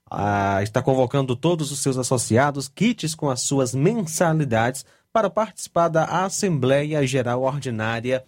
ah, 0.09 0.61
está 0.61 0.81
convocando 0.81 1.35
todos 1.35 1.71
os 1.71 1.79
seus 1.79 1.97
associados, 1.97 2.67
kits 2.67 3.13
com 3.15 3.29
as 3.29 3.41
suas 3.41 3.73
mensalidades, 3.73 4.85
para 5.11 5.29
participar 5.29 5.87
da 5.89 6.05
Assembleia 6.05 7.05
Geral 7.05 7.41
Ordinária 7.43 8.23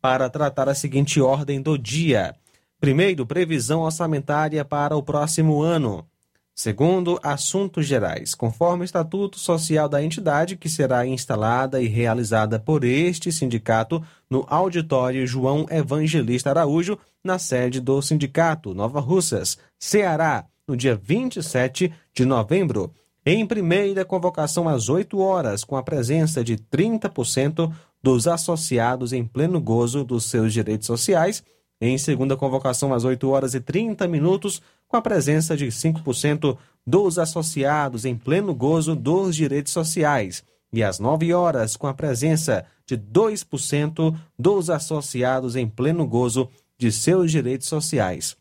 para 0.00 0.28
tratar 0.30 0.68
a 0.68 0.74
seguinte 0.74 1.20
ordem 1.20 1.60
do 1.60 1.76
dia. 1.76 2.34
Primeiro, 2.78 3.26
previsão 3.26 3.80
orçamentária 3.80 4.64
para 4.64 4.96
o 4.96 5.02
próximo 5.02 5.62
ano. 5.62 6.06
Segundo, 6.54 7.18
assuntos 7.22 7.86
gerais, 7.86 8.34
conforme 8.34 8.82
o 8.82 8.84
Estatuto 8.84 9.38
Social 9.38 9.90
da 9.90 10.02
entidade, 10.02 10.56
que 10.56 10.70
será 10.70 11.06
instalada 11.06 11.82
e 11.82 11.86
realizada 11.86 12.58
por 12.58 12.82
este 12.82 13.30
sindicato 13.30 14.02
no 14.30 14.46
auditório 14.48 15.26
João 15.26 15.66
Evangelista 15.70 16.48
Araújo, 16.48 16.98
na 17.22 17.38
sede 17.38 17.78
do 17.78 18.00
sindicato 18.00 18.72
Nova 18.72 19.00
Russas, 19.00 19.58
Ceará, 19.78 20.46
no 20.66 20.76
dia 20.76 20.96
27 20.96 21.92
de 22.12 22.24
novembro. 22.24 22.92
Em 23.24 23.46
primeira 23.46 24.04
convocação 24.04 24.68
às 24.68 24.88
8 24.88 25.18
horas, 25.18 25.64
com 25.64 25.76
a 25.76 25.82
presença 25.82 26.42
de 26.42 26.56
30% 26.56 27.72
dos 28.02 28.26
associados 28.26 29.12
em 29.12 29.24
pleno 29.24 29.60
gozo 29.60 30.04
dos 30.04 30.24
seus 30.24 30.52
direitos 30.52 30.86
sociais. 30.86 31.42
Em 31.80 31.98
segunda 31.98 32.36
convocação 32.36 32.94
às 32.94 33.04
8 33.04 33.28
horas 33.28 33.54
e 33.54 33.60
30 33.60 34.08
minutos, 34.08 34.62
com 34.88 34.96
a 34.96 35.02
presença 35.02 35.56
de 35.56 35.66
5% 35.66 36.56
dos 36.86 37.18
associados 37.18 38.04
em 38.04 38.16
pleno 38.16 38.54
gozo 38.54 38.94
dos 38.94 39.36
direitos 39.36 39.72
sociais. 39.72 40.42
E 40.72 40.82
às 40.82 40.98
9 40.98 41.32
horas, 41.32 41.76
com 41.76 41.86
a 41.86 41.94
presença 41.94 42.64
de 42.86 42.96
2% 42.96 44.16
dos 44.38 44.70
associados 44.70 45.56
em 45.56 45.68
pleno 45.68 46.06
gozo 46.06 46.48
de 46.78 46.90
seus 46.92 47.30
direitos 47.30 47.68
sociais. 47.68 48.36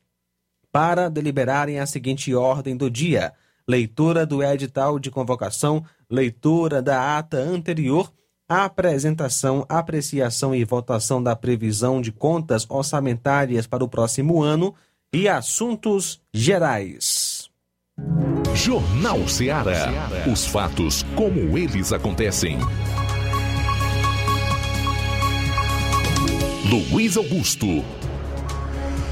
Para 0.75 1.09
deliberarem 1.09 1.79
a 1.79 1.85
seguinte 1.85 2.35
ordem 2.35 2.75
do 2.75 2.91
dia: 2.91 3.31
leitura 3.65 4.25
do 4.25 4.43
edital 4.43 4.99
de 4.99 5.09
convocação, 5.09 5.85
leitura 6.11 6.81
da 6.81 7.17
ata 7.17 7.37
anterior, 7.37 8.11
apresentação, 8.45 9.65
apreciação 9.69 10.53
e 10.53 10.65
votação 10.65 11.23
da 11.23 11.33
previsão 11.33 12.01
de 12.01 12.11
contas 12.11 12.65
orçamentárias 12.67 13.65
para 13.65 13.85
o 13.85 13.87
próximo 13.87 14.43
ano 14.43 14.75
e 15.13 15.29
assuntos 15.29 16.21
gerais. 16.33 17.49
Jornal 18.53 19.25
Ceará. 19.29 20.09
Os 20.29 20.45
fatos 20.45 21.03
como 21.15 21.57
eles 21.57 21.93
acontecem. 21.93 22.57
Luiz 26.69 27.15
Augusto. 27.15 28.04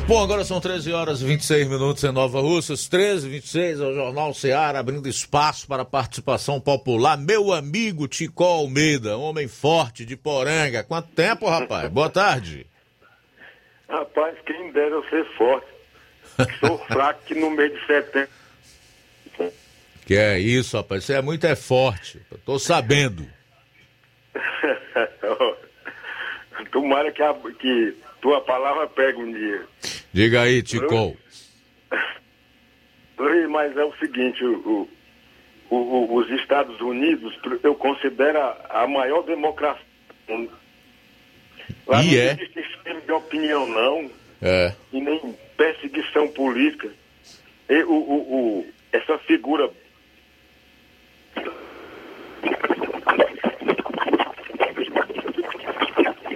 Bom, 0.06 0.22
agora 0.22 0.44
são 0.44 0.60
13 0.60 0.92
horas 0.92 1.22
e 1.22 1.26
26 1.26 1.68
minutos 1.70 2.04
em 2.04 2.12
Nova 2.12 2.42
Russas, 2.42 2.90
13 2.90 3.26
e 3.26 3.30
26 3.32 3.80
é 3.80 3.86
o 3.86 3.94
Jornal 3.94 4.34
Ceará, 4.34 4.80
abrindo 4.80 5.08
espaço 5.08 5.66
para 5.66 5.84
a 5.84 5.86
participação 5.86 6.60
popular. 6.60 7.18
Meu 7.18 7.54
amigo 7.54 8.06
Tico 8.06 8.44
Almeida, 8.44 9.18
homem 9.18 9.48
forte 9.48 10.06
de 10.06 10.18
Poranga. 10.18 10.84
Quanto 10.84 11.08
tempo, 11.10 11.48
rapaz? 11.48 11.90
Boa 11.90 12.10
tarde. 12.10 12.68
Rapaz, 13.88 14.38
quem 14.46 14.74
dera 14.74 14.90
eu 14.90 15.04
ser 15.06 15.26
forte. 15.38 15.68
Sou 16.60 16.78
fraco 16.86 17.22
que 17.26 17.36
no 17.36 17.50
mês 17.52 17.72
de 17.72 17.86
setembro. 17.86 18.30
Que 20.06 20.18
é 20.18 20.38
isso, 20.38 20.76
rapaz? 20.76 21.06
Você 21.06 21.14
é 21.14 21.22
muito 21.22 21.48
é 21.48 21.56
forte. 21.56 22.22
Eu 22.30 22.38
tô 22.40 22.60
sabendo. 22.60 23.26
Tomara 26.72 27.10
que, 27.12 27.22
a, 27.22 27.34
que 27.58 27.96
tua 28.24 28.40
palavra 28.40 28.88
pegue 28.88 29.18
um 29.18 29.34
dia. 29.34 29.66
Diga 30.14 30.44
aí, 30.44 30.64
Tico. 30.64 31.18
Luiz, 33.18 33.50
mas 33.50 33.76
é 33.76 33.84
o 33.84 33.94
seguinte, 33.98 34.42
o, 34.46 34.88
o, 35.70 35.76
o, 35.76 36.16
os 36.16 36.30
Estados 36.32 36.80
Unidos, 36.80 37.38
eu 37.62 37.76
considero 37.76 38.40
a, 38.70 38.88
maior 38.88 39.24
democracia. 39.24 39.84
Lá 41.86 42.02
E 42.02 42.16
não 42.16 42.22
é? 42.22 42.32
existe 42.32 42.64
sistema 42.64 43.02
de 43.02 43.12
opinião, 43.12 43.68
não. 43.68 44.10
É. 44.42 44.74
E 44.94 45.02
nem 45.02 45.36
perseguição 45.58 46.30
política. 46.30 46.90
E, 47.68 47.84
o, 47.84 47.92
o, 47.92 48.60
o, 48.60 48.68
essa 48.94 49.18
figura 49.20 49.70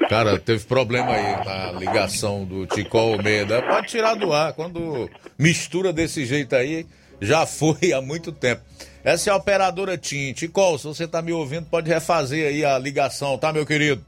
Cara, 0.09 0.39
teve 0.39 0.63
problema 0.63 1.11
aí 1.11 1.45
na 1.45 1.71
ligação 1.73 2.45
do 2.45 2.65
Tico 2.65 2.97
Almeida. 2.97 3.61
Pode 3.61 3.87
tirar 3.87 4.15
do 4.15 4.31
ar. 4.31 4.53
Quando 4.53 5.09
mistura 5.37 5.91
desse 5.91 6.25
jeito 6.25 6.55
aí, 6.55 6.85
já 7.19 7.45
foi 7.45 7.91
há 7.93 8.01
muito 8.01 8.31
tempo. 8.31 8.61
Essa 9.03 9.29
é 9.29 9.33
a 9.33 9.35
operadora 9.35 9.97
TIM. 9.97 10.31
Tico, 10.33 10.77
se 10.77 10.85
você 10.85 11.07
tá 11.07 11.21
me 11.21 11.33
ouvindo, 11.33 11.65
pode 11.65 11.89
refazer 11.89 12.47
aí 12.47 12.63
a 12.63 12.79
ligação, 12.79 13.37
tá, 13.37 13.51
meu 13.51 13.65
querido? 13.65 14.03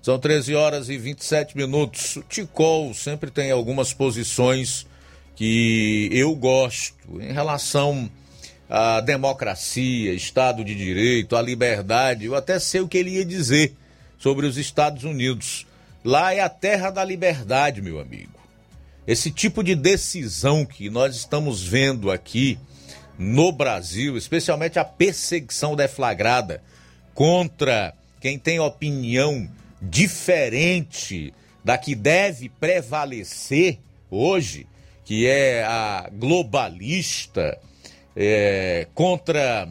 São 0.00 0.18
13 0.18 0.54
horas 0.54 0.88
e 0.88 0.96
27 0.96 1.56
minutos. 1.56 2.16
O 2.16 2.22
Ticol 2.22 2.92
sempre 2.94 3.30
tem 3.30 3.50
algumas 3.50 3.92
posições 3.92 4.86
que 5.36 6.08
eu 6.12 6.34
gosto 6.34 7.20
em 7.20 7.32
relação 7.32 8.10
à 8.68 9.00
democracia, 9.00 10.12
Estado 10.14 10.64
de 10.64 10.74
Direito, 10.74 11.36
à 11.36 11.42
liberdade. 11.42 12.24
Eu 12.24 12.34
até 12.34 12.58
sei 12.58 12.80
o 12.80 12.88
que 12.88 12.98
ele 12.98 13.10
ia 13.10 13.24
dizer 13.24 13.76
sobre 14.22 14.46
os 14.46 14.56
Estados 14.56 15.02
Unidos. 15.02 15.66
Lá 16.04 16.32
é 16.32 16.40
a 16.40 16.48
terra 16.48 16.90
da 16.90 17.04
liberdade, 17.04 17.82
meu 17.82 17.98
amigo. 17.98 18.38
Esse 19.04 19.32
tipo 19.32 19.64
de 19.64 19.74
decisão 19.74 20.64
que 20.64 20.88
nós 20.88 21.16
estamos 21.16 21.60
vendo 21.60 22.08
aqui 22.08 22.56
no 23.18 23.50
Brasil, 23.50 24.16
especialmente 24.16 24.78
a 24.78 24.84
perseguição 24.84 25.74
deflagrada 25.74 26.62
contra 27.12 27.94
quem 28.20 28.38
tem 28.38 28.60
opinião 28.60 29.50
diferente 29.80 31.34
da 31.64 31.76
que 31.76 31.96
deve 31.96 32.48
prevalecer 32.48 33.80
hoje, 34.08 34.68
que 35.04 35.26
é 35.26 35.64
a 35.64 36.08
globalista, 36.12 37.58
é, 38.14 38.86
contra 38.94 39.68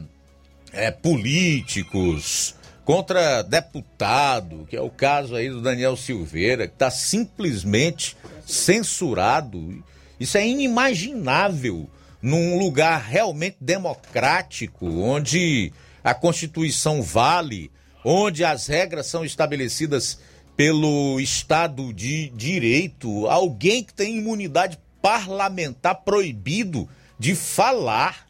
é, 0.73 0.91
políticos, 0.91 2.55
contra 2.85 3.41
deputado, 3.41 4.65
que 4.69 4.75
é 4.75 4.81
o 4.81 4.89
caso 4.89 5.35
aí 5.35 5.49
do 5.49 5.61
Daniel 5.61 5.95
Silveira, 5.95 6.67
que 6.67 6.73
está 6.73 6.89
simplesmente 6.89 8.17
censurado. 8.45 9.83
Isso 10.19 10.37
é 10.37 10.47
inimaginável 10.47 11.89
num 12.21 12.59
lugar 12.59 13.01
realmente 13.01 13.57
democrático, 13.59 14.87
onde 14.87 15.73
a 16.03 16.13
Constituição 16.13 17.01
vale, 17.01 17.71
onde 18.03 18.43
as 18.43 18.67
regras 18.67 19.07
são 19.07 19.23
estabelecidas 19.25 20.19
pelo 20.55 21.19
Estado 21.19 21.93
de 21.93 22.29
Direito. 22.29 23.27
Alguém 23.27 23.83
que 23.83 23.93
tem 23.93 24.17
imunidade 24.17 24.77
parlamentar 25.01 26.01
proibido 26.03 26.87
de 27.17 27.35
falar. 27.35 28.27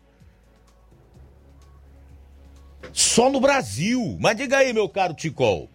Só 2.93 3.29
no 3.29 3.39
Brasil. 3.39 4.17
Mas 4.19 4.35
diga 4.37 4.57
aí, 4.57 4.73
meu 4.73 4.87
caro 4.89 5.13
Ticol. 5.13 5.69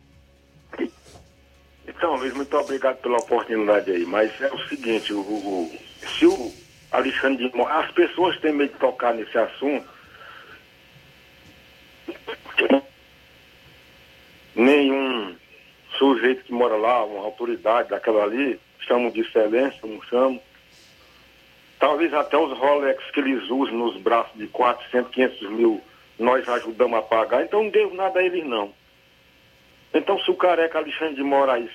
Então, 1.87 2.15
Luiz, 2.17 2.35
muito 2.35 2.55
obrigado 2.57 2.97
pela 2.99 3.19
oportunidade 3.19 3.91
aí. 3.91 4.05
Mas 4.05 4.39
é 4.41 4.53
o 4.53 4.69
seguinte, 4.69 5.13
o, 5.13 5.21
o- 5.21 5.79
se 6.19 6.27
o, 6.27 6.53
Alexandre 6.93 7.49
de 7.51 7.57
Moraes, 7.57 7.87
as 7.87 7.93
pessoas 7.95 8.39
têm 8.41 8.53
medo 8.53 8.73
de 8.73 8.79
tocar 8.79 9.15
nesse 9.15 9.37
assunto. 9.37 9.87
Nenhum 14.55 15.35
sujeito 15.99 16.45
que 16.45 16.53
mora 16.53 16.77
lá, 16.77 17.05
uma 17.05 17.25
autoridade 17.25 17.91
daquela 17.91 18.23
ali, 18.25 18.59
chamam 18.87 19.11
de 19.11 19.21
excelência, 19.21 19.81
não 19.85 20.01
chamam. 20.03 20.41
Talvez 21.79 22.13
até 22.15 22.37
os 22.39 22.57
Rolex 22.59 23.03
que 23.13 23.21
eles 23.21 23.43
usam 23.51 23.77
nos 23.77 24.01
braços 24.01 24.37
de 24.39 24.47
400, 24.49 25.13
500 25.13 25.51
mil, 25.51 25.81
nós 26.19 26.49
ajudamos 26.49 26.99
a 26.99 27.03
pagar. 27.03 27.43
Então 27.43 27.65
não 27.65 27.71
devo 27.71 27.95
nada 27.95 28.21
a 28.21 28.25
eles, 28.25 28.45
não. 28.45 28.73
Então, 29.93 30.19
se 30.21 30.31
o 30.31 30.35
careca 30.35 30.79
Alexandre 30.79 31.15
de 31.15 31.23
Moraes 31.23 31.71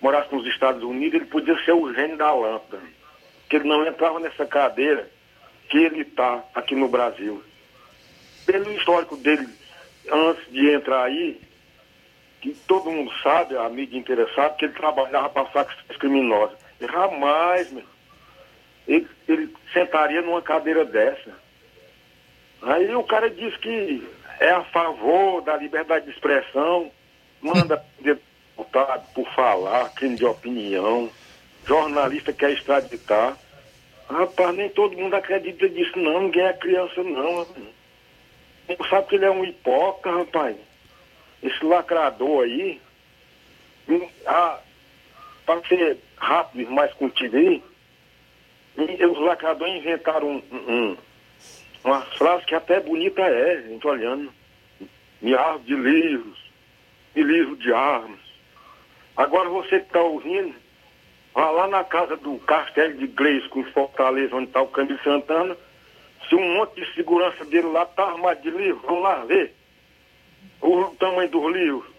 morasse 0.00 0.34
nos 0.34 0.46
Estados 0.46 0.82
Unidos, 0.82 1.14
ele 1.14 1.30
podia 1.30 1.56
ser 1.64 1.72
o 1.72 1.92
gênio 1.94 2.16
da 2.16 2.32
lâmpada. 2.32 2.82
Que 3.48 3.56
ele 3.56 3.68
não 3.68 3.86
entrava 3.86 4.18
nessa 4.18 4.46
cadeira 4.46 5.08
que 5.68 5.78
ele 5.78 6.02
está 6.02 6.42
aqui 6.54 6.74
no 6.74 6.88
Brasil. 6.88 7.42
Pelo 8.44 8.72
histórico 8.72 9.16
dele, 9.16 9.46
antes 10.10 10.50
de 10.50 10.70
entrar 10.70 11.04
aí, 11.04 11.40
que 12.40 12.54
todo 12.66 12.90
mundo 12.90 13.12
sabe, 13.22 13.56
a 13.56 13.68
mídia 13.68 13.98
interessada, 13.98 14.54
que 14.54 14.64
ele 14.64 14.74
trabalhava 14.74 15.28
para 15.28 15.44
facções 15.46 15.96
criminosas. 15.98 16.58
Jamais, 16.80 17.70
meu. 17.70 17.84
Ele, 18.88 19.06
ele 19.28 19.54
sentaria 19.72 20.22
numa 20.22 20.42
cadeira 20.42 20.84
dessa. 20.84 21.38
Aí 22.62 22.94
o 22.94 23.02
cara 23.04 23.30
diz 23.30 23.56
que 23.58 24.06
é 24.38 24.50
a 24.50 24.64
favor 24.64 25.42
da 25.42 25.56
liberdade 25.56 26.06
de 26.06 26.12
expressão, 26.12 26.90
manda 27.40 27.84
deputado 28.00 29.06
por 29.14 29.26
falar, 29.34 29.90
crime 29.94 30.16
de 30.16 30.24
opinião, 30.24 31.10
jornalista 31.66 32.32
quer 32.32 32.52
extraditar. 32.52 33.36
Rapaz, 34.08 34.56
nem 34.56 34.68
todo 34.68 34.96
mundo 34.96 35.14
acredita 35.14 35.68
disso 35.68 35.98
não, 35.98 36.22
ninguém 36.22 36.42
é 36.42 36.52
criança 36.52 37.02
não. 37.02 37.46
Não 38.68 38.88
sabe 38.88 39.06
que 39.08 39.14
ele 39.14 39.24
é 39.24 39.30
um 39.30 39.44
hipócrita, 39.44 40.10
rapaz. 40.10 40.56
Esse 41.42 41.64
lacrador 41.64 42.44
aí, 42.44 42.80
hum, 43.88 44.08
ah, 44.26 44.58
para 45.46 45.62
ser 45.66 45.98
rápido 46.16 46.70
mais 46.70 46.92
contigo 46.94 47.36
aí, 47.36 47.62
os 48.76 49.18
lacradores 49.18 49.76
inventaram 49.76 50.28
um, 50.28 50.42
um, 50.56 50.96
uma 51.84 52.02
frase 52.02 52.44
que 52.44 52.54
até 52.54 52.80
bonita 52.80 53.22
é, 53.22 53.58
a 53.58 53.62
gente 53.62 53.86
olhando. 53.86 54.32
Me 55.20 55.34
árvore 55.34 55.64
de 55.64 55.74
livros, 55.74 56.38
me 57.14 57.22
livro 57.22 57.56
de 57.56 57.72
armas. 57.72 58.20
Agora 59.16 59.48
você 59.48 59.80
que 59.80 59.86
está 59.86 60.00
ouvindo, 60.00 60.54
vá 61.34 61.50
lá 61.50 61.66
na 61.66 61.84
casa 61.84 62.16
do 62.16 62.38
Castelo 62.38 62.94
de 62.94 63.06
Gleis, 63.06 63.44
em 63.54 63.64
Fortaleza, 63.64 64.34
onde 64.34 64.46
está 64.46 64.62
o 64.62 64.68
Camilo 64.68 64.98
Santana, 65.02 65.56
se 66.28 66.34
um 66.34 66.54
monte 66.54 66.80
de 66.80 66.94
segurança 66.94 67.44
dele 67.44 67.68
lá 67.68 67.82
está 67.82 68.04
armado 68.04 68.40
de 68.40 68.50
livro, 68.50 68.80
vamos 68.86 69.02
lá 69.02 69.24
ver 69.24 69.54
o 70.60 70.84
tamanho 70.98 71.28
dos 71.28 71.52
livros. 71.52 71.90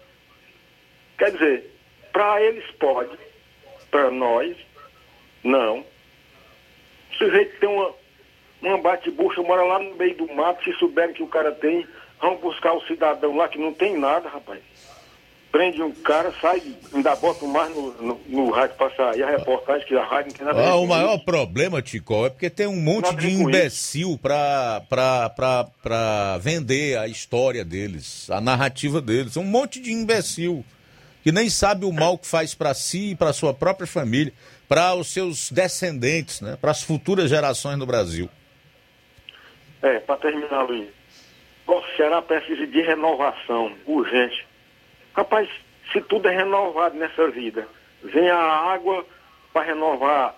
Quer 1.18 1.32
dizer, 1.32 1.70
para 2.12 2.42
eles 2.42 2.68
pode, 2.72 3.16
para 3.90 4.10
nós, 4.10 4.56
não. 5.44 5.80
O 5.80 7.14
sujeito 7.16 7.58
tem 7.60 7.68
uma, 7.68 7.94
uma 8.62 8.78
bate-bucha, 8.78 9.42
mora 9.42 9.62
lá 9.64 9.78
no 9.78 9.94
meio 9.96 10.16
do 10.16 10.32
mato, 10.34 10.62
se 10.64 10.72
souberem 10.78 11.14
que 11.14 11.22
o 11.22 11.26
cara 11.28 11.52
tem, 11.52 11.86
vão 12.20 12.36
buscar 12.36 12.72
o 12.72 12.80
cidadão 12.86 13.36
lá 13.36 13.48
que 13.48 13.58
não 13.58 13.72
tem 13.72 13.98
nada, 13.98 14.28
rapaz. 14.28 14.60
Prende 15.50 15.82
um 15.82 15.90
cara, 15.92 16.32
sai, 16.40 16.62
ainda 16.94 17.14
bota 17.14 17.44
mais 17.46 17.74
no, 17.76 17.92
no, 18.02 18.20
no 18.26 18.50
rádio 18.50 18.74
pra 18.76 18.88
sair 18.96 19.22
a 19.22 19.28
reportagem 19.30 19.86
que 19.86 19.94
a 19.94 20.02
rádio 20.02 20.30
não 20.30 20.36
tem 20.38 20.46
nada 20.46 20.58
a 20.58 20.62
ver 20.62 20.68
Ah, 20.70 20.76
o 20.76 20.86
maior 20.86 21.16
isso. 21.16 21.24
problema, 21.26 21.82
Tico, 21.82 22.24
é 22.24 22.30
porque 22.30 22.48
tem 22.48 22.66
um 22.66 22.80
monte 22.80 23.14
de 23.16 23.28
imbecil 23.30 24.18
pra, 24.22 24.80
pra, 24.88 25.28
pra, 25.28 25.64
pra 25.82 26.38
vender 26.38 26.96
a 26.96 27.06
história 27.06 27.62
deles, 27.66 28.30
a 28.30 28.40
narrativa 28.40 28.98
deles. 29.02 29.36
Um 29.36 29.44
monte 29.44 29.78
de 29.78 29.92
imbecil 29.92 30.64
que 31.22 31.30
nem 31.30 31.50
sabe 31.50 31.84
o 31.84 31.92
mal 31.92 32.16
que 32.16 32.26
faz 32.26 32.54
pra 32.54 32.72
si 32.72 33.10
e 33.10 33.14
pra 33.14 33.34
sua 33.34 33.52
própria 33.52 33.86
família, 33.86 34.32
pra 34.66 34.94
os 34.94 35.08
seus 35.12 35.50
descendentes, 35.52 36.40
né? 36.40 36.56
Para 36.58 36.70
as 36.70 36.82
futuras 36.82 37.28
gerações 37.28 37.76
no 37.78 37.84
Brasil. 37.84 38.26
É, 39.82 39.98
para 39.98 40.16
terminar, 40.16 40.62
Luiz. 40.62 40.88
O 41.66 41.82
Ceará 41.96 42.22
precisa 42.22 42.66
de 42.66 42.80
renovação, 42.82 43.72
urgente. 43.86 44.46
Rapaz, 45.14 45.48
se 45.92 46.00
tudo 46.02 46.28
é 46.28 46.36
renovado 46.36 46.96
nessa 46.96 47.28
vida, 47.28 47.66
vem 48.02 48.30
a 48.30 48.38
água 48.38 49.04
para 49.52 49.66
renovar 49.66 50.34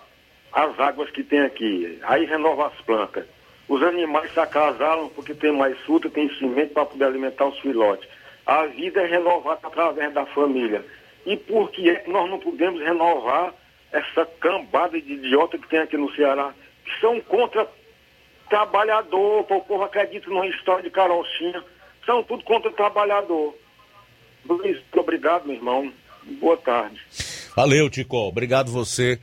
as 0.51 0.79
águas 0.79 1.09
que 1.11 1.23
tem 1.23 1.41
aqui, 1.41 1.99
aí 2.03 2.25
renova 2.25 2.67
as 2.67 2.81
plantas. 2.81 3.25
Os 3.67 3.81
animais 3.81 4.31
se 4.31 4.39
acasalam 4.39 5.09
porque 5.09 5.33
tem 5.33 5.51
mais 5.51 5.77
fruta, 5.81 6.09
tem 6.09 6.29
cimento 6.35 6.73
para 6.73 6.85
poder 6.85 7.05
alimentar 7.05 7.45
os 7.45 7.59
filhotes. 7.59 8.07
A 8.45 8.65
vida 8.67 9.01
é 9.01 9.07
renovada 9.07 9.59
através 9.63 10.13
da 10.13 10.25
família. 10.27 10.85
E 11.25 11.35
por 11.35 11.71
que 11.71 11.89
é 11.89 11.95
que 11.95 12.09
nós 12.09 12.29
não 12.29 12.39
podemos 12.39 12.79
renovar 12.81 13.53
essa 13.91 14.25
cambada 14.39 14.99
de 14.99 15.13
idiota 15.13 15.57
que 15.57 15.67
tem 15.67 15.79
aqui 15.79 15.97
no 15.97 16.13
Ceará, 16.13 16.53
que 16.83 16.99
são 16.99 17.19
contra 17.21 17.67
trabalhador, 18.49 19.41
o 19.41 19.61
povo 19.61 19.83
acredita 19.83 20.29
numa 20.29 20.47
história 20.47 20.83
de 20.83 20.89
carochinha, 20.89 21.63
são 22.05 22.23
tudo 22.23 22.43
contra 22.43 22.71
trabalhador. 22.71 23.55
Luiz, 24.47 24.79
obrigado, 24.95 25.45
meu 25.45 25.55
irmão. 25.55 25.91
Boa 26.39 26.55
tarde. 26.57 27.01
Valeu, 27.55 27.89
Tico. 27.89 28.17
Obrigado 28.17 28.71
você 28.71 29.19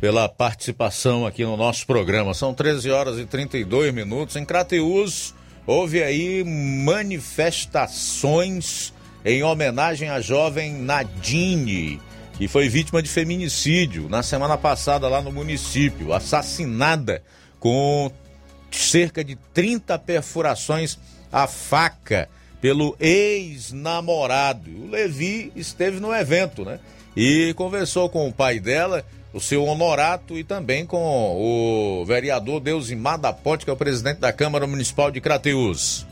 pela 0.00 0.28
participação 0.28 1.24
aqui 1.26 1.44
no 1.44 1.56
nosso 1.56 1.86
programa. 1.86 2.34
São 2.34 2.52
13 2.52 2.90
horas 2.90 3.18
e 3.18 3.24
32 3.26 3.94
minutos. 3.94 4.34
Em 4.36 4.44
Crateus, 4.44 5.34
houve 5.66 6.02
aí 6.02 6.44
manifestações 6.44 8.92
em 9.24 9.42
homenagem 9.42 10.10
à 10.10 10.20
jovem 10.20 10.74
Nadine, 10.74 11.98
que 12.36 12.46
foi 12.46 12.68
vítima 12.68 13.02
de 13.02 13.08
feminicídio 13.08 14.06
na 14.08 14.22
semana 14.22 14.58
passada 14.58 15.08
lá 15.08 15.22
no 15.22 15.32
município, 15.32 16.12
assassinada 16.12 17.22
com 17.58 18.12
cerca 18.78 19.24
de 19.24 19.36
30 19.54 19.98
perfurações 19.98 20.98
à 21.32 21.46
faca 21.46 22.28
pelo 22.60 22.96
ex-namorado. 22.98 24.70
O 24.70 24.90
Levi 24.90 25.52
esteve 25.54 26.00
no 26.00 26.14
evento, 26.14 26.64
né? 26.64 26.80
E 27.16 27.54
conversou 27.54 28.08
com 28.08 28.28
o 28.28 28.32
pai 28.32 28.58
dela, 28.58 29.04
o 29.32 29.40
seu 29.40 29.64
Honorato, 29.64 30.36
e 30.36 30.44
também 30.44 30.84
com 30.84 32.00
o 32.00 32.04
vereador 32.04 32.60
Deusimar 32.60 33.18
da 33.18 33.32
Ponte, 33.32 33.64
que 33.64 33.70
é 33.70 33.72
o 33.72 33.76
presidente 33.76 34.18
da 34.18 34.32
Câmara 34.32 34.66
Municipal 34.66 35.10
de 35.10 35.20
Crateus. 35.20 36.06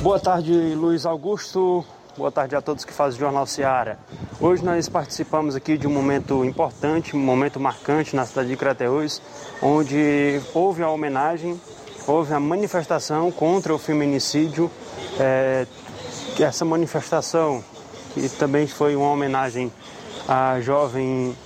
Boa 0.00 0.18
tarde, 0.18 0.52
Luiz 0.52 1.04
Augusto. 1.04 1.84
Boa 2.16 2.32
tarde 2.32 2.56
a 2.56 2.60
todos 2.60 2.84
que 2.84 2.92
fazem 2.92 3.18
o 3.18 3.20
Jornal 3.20 3.46
Seara. 3.46 3.96
Hoje 4.40 4.64
nós 4.64 4.88
participamos 4.88 5.54
aqui 5.54 5.78
de 5.78 5.86
um 5.86 5.90
momento 5.90 6.44
importante, 6.44 7.16
um 7.16 7.20
momento 7.20 7.60
marcante 7.60 8.16
na 8.16 8.26
cidade 8.26 8.48
de 8.48 8.56
Crateús, 8.56 9.22
onde 9.62 10.40
houve 10.52 10.82
a 10.82 10.90
homenagem, 10.90 11.60
houve 12.06 12.34
a 12.34 12.40
manifestação 12.40 13.30
contra 13.30 13.72
o 13.72 13.78
feminicídio. 13.78 14.68
É, 15.20 15.66
essa 16.38 16.64
manifestação, 16.64 17.62
que 18.12 18.28
também 18.30 18.66
foi 18.66 18.96
uma 18.96 19.10
homenagem 19.10 19.72
à 20.26 20.60
jovem 20.60 21.36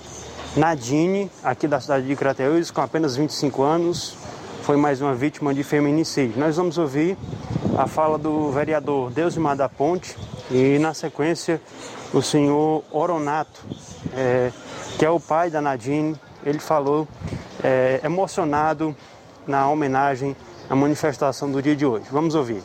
Nadine, 0.57 1.29
aqui 1.43 1.67
da 1.67 1.79
cidade 1.79 2.07
de 2.07 2.15
Crateús, 2.15 2.71
com 2.71 2.81
apenas 2.81 3.15
25 3.15 3.61
anos, 3.61 4.17
foi 4.63 4.77
mais 4.77 4.99
uma 4.99 5.13
vítima 5.13 5.53
de 5.53 5.63
feminicídio. 5.63 6.39
Nós 6.39 6.55
vamos 6.55 6.77
ouvir 6.77 7.15
a 7.77 7.87
fala 7.87 8.17
do 8.17 8.51
vereador 8.51 9.11
Deusimar 9.11 9.55
da 9.55 9.69
Ponte 9.69 10.15
e, 10.51 10.77
na 10.79 10.93
sequência, 10.93 11.61
o 12.13 12.21
senhor 12.21 12.83
Oronato, 12.91 13.61
é, 14.15 14.51
que 14.97 15.05
é 15.05 15.09
o 15.09 15.19
pai 15.19 15.49
da 15.49 15.61
Nadine. 15.61 16.15
Ele 16.45 16.59
falou 16.59 17.07
é, 17.63 17.99
emocionado 18.03 18.95
na 19.47 19.69
homenagem 19.69 20.35
à 20.69 20.75
manifestação 20.75 21.51
do 21.51 21.61
dia 21.61 21.75
de 21.75 21.85
hoje. 21.85 22.05
Vamos 22.11 22.35
ouvir. 22.35 22.61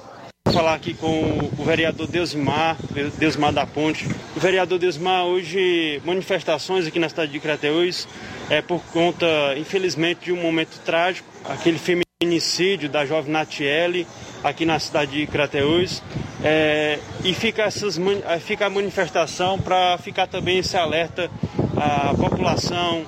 Vou 0.47 0.55
falar 0.55 0.75
aqui 0.75 0.95
com 0.95 1.51
o 1.59 1.65
vereador 1.65 2.07
Deusimar, 2.07 2.77
Deusimar 3.19 3.53
da 3.53 3.67
Ponte. 3.67 4.07
O 4.37 4.41
vereador 4.41 4.79
Deusimar, 4.79 5.25
hoje, 5.25 6.03
manifestações 6.05 6.87
aqui 6.87 6.99
na 6.99 7.09
cidade 7.09 7.31
de 7.31 7.39
Crateús, 7.39 8.09
é 8.49 8.61
por 8.61 8.81
conta, 8.93 9.27
infelizmente, 9.57 10.25
de 10.25 10.33
um 10.33 10.43
momento 10.43 10.81
trágico, 10.85 11.29
aquele 11.45 11.79
feminicídio 12.23 12.87
da 12.87 13.07
jovem 13.07 13.33
Natiele, 13.33 14.07
aqui 14.45 14.67
na 14.67 14.79
cidade 14.79 15.13
de 15.13 15.27
Crateús. 15.27 16.03
É, 16.45 16.99
e 17.25 17.33
fica, 17.33 17.63
essas, 17.63 17.99
fica 18.43 18.67
a 18.67 18.69
manifestação 18.69 19.59
para 19.59 19.97
ficar 19.97 20.27
também 20.27 20.59
esse 20.59 20.77
alerta 20.77 21.31
à 21.79 22.13
população, 22.13 23.07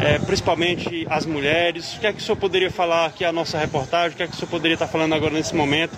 é, 0.00 0.18
principalmente 0.18 1.06
às 1.10 1.26
mulheres. 1.26 1.92
O 1.92 2.00
que 2.00 2.06
é 2.06 2.12
que 2.14 2.20
o 2.20 2.22
senhor 2.22 2.36
poderia 2.36 2.70
falar 2.70 3.04
aqui 3.04 3.22
a 3.22 3.30
nossa 3.30 3.58
reportagem? 3.58 4.14
O 4.14 4.16
que 4.16 4.22
é 4.22 4.26
que 4.26 4.32
o 4.32 4.36
senhor 4.36 4.48
poderia 4.48 4.76
estar 4.76 4.88
falando 4.88 5.14
agora 5.14 5.34
nesse 5.34 5.54
momento 5.54 5.92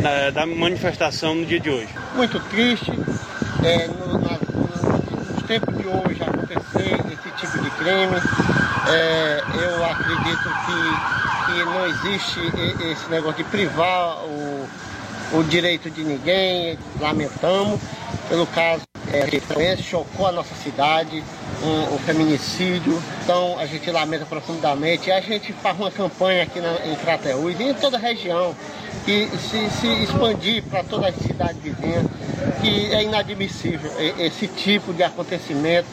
na, 0.00 0.30
da 0.30 0.46
manifestação 0.46 1.34
no 1.34 1.44
dia 1.44 1.58
de 1.58 1.68
hoje? 1.68 1.88
Muito 2.14 2.38
triste 2.48 2.92
é, 3.64 3.88
no, 3.88 4.18
na, 4.20 4.43
tempos 5.46 5.76
de 5.76 5.86
hoje 5.86 6.22
acontecer 6.22 6.94
esse 7.12 7.30
tipo 7.36 7.58
de 7.62 7.70
crime. 7.70 8.16
É, 8.88 9.42
eu 9.54 9.84
acredito 9.84 10.48
que, 10.66 11.52
que 11.52 11.64
não 11.64 11.86
existe 11.86 12.40
esse 12.90 13.10
negócio 13.10 13.42
de 13.42 13.50
privar 13.50 14.16
o, 14.24 14.68
o 15.32 15.42
direito 15.42 15.90
de 15.90 16.02
ninguém. 16.04 16.78
Lamentamos 17.00 17.80
pelo 18.28 18.46
caso 18.46 18.82
é, 19.12 19.26
que 19.26 19.82
chocou 19.82 20.26
a 20.26 20.32
nossa 20.32 20.54
cidade, 20.56 21.22
um, 21.62 21.94
o 21.94 21.98
feminicídio. 21.98 23.00
Então 23.22 23.58
a 23.58 23.66
gente 23.66 23.90
lamenta 23.90 24.24
profundamente. 24.24 25.08
E 25.08 25.12
a 25.12 25.20
gente 25.20 25.52
faz 25.52 25.78
uma 25.78 25.90
campanha 25.90 26.42
aqui 26.44 26.60
na, 26.60 26.74
em 26.86 26.94
Crateús 26.96 27.58
e 27.58 27.62
em 27.64 27.74
toda 27.74 27.96
a 27.96 28.00
região 28.00 28.54
que 29.04 29.28
se, 29.38 29.68
se 29.70 29.86
expandir 30.02 30.62
para 30.64 30.82
toda 30.82 31.08
a 31.08 31.12
cidade 31.12 31.58
vizinha, 31.58 32.06
que 32.62 32.92
é 32.94 33.02
inadmissível 33.02 33.90
e- 34.00 34.22
esse 34.26 34.48
tipo 34.48 34.94
de 34.94 35.02
acontecimento 35.02 35.88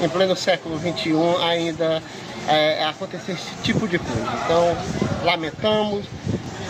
em 0.00 0.08
pleno 0.08 0.36
século 0.36 0.78
XXI 0.78 1.12
ainda 1.42 2.02
é, 2.46 2.84
acontecer 2.84 3.32
esse 3.32 3.54
tipo 3.62 3.88
de 3.88 3.98
coisa. 3.98 4.28
Então, 4.44 4.76
lamentamos 5.24 6.04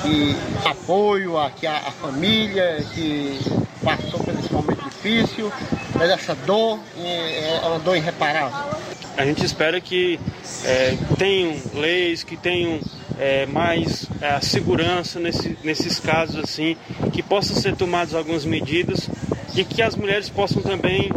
e 0.05 0.35
apoio 0.64 1.39
aqui 1.39 1.66
à, 1.66 1.77
à 1.78 1.90
família 1.90 2.85
que 2.94 3.39
passou 3.82 4.20
por 4.20 4.35
esse 4.39 4.52
momento 4.52 4.82
difícil, 4.85 5.52
mas 5.94 6.10
essa 6.10 6.35
dor 6.35 6.78
é 6.98 7.60
é 7.62 7.66
uma 7.66 7.78
dor 7.78 7.97
irreparável. 7.97 8.70
A 9.16 9.24
gente 9.24 9.44
espera 9.44 9.81
que 9.81 10.18
é, 10.64 10.97
tenham 11.18 11.55
leis, 11.74 12.22
que 12.22 12.36
tenham 12.36 12.81
é, 13.18 13.44
mais 13.47 14.06
é, 14.20 14.40
segurança 14.40 15.20
nesse- 15.20 15.59
nesses 15.62 15.98
casos 16.01 16.43
assim, 16.43 16.77
que 17.12 17.22
possam 17.22 17.56
ser 17.56 17.74
tomadas 17.77 18.14
algumas 18.14 18.44
medidas 18.44 19.09
e 19.55 19.64
que 19.64 19.82
as 19.82 19.94
mulheres 19.97 20.28
possam 20.31 20.62
também 20.62 21.10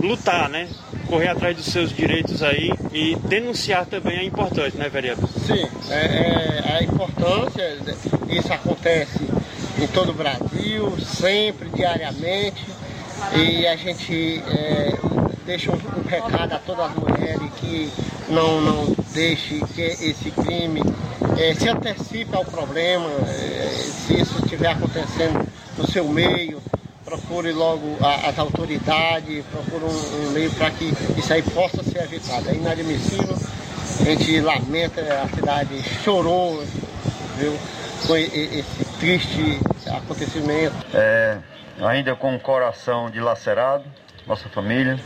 lutar, 0.00 0.48
né? 0.48 0.68
Correr 1.06 1.28
atrás 1.28 1.56
dos 1.56 1.66
seus 1.66 1.92
direitos 1.92 2.42
aí 2.42 2.70
e 2.92 3.16
denunciar 3.28 3.86
também 3.86 4.18
é 4.18 4.24
importante, 4.24 4.76
né, 4.76 4.88
vereador? 4.88 5.28
Sim, 5.28 5.66
é, 5.90 6.62
é 6.64 6.78
a 6.78 6.82
importância, 6.82 7.78
isso 8.28 8.52
acontece 8.52 9.18
em 9.80 9.86
todo 9.86 10.10
o 10.10 10.14
Brasil, 10.14 10.92
sempre, 11.00 11.68
diariamente, 11.70 12.64
e 13.34 13.66
a 13.66 13.76
gente 13.76 14.42
é, 14.46 14.92
deixa 15.46 15.70
um, 15.70 15.74
um 15.74 16.08
recado 16.08 16.52
a 16.52 16.58
todas 16.58 16.90
as 16.90 16.96
mulheres 16.96 17.50
que 17.56 17.90
não, 18.28 18.60
não 18.60 18.94
deixe 19.12 19.60
que 19.74 19.80
esse 19.80 20.30
crime 20.30 20.82
é, 21.38 21.54
se 21.54 21.68
antecipe 21.68 22.34
ao 22.34 22.44
problema, 22.44 23.08
é, 23.28 23.68
se 24.06 24.20
isso 24.20 24.38
estiver 24.44 24.68
acontecendo 24.68 25.46
no 25.76 25.90
seu 25.90 26.06
meio, 26.08 26.60
procure 27.08 27.52
logo 27.52 27.96
a- 28.02 28.28
as 28.28 28.38
autoridades, 28.38 29.42
procure 29.46 29.82
um, 29.84 30.26
um 30.26 30.30
meio 30.30 30.50
para 30.50 30.70
que 30.70 30.92
isso 31.16 31.32
aí 31.32 31.42
possa 31.42 31.82
ser 31.82 32.00
evitado. 32.02 32.50
É 32.50 32.54
inadmissível, 32.54 33.38
a 34.00 34.04
gente 34.10 34.40
lamenta, 34.42 35.00
a 35.22 35.28
cidade 35.28 35.82
chorou, 36.04 36.62
viu, 37.38 37.58
com 38.06 38.14
esse 38.16 38.84
triste 39.00 39.58
acontecimento. 39.90 40.74
É, 40.92 41.38
ainda 41.80 42.14
com 42.14 42.34
o 42.36 42.38
coração 42.38 43.10
dilacerado, 43.10 43.84
nossa 44.26 44.48
família, 44.50 44.98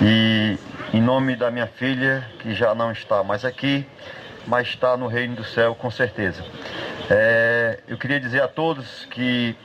e 0.00 0.56
em 0.94 1.02
nome 1.02 1.36
da 1.36 1.50
minha 1.50 1.66
filha, 1.66 2.26
que 2.38 2.54
já 2.54 2.74
não 2.74 2.90
está 2.90 3.22
mais 3.22 3.44
aqui, 3.44 3.86
mas 4.46 4.68
está 4.68 4.96
no 4.96 5.06
reino 5.06 5.36
do 5.36 5.44
céu 5.44 5.74
com 5.74 5.90
certeza. 5.90 6.44
É, 7.08 7.80
eu 7.88 7.98
queria 7.98 8.20
dizer 8.20 8.42
a 8.42 8.48
todos 8.48 9.06
que 9.06 9.56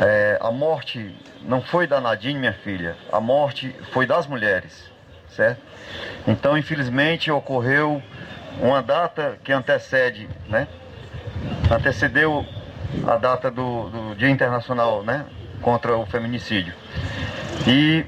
é, 0.00 0.38
a 0.40 0.50
morte 0.50 1.14
não 1.42 1.62
foi 1.62 1.86
da 1.86 2.00
Nadine, 2.00 2.38
minha 2.38 2.52
filha, 2.52 2.96
a 3.12 3.20
morte 3.20 3.74
foi 3.92 4.06
das 4.06 4.26
mulheres, 4.26 4.90
certo? 5.30 5.62
Então, 6.26 6.58
infelizmente, 6.58 7.30
ocorreu 7.30 8.02
uma 8.60 8.82
data 8.82 9.38
que 9.42 9.52
antecede, 9.52 10.28
né? 10.48 10.68
Antecedeu 11.70 12.44
a 13.06 13.16
data 13.16 13.50
do, 13.50 13.88
do 13.88 14.14
Dia 14.16 14.28
Internacional, 14.28 15.02
né? 15.02 15.24
Contra 15.62 15.96
o 15.96 16.06
feminicídio. 16.06 16.74
E 17.66 18.04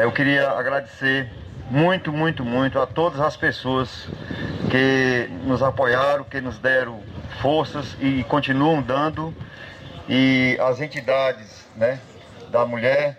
eu 0.00 0.10
queria 0.12 0.50
agradecer 0.50 1.28
muito, 1.72 2.12
muito, 2.12 2.44
muito 2.44 2.78
a 2.78 2.86
todas 2.86 3.18
as 3.18 3.34
pessoas 3.34 4.06
que 4.70 5.26
nos 5.44 5.62
apoiaram, 5.62 6.22
que 6.22 6.38
nos 6.38 6.58
deram 6.58 7.00
forças 7.40 7.96
e 7.98 8.22
continuam 8.24 8.82
dando, 8.82 9.34
e 10.06 10.58
as 10.60 10.82
entidades 10.82 11.66
né, 11.74 11.98
da 12.50 12.66
mulher, 12.66 13.18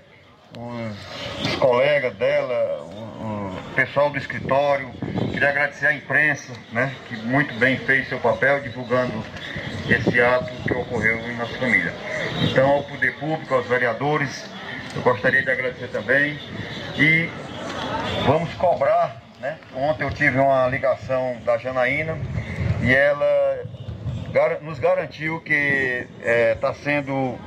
os, 0.55 1.47
os 1.47 1.55
colegas 1.55 2.13
dela, 2.13 2.83
o, 2.83 3.57
o 3.71 3.73
pessoal 3.75 4.11
do 4.11 4.19
escritório. 4.19 4.87
Queria 5.31 5.49
agradecer 5.49 5.87
à 5.87 5.93
imprensa, 5.95 6.53
né, 6.71 6.93
que 7.09 7.15
muito 7.17 7.55
bem 7.55 7.77
fez 7.77 8.07
seu 8.07 8.19
papel 8.19 8.61
divulgando 8.61 9.23
esse 9.89 10.21
ato 10.21 10.53
que 10.61 10.73
ocorreu 10.73 11.17
em 11.27 11.35
nossa 11.37 11.57
família. 11.57 11.91
Então, 12.43 12.69
ao 12.69 12.83
poder 12.83 13.15
público, 13.15 13.51
aos 13.55 13.65
vereadores, 13.65 14.47
eu 14.95 15.01
gostaria 15.01 15.41
de 15.41 15.49
agradecer 15.49 15.87
também 15.87 16.37
e 16.99 17.27
vamos 18.25 18.53
cobrar, 18.55 19.21
né? 19.39 19.57
Ontem 19.75 20.03
eu 20.03 20.11
tive 20.11 20.39
uma 20.39 20.67
ligação 20.67 21.37
da 21.45 21.57
Janaína 21.57 22.17
e 22.81 22.93
ela 22.93 23.63
nos 24.61 24.79
garantiu 24.79 25.39
que 25.41 26.07
está 26.53 26.73
sendo 26.73 27.37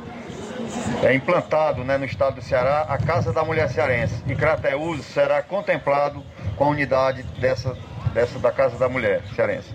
é, 1.02 1.14
implantado 1.14 1.84
né, 1.84 1.98
no 1.98 2.04
estado 2.04 2.36
do 2.36 2.42
Ceará 2.42 2.86
a 2.88 2.98
Casa 2.98 3.32
da 3.32 3.44
Mulher 3.44 3.68
Cearense. 3.68 4.22
E 4.26 4.34
Crateús 4.34 5.04
será 5.04 5.42
contemplado 5.42 6.22
com 6.56 6.64
a 6.64 6.68
unidade 6.68 7.22
dessa, 7.40 7.76
dessa 8.12 8.38
da 8.38 8.50
Casa 8.50 8.78
da 8.78 8.88
Mulher 8.88 9.22
Cearense. 9.34 9.68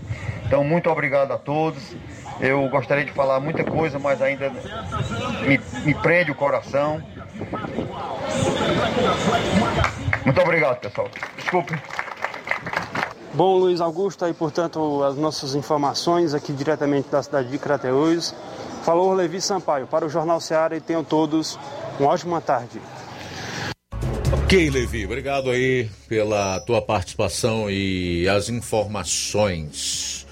Então, 0.46 0.64
muito 0.64 0.90
obrigado 0.90 1.32
a 1.32 1.38
todos. 1.38 1.96
Eu 2.40 2.68
gostaria 2.70 3.06
de 3.06 3.12
falar 3.12 3.40
muita 3.40 3.64
coisa, 3.64 4.00
mas 4.00 4.22
ainda 4.22 4.50
me, 4.50 5.60
me 5.86 5.94
prende 5.96 6.32
o 6.32 6.36
coração. 6.36 7.02
Muito 10.26 10.42
obrigado, 10.42 10.80
pessoal. 10.80 11.10
Desculpe. 11.38 11.74
Bom, 13.34 13.58
Luiz 13.58 13.80
Augusto, 13.80 14.26
aí, 14.26 14.34
portanto, 14.34 15.04
as 15.04 15.16
nossas 15.16 15.56
informações 15.56 16.34
aqui 16.34 16.52
diretamente 16.52 17.10
da 17.10 17.24
cidade 17.24 17.50
de 17.50 17.58
Crateús. 17.58 18.36
Falou 18.84 19.14
Levi 19.14 19.40
Sampaio 19.40 19.88
para 19.88 20.06
o 20.06 20.10
Jornal 20.10 20.42
Ceará 20.42 20.76
e 20.76 20.82
tenham 20.82 21.04
todos 21.04 21.58
uma 22.00 22.10
ótima 22.10 22.42
tarde. 22.42 22.82
Ok, 24.34 24.70
Levi, 24.70 25.06
obrigado 25.06 25.50
aí 25.50 25.90
pela 26.10 26.60
tua 26.62 26.82
participação 26.82 27.70
e 27.70 28.28
as 28.28 28.50
informações. 28.50 30.28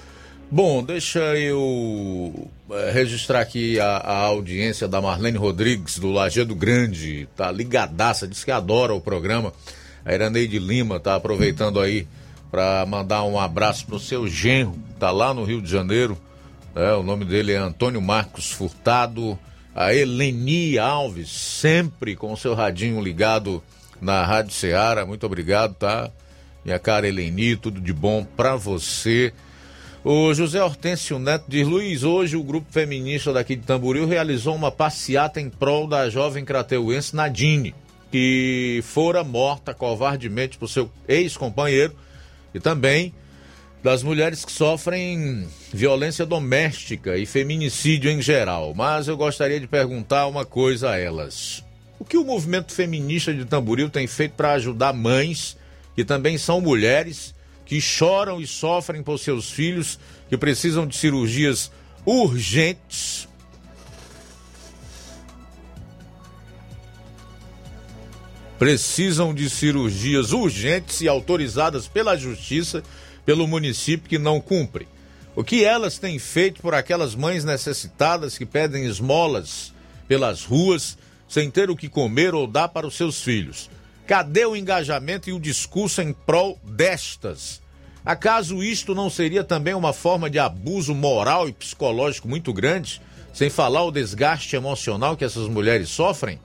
Bom, 0.50 0.82
deixa 0.82 1.20
eu 1.38 2.50
eh, 2.70 2.90
registrar 2.92 3.40
aqui 3.40 3.78
a, 3.78 3.96
a 3.96 4.16
audiência 4.24 4.88
da 4.88 5.00
Marlene 5.00 5.38
Rodrigues, 5.38 5.98
do 5.98 6.10
Lajeado 6.10 6.54
Grande, 6.54 7.28
tá 7.36 7.52
ligadaça, 7.52 8.26
diz 8.26 8.44
que 8.44 8.50
adora 8.50 8.92
o 8.92 9.00
programa. 9.00 9.52
A 10.04 10.14
Iraneide 10.14 10.58
Lima 10.58 10.98
tá 10.98 11.14
aproveitando 11.14 11.80
aí 11.80 12.06
para 12.50 12.84
mandar 12.86 13.22
um 13.24 13.38
abraço 13.38 13.86
pro 13.86 13.98
seu 13.98 14.26
genro, 14.26 14.76
tá 14.98 15.10
lá 15.10 15.32
no 15.32 15.44
Rio 15.44 15.62
de 15.62 15.70
Janeiro. 15.70 16.18
né? 16.74 16.92
o 16.94 17.02
nome 17.02 17.24
dele 17.24 17.52
é 17.52 17.56
Antônio 17.56 18.00
Marcos 18.00 18.50
Furtado. 18.50 19.38
A 19.72 19.94
Eleni 19.94 20.78
Alves, 20.78 21.30
sempre 21.30 22.16
com 22.16 22.32
o 22.32 22.36
seu 22.36 22.54
radinho 22.54 23.00
ligado 23.00 23.62
na 24.00 24.24
Rádio 24.24 24.52
Ceará. 24.52 25.06
Muito 25.06 25.24
obrigado, 25.24 25.74
tá? 25.74 26.10
Minha 26.64 26.78
cara 26.78 27.06
Eleni, 27.06 27.56
tudo 27.56 27.80
de 27.80 27.92
bom 27.92 28.24
pra 28.24 28.56
você. 28.56 29.32
O 30.02 30.32
José 30.32 30.62
Hortêncio 30.62 31.18
Neto 31.18 31.44
diz: 31.46 31.66
Luiz, 31.66 32.02
hoje 32.02 32.36
o 32.36 32.42
grupo 32.42 32.66
feminista 32.70 33.32
daqui 33.32 33.54
de 33.54 33.66
Tamboril 33.66 34.06
realizou 34.06 34.54
uma 34.54 34.72
passeata 34.72 35.40
em 35.40 35.50
prol 35.50 35.86
da 35.86 36.08
jovem 36.08 36.44
crateuense 36.44 37.14
Nadine, 37.14 37.74
que 38.10 38.80
fora 38.84 39.22
morta 39.22 39.72
covardemente 39.72 40.58
por 40.58 40.68
seu 40.68 40.90
ex-companheiro 41.06 41.94
e 42.54 42.60
também 42.60 43.14
das 43.82 44.02
mulheres 44.02 44.44
que 44.44 44.52
sofrem 44.52 45.48
violência 45.72 46.26
doméstica 46.26 47.16
e 47.16 47.24
feminicídio 47.24 48.10
em 48.10 48.20
geral. 48.20 48.74
Mas 48.74 49.08
eu 49.08 49.16
gostaria 49.16 49.58
de 49.58 49.66
perguntar 49.66 50.26
uma 50.26 50.44
coisa 50.44 50.90
a 50.90 50.98
elas. 50.98 51.64
O 51.98 52.04
que 52.04 52.16
o 52.16 52.24
movimento 52.24 52.72
feminista 52.72 53.32
de 53.32 53.44
Tamboril 53.44 53.88
tem 53.88 54.06
feito 54.06 54.32
para 54.32 54.52
ajudar 54.52 54.92
mães 54.92 55.56
que 55.94 56.04
também 56.04 56.36
são 56.36 56.60
mulheres 56.60 57.34
que 57.64 57.80
choram 57.80 58.40
e 58.40 58.46
sofrem 58.46 59.02
por 59.02 59.18
seus 59.18 59.50
filhos 59.50 59.98
que 60.28 60.36
precisam 60.36 60.86
de 60.86 60.96
cirurgias 60.96 61.70
urgentes? 62.04 63.29
Precisam 68.60 69.32
de 69.32 69.48
cirurgias 69.48 70.32
urgentes 70.34 71.00
e 71.00 71.08
autorizadas 71.08 71.88
pela 71.88 72.14
justiça 72.14 72.82
pelo 73.24 73.48
município 73.48 74.06
que 74.06 74.18
não 74.18 74.38
cumpre. 74.38 74.86
O 75.34 75.42
que 75.42 75.64
elas 75.64 75.96
têm 75.96 76.18
feito 76.18 76.60
por 76.60 76.74
aquelas 76.74 77.14
mães 77.14 77.42
necessitadas 77.42 78.36
que 78.36 78.44
pedem 78.44 78.84
esmolas 78.84 79.72
pelas 80.06 80.44
ruas 80.44 80.98
sem 81.26 81.50
ter 81.50 81.70
o 81.70 81.76
que 81.76 81.88
comer 81.88 82.34
ou 82.34 82.46
dar 82.46 82.68
para 82.68 82.86
os 82.86 82.98
seus 82.98 83.22
filhos? 83.22 83.70
Cadê 84.06 84.44
o 84.44 84.54
engajamento 84.54 85.30
e 85.30 85.32
o 85.32 85.40
discurso 85.40 86.02
em 86.02 86.12
prol 86.12 86.60
destas? 86.62 87.62
Acaso 88.04 88.62
isto 88.62 88.94
não 88.94 89.08
seria 89.08 89.42
também 89.42 89.72
uma 89.72 89.94
forma 89.94 90.28
de 90.28 90.38
abuso 90.38 90.94
moral 90.94 91.48
e 91.48 91.52
psicológico 91.54 92.28
muito 92.28 92.52
grande? 92.52 93.00
Sem 93.32 93.48
falar 93.48 93.84
o 93.84 93.90
desgaste 93.90 94.54
emocional 94.54 95.16
que 95.16 95.24
essas 95.24 95.48
mulheres 95.48 95.88
sofrem? 95.88 96.38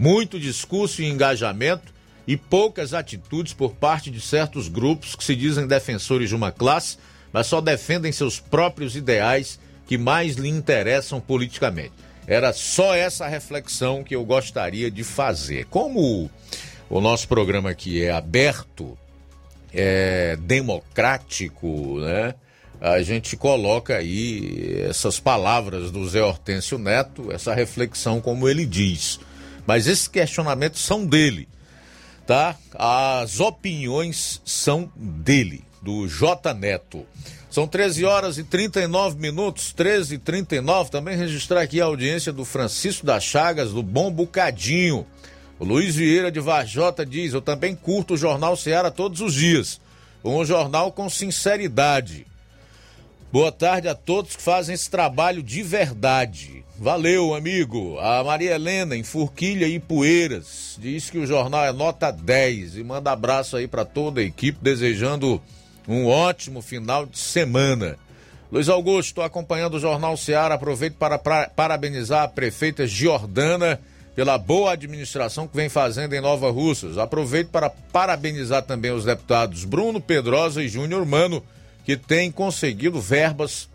Muito 0.00 0.40
discurso 0.40 1.02
e 1.02 1.10
engajamento 1.10 1.92
e 2.26 2.34
poucas 2.34 2.94
atitudes 2.94 3.52
por 3.52 3.74
parte 3.74 4.10
de 4.10 4.18
certos 4.18 4.66
grupos 4.66 5.14
que 5.14 5.22
se 5.22 5.36
dizem 5.36 5.66
defensores 5.66 6.30
de 6.30 6.34
uma 6.34 6.50
classe, 6.50 6.96
mas 7.30 7.48
só 7.48 7.60
defendem 7.60 8.10
seus 8.10 8.40
próprios 8.40 8.96
ideais 8.96 9.60
que 9.86 9.98
mais 9.98 10.36
lhe 10.36 10.48
interessam 10.48 11.20
politicamente. 11.20 11.92
Era 12.26 12.50
só 12.54 12.94
essa 12.94 13.28
reflexão 13.28 14.02
que 14.02 14.16
eu 14.16 14.24
gostaria 14.24 14.90
de 14.90 15.04
fazer. 15.04 15.66
Como 15.66 16.30
o 16.88 17.00
nosso 17.02 17.28
programa 17.28 17.68
aqui 17.68 18.02
é 18.02 18.10
aberto, 18.10 18.96
é 19.70 20.34
democrático, 20.40 21.98
né? 22.00 22.34
A 22.80 23.02
gente 23.02 23.36
coloca 23.36 23.98
aí 23.98 24.82
essas 24.88 25.20
palavras 25.20 25.90
do 25.90 26.08
Zé 26.08 26.22
Hortêncio 26.22 26.78
Neto, 26.78 27.30
essa 27.30 27.54
reflexão 27.54 28.18
como 28.18 28.48
ele 28.48 28.64
diz. 28.64 29.20
Mas 29.66 29.86
esses 29.86 30.08
questionamentos 30.08 30.80
são 30.80 31.06
dele, 31.06 31.48
tá? 32.26 32.56
As 32.74 33.40
opiniões 33.40 34.40
são 34.44 34.90
dele, 34.96 35.64
do 35.82 36.06
J 36.08 36.54
Neto. 36.54 37.06
São 37.50 37.66
13 37.66 38.04
horas 38.04 38.38
e 38.38 38.44
39 38.44 39.18
minutos, 39.18 39.72
13 39.72 40.14
e 40.14 40.18
39. 40.18 40.90
Também 40.90 41.16
registrar 41.16 41.62
aqui 41.62 41.80
a 41.80 41.86
audiência 41.86 42.32
do 42.32 42.44
Francisco 42.44 43.04
das 43.04 43.24
Chagas, 43.24 43.72
do 43.72 43.82
Bom 43.82 44.10
Bocadinho. 44.10 45.04
O 45.58 45.64
Luiz 45.64 45.96
Vieira 45.96 46.30
de 46.30 46.38
Varjota 46.38 47.04
diz: 47.04 47.34
Eu 47.34 47.42
também 47.42 47.74
curto 47.74 48.14
o 48.14 48.16
Jornal 48.16 48.56
Ceará 48.56 48.90
todos 48.90 49.20
os 49.20 49.34
dias. 49.34 49.80
Um 50.24 50.44
jornal 50.44 50.92
com 50.92 51.10
sinceridade. 51.10 52.26
Boa 53.32 53.52
tarde 53.52 53.86
a 53.86 53.94
todos 53.94 54.34
que 54.34 54.42
fazem 54.42 54.74
esse 54.74 54.90
trabalho 54.90 55.40
de 55.40 55.62
verdade. 55.62 56.64
Valeu, 56.76 57.32
amigo. 57.32 57.96
A 58.00 58.24
Maria 58.24 58.56
Helena, 58.56 58.96
em 58.96 59.04
Forquilha 59.04 59.68
e 59.68 59.78
Poeiras, 59.78 60.76
diz 60.80 61.10
que 61.10 61.18
o 61.18 61.26
jornal 61.26 61.64
é 61.64 61.72
nota 61.72 62.10
10 62.10 62.76
e 62.76 62.82
manda 62.82 63.12
abraço 63.12 63.56
aí 63.56 63.68
para 63.68 63.84
toda 63.84 64.20
a 64.20 64.24
equipe, 64.24 64.58
desejando 64.60 65.40
um 65.86 66.08
ótimo 66.08 66.60
final 66.60 67.06
de 67.06 67.20
semana. 67.20 67.96
Luiz 68.50 68.68
Augusto, 68.68 69.10
estou 69.10 69.22
acompanhando 69.22 69.74
o 69.74 69.80
Jornal 69.80 70.16
Ceará. 70.16 70.56
Aproveito 70.56 70.96
para 70.96 71.16
parabenizar 71.16 72.24
a 72.24 72.28
prefeita 72.28 72.84
Giordana 72.84 73.80
pela 74.16 74.38
boa 74.38 74.72
administração 74.72 75.46
que 75.46 75.56
vem 75.56 75.68
fazendo 75.68 76.14
em 76.14 76.20
Nova 76.20 76.50
Russas. 76.50 76.98
Aproveito 76.98 77.50
para 77.50 77.70
parabenizar 77.70 78.64
também 78.64 78.90
os 78.90 79.04
deputados 79.04 79.64
Bruno 79.64 80.00
Pedrosa 80.00 80.64
e 80.64 80.68
Júnior 80.68 81.06
Mano, 81.06 81.40
que 81.90 81.96
têm 81.96 82.30
conseguido 82.30 83.00
verbas 83.00 83.68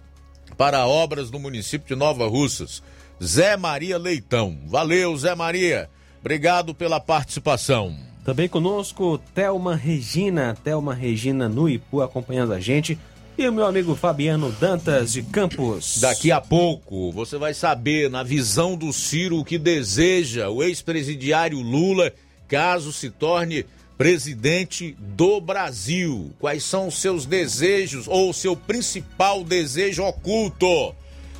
para 0.58 0.88
obras 0.88 1.30
no 1.30 1.38
município 1.38 1.86
de 1.86 1.96
Nova 1.98 2.26
Russas. 2.26 2.82
Zé 3.22 3.58
Maria 3.58 3.98
Leitão. 3.98 4.58
Valeu, 4.68 5.18
Zé 5.18 5.36
Maria. 5.36 5.90
Obrigado 6.22 6.74
pela 6.74 6.98
participação. 6.98 7.94
Também 8.24 8.48
conosco, 8.48 9.18
Thelma 9.34 9.76
Regina, 9.76 10.56
Thelma 10.64 10.94
Regina 10.94 11.50
no 11.50 11.68
Ipu 11.68 12.02
acompanhando 12.02 12.54
a 12.54 12.60
gente. 12.62 12.98
E 13.38 13.50
o 13.50 13.52
meu 13.52 13.66
amigo 13.66 13.96
Fabiano 13.96 14.50
Dantas 14.50 15.12
de 15.12 15.22
Campos. 15.22 15.98
Daqui 16.00 16.32
a 16.32 16.40
pouco 16.40 17.12
você 17.12 17.38
vai 17.38 17.54
saber, 17.54 18.10
na 18.10 18.24
visão 18.24 18.78
do 18.78 18.94
Ciro, 18.94 19.40
o 19.40 19.44
que 19.44 19.58
deseja 19.58 20.50
o 20.50 20.64
ex-presidiário 20.64 21.60
Lula 21.60 22.14
caso 22.48 22.94
se 22.94 23.10
torne 23.10 23.66
presidente 23.98 24.96
do 25.00 25.40
Brasil. 25.40 26.34
Quais 26.40 26.64
são 26.64 26.88
os 26.88 27.00
seus 27.00 27.26
desejos 27.26 28.08
ou 28.08 28.30
o 28.30 28.34
seu 28.34 28.56
principal 28.56 29.44
desejo 29.44 30.04
oculto? 30.04 30.96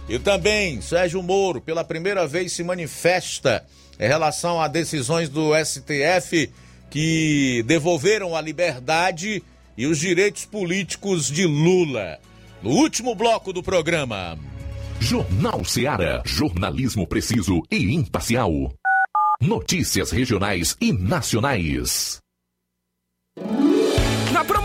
E 0.08 0.20
também, 0.20 0.82
Sérgio 0.82 1.22
Moro, 1.24 1.60
pela 1.60 1.84
primeira 1.84 2.28
vez, 2.28 2.54
se 2.54 2.64
manifesta 2.64 3.66
em 4.00 4.08
relação 4.08 4.62
a 4.62 4.68
decisões 4.68 5.30
do 5.30 5.52
STF 5.56 6.50
que 6.90 7.64
devolveram 7.66 8.36
a 8.36 8.42
liberdade 8.42 9.44
e 9.78 9.86
os 9.88 10.00
direitos 10.00 10.46
políticos 10.46 11.28
de 11.28 11.46
Lula. 11.46 12.20
No 12.62 12.70
último 12.70 13.16
bloco 13.16 13.52
do 13.52 13.62
programa. 13.62 14.38
Jornal 15.00 15.66
Seara. 15.66 16.22
Jornalismo 16.26 17.06
preciso 17.06 17.62
e 17.70 17.94
imparcial. 17.94 18.52
Notícias 19.42 20.12
regionais 20.12 20.78
e 20.80 20.94
nacionais. 20.94 22.25
Na 24.48 24.65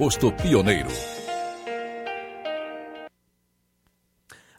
posto 0.00 0.32
Pioneiro. 0.32 0.88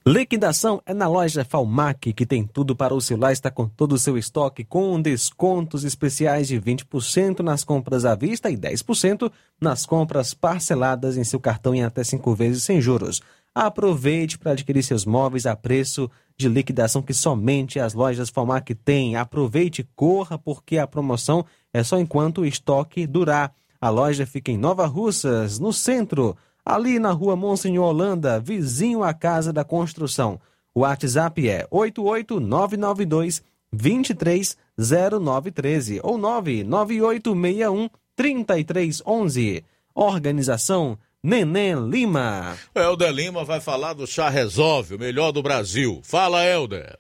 Liquidação 0.06 0.80
é 0.86 0.94
na 0.94 1.08
loja 1.08 1.44
Falmac, 1.44 2.14
que 2.14 2.28
tem 2.28 2.46
tudo 2.46 2.76
para 2.76 2.94
o 2.94 3.02
celular, 3.02 3.32
está 3.32 3.50
com 3.50 3.68
todo 3.68 3.94
o 3.94 3.98
seu 3.98 4.20
estoque, 4.20 4.64
com 4.64 5.02
descontos 5.02 5.84
especiais 5.84 6.48
de 6.48 6.62
20% 6.62 7.40
nas 7.40 7.64
compras 7.64 8.06
à 8.06 8.14
vista 8.14 8.52
e 8.52 8.56
10% 8.56 9.32
nas 9.60 9.84
compras 9.84 10.36
parceladas 10.36 11.18
em 11.18 11.24
seu 11.24 11.40
cartão 11.40 11.74
em 11.74 11.84
até 11.84 12.04
5 12.04 12.36
vezes 12.36 12.64
sem 12.64 12.80
juros. 12.80 13.20
Aproveite 13.54 14.38
para 14.38 14.52
adquirir 14.52 14.84
seus 14.84 15.08
móveis 15.08 15.48
a 15.48 15.56
preço 15.56 16.08
de 16.38 16.48
liquidação 16.48 17.02
que 17.02 17.16
somente 17.16 17.80
as 17.80 17.96
lojas 17.96 18.30
Falmac 18.30 18.76
têm. 18.76 19.16
Aproveite 19.16 19.82
e 19.82 19.88
corra, 19.96 20.38
porque 20.38 20.78
a 20.78 20.86
promoção 20.86 21.44
é 21.74 21.84
só 21.84 22.00
enquanto 22.00 22.42
o 22.42 22.46
estoque 22.46 23.08
durar. 23.08 23.52
A 23.82 23.90
loja 23.90 24.26
fica 24.28 24.52
em 24.52 24.60
Nova 24.60 24.86
Russas, 24.86 25.58
no 25.58 25.74
centro, 25.74 26.38
ali 26.64 27.00
na 27.00 27.12
rua 27.12 27.36
Monsenhor 27.36 27.90
Holanda, 27.90 28.40
vizinho 28.40 29.04
à 29.04 29.12
Casa 29.12 29.52
da 29.52 29.64
Construção. 29.64 30.40
O 30.72 30.82
WhatsApp 30.82 31.50
é 31.50 31.66
88992 31.72 33.44
230913 33.74 36.00
ou 36.04 36.20
99861 36.20 37.90
3311. 38.16 39.66
Organização 39.96 41.00
Neném 41.24 41.90
Lima. 41.90 42.56
O 42.76 42.80
Helder 42.80 43.12
Lima 43.12 43.44
vai 43.44 43.60
falar 43.60 43.94
do 43.94 44.06
Chá 44.06 44.30
Resolve, 44.30 44.94
o 44.94 45.00
melhor 45.00 45.32
do 45.32 45.42
Brasil. 45.42 46.02
Fala, 46.04 46.46
Helder. 46.46 47.00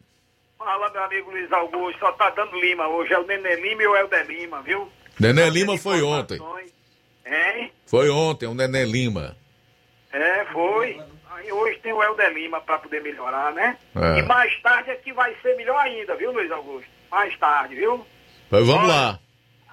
Fala, 0.57 0.89
meu 0.89 1.03
amigo 1.03 1.29
Luiz 1.29 1.51
Augusto. 1.51 1.99
Só 1.99 2.11
tá 2.13 2.31
dando 2.31 2.59
Lima 2.59 2.87
hoje. 2.87 3.13
É 3.13 3.19
o 3.19 3.27
Neném 3.27 3.61
Lima 3.61 3.83
e 3.83 3.87
o 3.87 3.95
Helder 3.95 4.25
Lima, 4.27 4.63
viu? 4.63 4.89
Neném 5.21 5.49
Lima 5.51 5.77
foi 5.77 6.01
ontem. 6.01 6.39
Hein? 7.25 7.71
Foi 7.85 8.09
ontem, 8.09 8.47
o 8.47 8.55
Neném 8.55 8.85
Lima. 8.85 9.37
É, 10.11 10.45
foi. 10.45 10.99
Aí 11.29 11.51
hoje 11.51 11.77
tem 11.79 11.93
o 11.93 12.01
Helder 12.01 12.33
Lima 12.33 12.59
para 12.59 12.79
poder 12.79 13.03
melhorar, 13.03 13.53
né? 13.53 13.77
É. 13.95 14.19
E 14.19 14.23
mais 14.23 14.59
tarde 14.61 14.89
é 14.89 14.95
que 14.95 15.13
vai 15.13 15.35
ser 15.43 15.55
melhor 15.57 15.77
ainda, 15.77 16.15
viu, 16.15 16.31
Luiz 16.31 16.49
Augusto? 16.51 16.89
Mais 17.11 17.37
tarde, 17.37 17.75
viu? 17.75 18.03
Pois 18.49 18.65
vamos 18.65 18.85
Olha, 18.85 18.93
lá. 18.93 19.19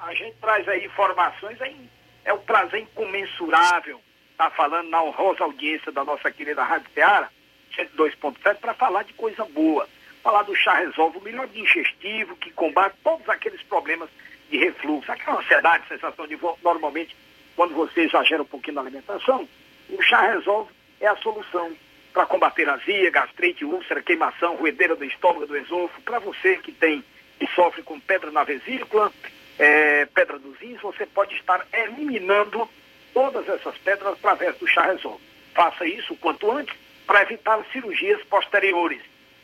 A 0.03 0.15
gente 0.15 0.37
traz 0.39 0.69
aí 0.69 0.85
informações, 0.85 1.61
aí 1.63 1.89
é 2.27 2.33
um 2.35 2.41
prazer 2.41 2.81
incomensurável 2.83 3.99
estar 4.33 4.51
falando 4.51 4.91
na 4.91 5.03
honrosa 5.03 5.45
audiência 5.45 5.91
da 5.91 6.05
nossa 6.05 6.31
querida 6.31 6.63
Rádio 6.63 6.89
Ceará, 6.93 7.31
102.7, 7.75 8.57
para 8.61 8.75
falar 8.75 9.03
de 9.05 9.15
coisa 9.15 9.47
boa. 9.47 9.89
Falar 10.23 10.43
do 10.43 10.55
chá 10.55 10.75
resolve, 10.75 11.19
o 11.19 11.23
melhor 11.23 11.47
digestivo 11.49 12.37
que 12.37 12.51
combate 12.51 12.97
todos 13.03 13.27
aqueles 13.31 13.63
problemas 13.63 14.11
de 14.51 14.57
refluxo, 14.59 15.11
aquela 15.11 15.39
ansiedade, 15.41 15.87
sensação 15.89 16.27
de 16.27 16.37
vo- 16.37 16.59
normalmente 16.63 17.15
quando 17.57 17.75
você 17.75 18.03
exagera 18.03 18.43
um 18.43 18.47
pouquinho 18.47 18.77
na 18.77 18.83
alimentação, 18.83 19.49
o 19.91 20.03
chá 20.03 20.23
resolve 20.33 20.71
é 21.01 21.07
a 21.07 21.17
solução 21.17 21.73
para 22.13 22.25
combater 22.27 22.69
azia, 22.69 23.11
gastrite, 23.11 23.65
úlcera, 23.65 24.03
queimação, 24.03 24.57
ruedeira 24.57 24.97
do 24.97 25.05
estômago, 25.05 25.47
do 25.47 25.57
esôfago, 25.57 26.03
para 26.03 26.19
você 26.19 26.57
que 26.59 26.73
tem 26.73 27.05
e 27.41 27.47
sofre 27.49 27.83
com 27.83 28.01
pedra 28.01 28.31
na 28.31 28.43
vesícula, 28.45 29.13
eh, 29.59 30.07
pedra 30.15 30.39
dos 30.39 30.57
rins, 30.59 30.81
você 30.81 31.05
pode 31.07 31.35
estar 31.37 31.67
eliminando 31.73 32.69
todas 33.15 33.49
essas 33.49 33.77
pedras 33.79 34.13
através 34.15 34.57
do 34.59 34.67
chá 34.67 34.83
resolve. 34.83 35.23
Faça 35.55 35.87
isso 35.87 36.13
o 36.15 36.17
quanto 36.17 36.51
antes 36.51 36.75
para 37.07 37.23
evitar 37.23 37.65
cirurgias 37.73 38.23
posteriores. 38.25 39.01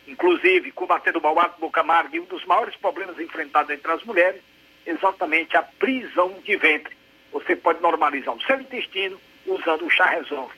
Inclusive, 0.06 0.70
combatendo 0.72 1.18
o 1.18 1.22
mau 1.22 1.36
amarga 1.74 2.16
e 2.16 2.20
um 2.20 2.24
dos 2.24 2.44
maiores 2.44 2.76
problemas 2.76 3.18
enfrentados 3.18 3.70
entre 3.70 3.90
as 3.90 4.02
mulheres, 4.04 4.40
exatamente 4.86 5.56
a 5.56 5.62
prisão 5.62 6.38
de 6.44 6.56
ventre. 6.56 6.96
Você 7.32 7.56
pode 7.56 7.80
normalizar 7.80 8.34
o 8.34 8.42
seu 8.42 8.60
intestino 8.60 9.20
usando 9.46 9.84
o 9.84 9.90
chá 9.90 10.06
resolve. 10.06 10.54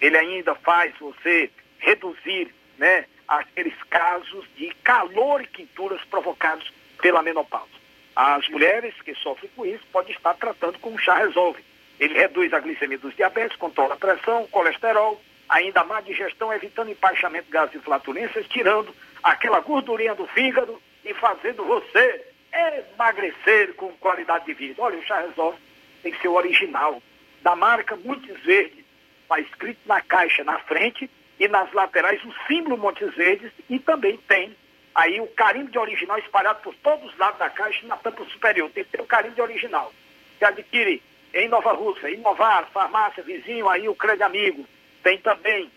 Ele 0.00 0.16
ainda 0.16 0.54
faz 0.54 0.94
você 0.98 1.50
reduzir 1.78 2.54
né, 2.78 3.04
aqueles 3.26 3.74
casos 3.84 4.46
de 4.56 4.70
calor 4.82 5.42
e 5.42 5.46
quinturas 5.46 6.02
provocados 6.04 6.72
pela 7.00 7.22
menopausa. 7.22 7.68
As 8.14 8.48
mulheres 8.48 8.94
que 9.02 9.14
sofrem 9.14 9.50
com 9.54 9.64
isso 9.64 9.84
podem 9.92 10.14
estar 10.14 10.34
tratando 10.34 10.78
com 10.78 10.94
o 10.94 10.98
chá 10.98 11.14
resolve. 11.14 11.62
Ele 11.98 12.14
reduz 12.14 12.52
a 12.52 12.60
glicemia 12.60 12.98
dos 12.98 13.14
diabetes, 13.14 13.56
controla 13.56 13.94
a 13.94 13.96
pressão, 13.96 14.46
colesterol, 14.48 15.20
ainda 15.48 15.84
má 15.84 16.00
digestão, 16.00 16.52
evitando 16.52 16.90
empaixamento 16.90 17.50
gases 17.50 17.74
e 17.74 17.78
flatulências, 17.78 18.46
tirando 18.48 18.94
aquela 19.22 19.60
gordurinha 19.60 20.14
do 20.14 20.26
fígado 20.28 20.80
e 21.04 21.12
fazendo 21.14 21.64
você 21.64 22.29
emagrecer 22.52 23.74
com 23.74 23.92
qualidade 23.94 24.46
de 24.46 24.54
vida. 24.54 24.82
Olha, 24.82 24.98
o 24.98 25.02
chá 25.02 25.20
resolve 25.20 25.58
tem 26.02 26.12
que 26.12 26.20
ser 26.20 26.28
original, 26.28 27.02
da 27.42 27.54
marca 27.54 27.96
Montes 27.96 28.38
Verdes. 28.42 28.84
Está 29.22 29.38
escrito 29.40 29.80
na 29.86 30.00
caixa, 30.00 30.42
na 30.42 30.58
frente 30.60 31.10
e 31.38 31.48
nas 31.48 31.72
laterais, 31.72 32.22
o 32.24 32.34
símbolo 32.46 32.76
Montes 32.76 33.14
Verdes 33.14 33.52
e 33.68 33.78
também 33.78 34.16
tem 34.28 34.54
aí 34.94 35.20
o 35.20 35.26
carimbo 35.28 35.70
de 35.70 35.78
original 35.78 36.18
espalhado 36.18 36.60
por 36.62 36.74
todos 36.76 37.10
os 37.10 37.18
lados 37.18 37.38
da 37.38 37.48
caixa 37.48 37.86
na 37.86 37.96
tampa 37.96 38.24
superior. 38.26 38.70
Tem 38.70 38.84
que 38.84 38.90
ter 38.90 39.00
o 39.00 39.06
carimbo 39.06 39.34
de 39.34 39.42
original. 39.42 39.92
Você 40.38 40.44
adquire 40.44 41.02
em 41.32 41.48
Nova 41.48 41.72
Rússia, 41.72 42.10
Inovar, 42.10 42.68
farmácia, 42.72 43.22
vizinho, 43.22 43.68
aí 43.68 43.88
o 43.88 43.94
Crédito 43.94 44.22
Amigo. 44.22 44.66
Tem 45.02 45.18
também 45.18 45.70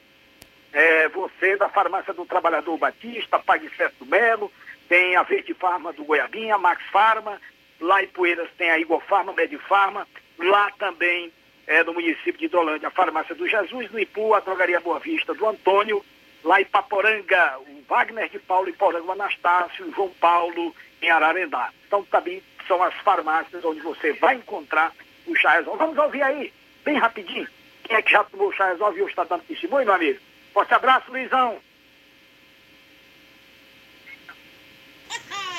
é, 0.73 1.07
você 1.09 1.55
da 1.55 1.69
farmácia 1.69 2.13
do 2.13 2.25
Trabalhador 2.25 2.77
Batista, 2.77 3.39
Pague 3.39 3.69
Certo 3.77 4.05
Melo, 4.05 4.51
tem 4.87 5.15
a 5.15 5.23
Verde 5.23 5.53
Farma 5.53 5.93
do 5.93 6.03
Goiabinha, 6.03 6.57
Max 6.57 6.81
Farma, 6.91 7.39
lá 7.79 8.03
em 8.03 8.07
Poeiras 8.07 8.49
tem 8.57 8.69
a 8.69 8.79
Igor 8.79 9.01
Farma, 9.01 9.33
Medifarma, 9.33 10.07
lá 10.37 10.71
também 10.77 11.31
é, 11.67 11.83
no 11.83 11.93
município 11.93 12.37
de 12.37 12.45
Hidrolândia, 12.45 12.87
a 12.87 12.91
farmácia 12.91 13.35
do 13.35 13.47
Jesus, 13.47 13.91
no 13.91 13.99
Ipu, 13.99 14.33
a 14.33 14.39
drogaria 14.39 14.79
Boa 14.79 14.99
Vista 14.99 15.33
do 15.33 15.47
Antônio, 15.47 16.03
lá 16.43 16.61
em 16.61 16.65
Paporanga, 16.65 17.57
o 17.59 17.83
Wagner 17.87 18.29
de 18.29 18.39
Paulo 18.39 18.69
em 18.69 18.73
Poranga, 18.73 19.11
Anastácio, 19.11 19.91
João 19.93 20.09
Paulo 20.19 20.75
em 21.01 21.09
Ararendá. 21.09 21.71
Então 21.87 22.03
também 22.05 22.41
são 22.67 22.81
as 22.83 22.93
farmácias 22.95 23.63
onde 23.63 23.81
você 23.81 24.13
vai 24.13 24.35
encontrar 24.35 24.93
o 25.25 25.35
chá 25.35 25.51
resolve. 25.51 25.79
Vamos 25.79 25.97
ouvir 25.97 26.21
aí, 26.21 26.53
bem 26.83 26.97
rapidinho, 26.97 27.47
quem 27.83 27.97
é 27.97 28.01
que 28.01 28.11
já 28.11 28.23
tomou 28.23 28.49
o 28.49 28.53
chá 28.53 28.67
resolve 28.67 28.99
e 28.99 29.01
hoje 29.01 29.11
está 29.11 29.23
dando 29.23 29.43
testemunho, 29.43 29.85
meu 29.85 29.95
amigo? 29.95 30.19
Forte 30.53 30.73
abraço, 30.73 31.11
Luizão. 31.11 31.59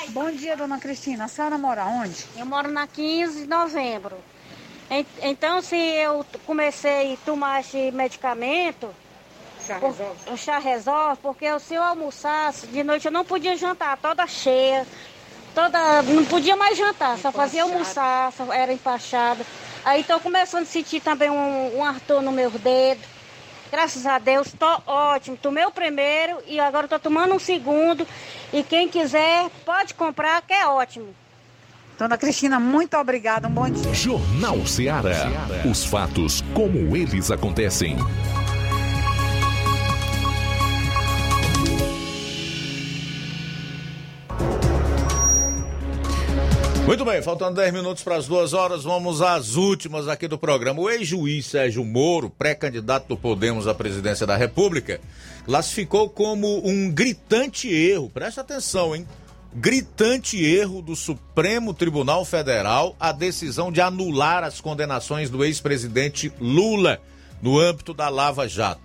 Bom 0.09 0.31
dia, 0.31 0.55
dona 0.55 0.79
Cristina. 0.79 1.25
A 1.25 1.27
senhora 1.27 1.57
mora 1.57 1.85
onde? 1.85 2.25
Eu 2.37 2.45
moro 2.45 2.71
na 2.71 2.87
15 2.87 3.41
de 3.41 3.47
novembro. 3.47 4.15
Então, 5.21 5.61
se 5.61 5.75
eu 5.75 6.25
comecei 6.45 7.13
a 7.13 7.17
tomar 7.17 7.61
esse 7.61 7.91
medicamento, 7.91 8.93
chá 9.65 9.77
resolve. 9.77 10.19
o 10.31 10.37
chá 10.37 10.59
resolve, 10.59 11.19
porque 11.21 11.59
se 11.59 11.73
eu 11.73 11.81
almoçasse, 11.81 12.67
de 12.67 12.83
noite 12.83 13.05
eu 13.05 13.11
não 13.11 13.25
podia 13.25 13.55
jantar, 13.55 13.97
toda 13.97 14.27
cheia, 14.27 14.85
toda. 15.55 16.03
não 16.03 16.23
podia 16.25 16.55
mais 16.55 16.77
jantar, 16.77 17.17
só 17.17 17.31
fazia 17.31 17.63
almoçar, 17.63 18.31
só 18.31 18.53
era 18.53 18.71
empachada. 18.71 19.43
Aí 19.83 20.01
estou 20.01 20.19
começando 20.19 20.63
a 20.63 20.67
sentir 20.67 21.01
também 21.01 21.31
um, 21.31 21.79
um 21.79 21.83
artor 21.83 22.21
no 22.21 22.31
meu 22.31 22.51
dedo. 22.51 23.14
Graças 23.75 24.05
a 24.05 24.17
Deus, 24.19 24.47
estou 24.47 24.81
ótimo. 24.87 25.35
Tomei 25.35 25.65
o 25.65 25.69
primeiro 25.69 26.37
e 26.47 26.61
agora 26.61 26.85
estou 26.85 26.97
tomando 26.97 27.35
um 27.35 27.39
segundo. 27.39 28.07
E 28.53 28.63
quem 28.63 28.87
quiser 28.87 29.49
pode 29.65 29.93
comprar, 29.93 30.41
que 30.43 30.53
é 30.53 30.65
ótimo. 30.65 31.13
Dona 31.99 32.17
Cristina, 32.17 32.57
muito 32.57 32.95
obrigada. 32.95 33.49
Um 33.49 33.51
bom 33.51 33.69
dia. 33.69 33.93
Jornal 33.93 34.65
Ceará. 34.65 35.29
Os 35.69 35.83
fatos 35.83 36.41
como 36.53 36.95
eles 36.95 37.29
acontecem. 37.29 37.97
Muito 46.85 47.03
bem, 47.03 47.19
faltando 47.19 47.55
10 47.55 47.73
minutos 47.73 48.03
para 48.03 48.15
as 48.15 48.27
duas 48.27 48.53
horas, 48.53 48.83
vamos 48.83 49.19
às 49.19 49.55
últimas 49.55 50.07
aqui 50.07 50.27
do 50.27 50.37
programa. 50.37 50.79
O 50.79 50.87
ex-juiz 50.87 51.47
Sérgio 51.47 51.83
Moro, 51.83 52.29
pré-candidato 52.29 53.07
do 53.07 53.17
Podemos 53.17 53.67
à 53.67 53.73
presidência 53.73 54.27
da 54.27 54.37
República, 54.37 55.01
classificou 55.45 56.07
como 56.07 56.61
um 56.63 56.91
gritante 56.91 57.67
erro, 57.67 58.07
presta 58.11 58.41
atenção, 58.41 58.95
hein? 58.95 59.07
Gritante 59.51 60.37
erro 60.45 60.79
do 60.79 60.95
Supremo 60.95 61.73
Tribunal 61.73 62.23
Federal 62.23 62.95
a 62.99 63.11
decisão 63.11 63.71
de 63.71 63.81
anular 63.81 64.43
as 64.43 64.61
condenações 64.61 65.27
do 65.27 65.43
ex-presidente 65.43 66.31
Lula 66.39 67.01
no 67.41 67.59
âmbito 67.59 67.95
da 67.95 68.09
Lava 68.09 68.47
Jato. 68.47 68.81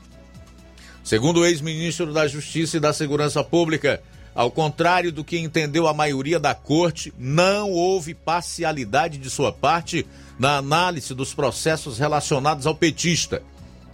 Segundo 1.05 1.41
o 1.41 1.45
ex-ministro 1.45 2.15
da 2.15 2.27
Justiça 2.27 2.79
e 2.79 2.81
da 2.81 2.95
Segurança 2.95 3.45
Pública, 3.45 4.03
ao 4.35 4.51
contrário 4.51 5.11
do 5.11 5.25
que 5.25 5.39
entendeu 5.39 5.87
a 5.87 5.95
maioria 5.95 6.39
da 6.39 6.55
corte, 6.55 7.13
não 7.19 7.71
houve 7.71 8.15
parcialidade 8.15 9.19
de 9.19 9.29
sua 9.29 9.53
parte 9.53 10.07
na 10.39 10.57
análise 10.57 11.15
dos 11.15 11.35
processos 11.35 11.99
relacionados 11.99 12.67
ao 12.67 12.75
petista. 12.75 13.43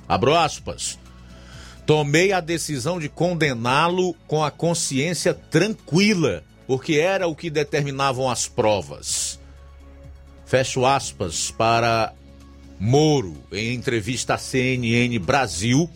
Abro 0.09 0.35
aspas. 0.35 0.99
Tomei 1.85 2.33
a 2.33 2.41
decisão 2.41 2.99
de 2.99 3.09
condená-lo 3.09 4.15
com 4.27 4.45
a 4.45 4.51
consciência 4.51 5.33
tranquila, 5.33 6.43
porque 6.67 6.95
era 6.95 7.29
o 7.29 7.35
que 7.35 7.49
determinavam 7.49 8.29
as 8.29 8.47
provas. 8.47 9.39
Fecho 10.45 10.85
aspas 10.85 11.51
para 11.51 12.13
Moro 12.79 13.37
em 13.51 13.73
entrevista 13.73 14.35
à 14.35 14.39
CNN 14.39 15.19
Brasil 15.19 15.89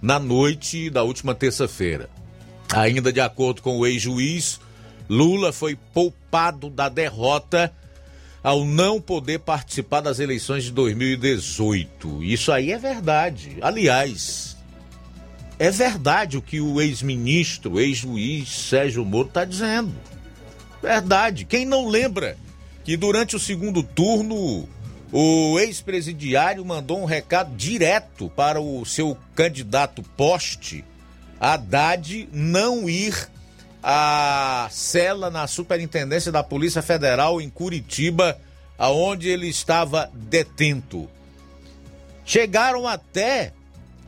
na 0.00 0.18
noite 0.18 0.88
da 0.88 1.02
última 1.02 1.34
terça-feira. 1.34 2.08
Ainda 2.74 3.12
de 3.12 3.20
acordo 3.20 3.62
com 3.62 3.78
o 3.78 3.86
ex-juiz, 3.86 4.60
Lula 5.08 5.52
foi 5.52 5.76
poupado 5.94 6.68
da 6.68 6.88
derrota 6.88 7.72
ao 8.42 8.64
não 8.64 9.00
poder 9.00 9.40
participar 9.40 10.00
das 10.00 10.18
eleições 10.18 10.64
de 10.64 10.72
2018. 10.72 12.22
Isso 12.22 12.52
aí 12.52 12.72
é 12.72 12.78
verdade. 12.78 13.56
Aliás, 13.60 14.56
é 15.58 15.70
verdade 15.70 16.36
o 16.36 16.42
que 16.42 16.60
o 16.60 16.80
ex-ministro, 16.80 17.80
ex-juiz 17.80 18.48
Sérgio 18.48 19.04
Moro 19.04 19.28
está 19.28 19.44
dizendo. 19.44 19.92
Verdade. 20.80 21.44
Quem 21.44 21.64
não 21.64 21.88
lembra 21.88 22.36
que 22.84 22.96
durante 22.96 23.34
o 23.34 23.40
segundo 23.40 23.82
turno 23.82 24.68
o 25.10 25.58
ex-presidiário 25.58 26.64
mandou 26.64 27.00
um 27.00 27.06
recado 27.06 27.56
direto 27.56 28.30
para 28.36 28.60
o 28.60 28.84
seu 28.84 29.16
candidato 29.34 30.02
poste 30.16 30.84
Haddad 31.40 32.28
não 32.32 32.88
ir 32.88 33.28
à 33.82 34.68
cela 34.70 35.30
na 35.30 35.46
Superintendência 35.46 36.32
da 36.32 36.42
Polícia 36.42 36.82
Federal 36.82 37.40
em 37.40 37.48
Curitiba, 37.48 38.38
aonde 38.76 39.28
ele 39.28 39.48
estava 39.48 40.10
detento. 40.12 41.08
Chegaram 42.24 42.86
até 42.86 43.52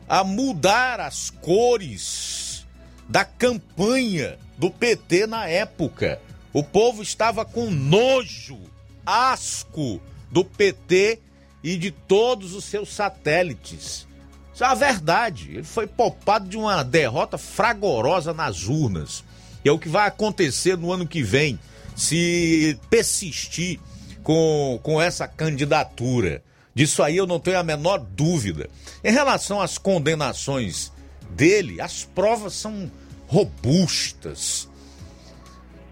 a 0.07 0.23
mudar 0.23 0.99
as 0.99 1.29
cores 1.29 2.67
da 3.07 3.25
campanha 3.25 4.37
do 4.57 4.69
PT 4.69 5.25
na 5.25 5.47
época. 5.47 6.19
O 6.53 6.63
povo 6.63 7.01
estava 7.01 7.45
com 7.45 7.71
nojo, 7.71 8.59
asco 9.05 10.01
do 10.29 10.43
PT 10.43 11.19
e 11.63 11.77
de 11.77 11.91
todos 11.91 12.53
os 12.53 12.65
seus 12.65 12.93
satélites. 12.93 14.07
Isso 14.53 14.63
é 14.63 14.67
a 14.67 14.75
verdade. 14.75 15.51
Ele 15.51 15.63
foi 15.63 15.87
poupado 15.87 16.47
de 16.47 16.57
uma 16.57 16.83
derrota 16.83 17.37
fragorosa 17.37 18.33
nas 18.33 18.67
urnas. 18.67 19.23
E 19.63 19.69
é 19.69 19.71
o 19.71 19.79
que 19.79 19.89
vai 19.89 20.07
acontecer 20.07 20.77
no 20.77 20.91
ano 20.91 21.07
que 21.07 21.23
vem 21.23 21.59
se 21.95 22.77
persistir 22.89 23.79
com, 24.23 24.79
com 24.81 25.01
essa 25.01 25.27
candidatura. 25.27 26.43
Disso 26.73 27.03
aí 27.03 27.17
eu 27.17 27.27
não 27.27 27.39
tenho 27.39 27.59
a 27.59 27.63
menor 27.63 27.99
dúvida. 27.99 28.69
Em 29.03 29.11
relação 29.11 29.61
às 29.61 29.77
condenações 29.77 30.91
dele, 31.31 31.81
as 31.81 32.03
provas 32.03 32.53
são 32.53 32.91
robustas. 33.27 34.69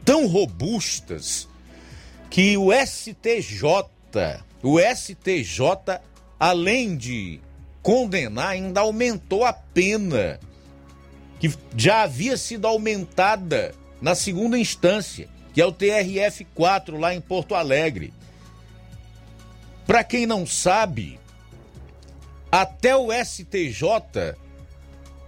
Tão 0.04 0.28
robustas 0.28 1.48
que 2.30 2.58
o 2.58 2.72
STJ, 2.72 3.62
o 4.64 4.80
STJ, 4.80 6.00
além 6.40 6.96
de 6.96 7.42
condenar, 7.90 8.50
ainda 8.50 8.82
aumentou 8.82 9.44
a 9.44 9.52
pena 9.52 10.40
que 11.40 11.52
já 11.76 12.04
havia 12.04 12.38
sido 12.38 12.68
aumentada 12.68 13.74
na 14.00 14.14
segunda 14.14 14.60
instância, 14.60 15.28
que 15.52 15.60
é 15.60 15.66
o 15.66 15.74
TRF4 15.74 17.00
lá 17.00 17.16
em 17.16 17.20
Porto 17.20 17.56
Alegre. 17.56 18.14
Para 19.88 20.04
quem 20.04 20.28
não 20.28 20.46
sabe, 20.46 21.20
até 22.52 22.96
o 22.96 23.08
STJ, 23.12 24.36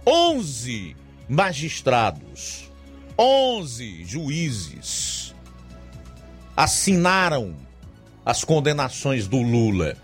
11 0.06 0.96
magistrados, 1.28 2.70
11 3.18 4.04
juízes 4.04 5.34
assinaram 6.56 7.56
as 8.24 8.44
condenações 8.44 9.26
do 9.26 9.42
Lula 9.42 9.96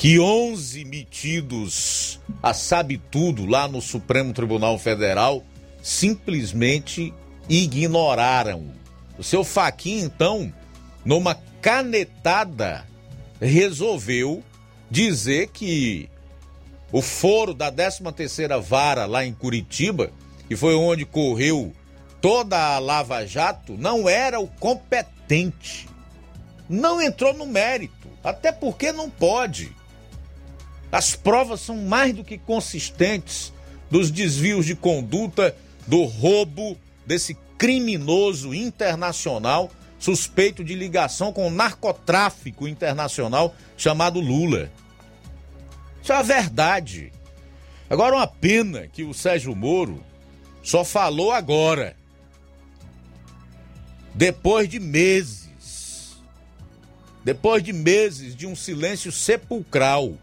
que 0.00 0.18
11 0.18 0.86
metidos 0.86 2.18
a 2.42 2.54
sabe 2.54 2.96
tudo 2.96 3.44
lá 3.44 3.68
no 3.68 3.82
Supremo 3.82 4.32
Tribunal 4.32 4.78
Federal 4.78 5.44
simplesmente 5.82 7.12
ignoraram. 7.46 8.72
O 9.18 9.22
seu 9.22 9.44
Faquinha, 9.44 10.02
então, 10.02 10.50
numa 11.04 11.34
canetada, 11.60 12.86
resolveu 13.38 14.42
dizer 14.90 15.48
que 15.48 16.08
o 16.90 17.02
foro 17.02 17.52
da 17.52 17.70
13ª 17.70 18.58
Vara 18.58 19.04
lá 19.04 19.26
em 19.26 19.34
Curitiba, 19.34 20.10
que 20.48 20.56
foi 20.56 20.74
onde 20.76 21.04
correu 21.04 21.74
toda 22.22 22.74
a 22.74 22.78
Lava 22.78 23.26
Jato, 23.26 23.76
não 23.76 24.08
era 24.08 24.40
o 24.40 24.46
competente. 24.46 25.86
Não 26.70 27.02
entrou 27.02 27.34
no 27.34 27.44
mérito, 27.44 28.08
até 28.24 28.50
porque 28.50 28.92
não 28.92 29.10
pode. 29.10 29.78
As 30.90 31.14
provas 31.14 31.60
são 31.60 31.76
mais 31.76 32.14
do 32.14 32.24
que 32.24 32.38
consistentes 32.38 33.52
dos 33.90 34.10
desvios 34.10 34.66
de 34.66 34.74
conduta, 34.74 35.54
do 35.86 36.04
roubo, 36.04 36.76
desse 37.06 37.36
criminoso 37.58 38.54
internacional 38.54 39.70
suspeito 40.00 40.64
de 40.64 40.74
ligação 40.74 41.30
com 41.32 41.46
o 41.46 41.50
narcotráfico 41.50 42.66
internacional 42.66 43.54
chamado 43.76 44.18
Lula. 44.18 44.72
Isso 46.02 46.12
é 46.12 46.16
a 46.16 46.22
verdade. 46.22 47.12
Agora, 47.88 48.16
uma 48.16 48.26
pena 48.26 48.86
que 48.86 49.04
o 49.04 49.12
Sérgio 49.12 49.54
Moro 49.54 50.02
só 50.62 50.84
falou 50.84 51.32
agora. 51.32 51.94
Depois 54.14 54.68
de 54.68 54.80
meses. 54.80 56.16
Depois 57.22 57.62
de 57.62 57.72
meses 57.72 58.34
de 58.34 58.46
um 58.46 58.56
silêncio 58.56 59.12
sepulcral. 59.12 60.14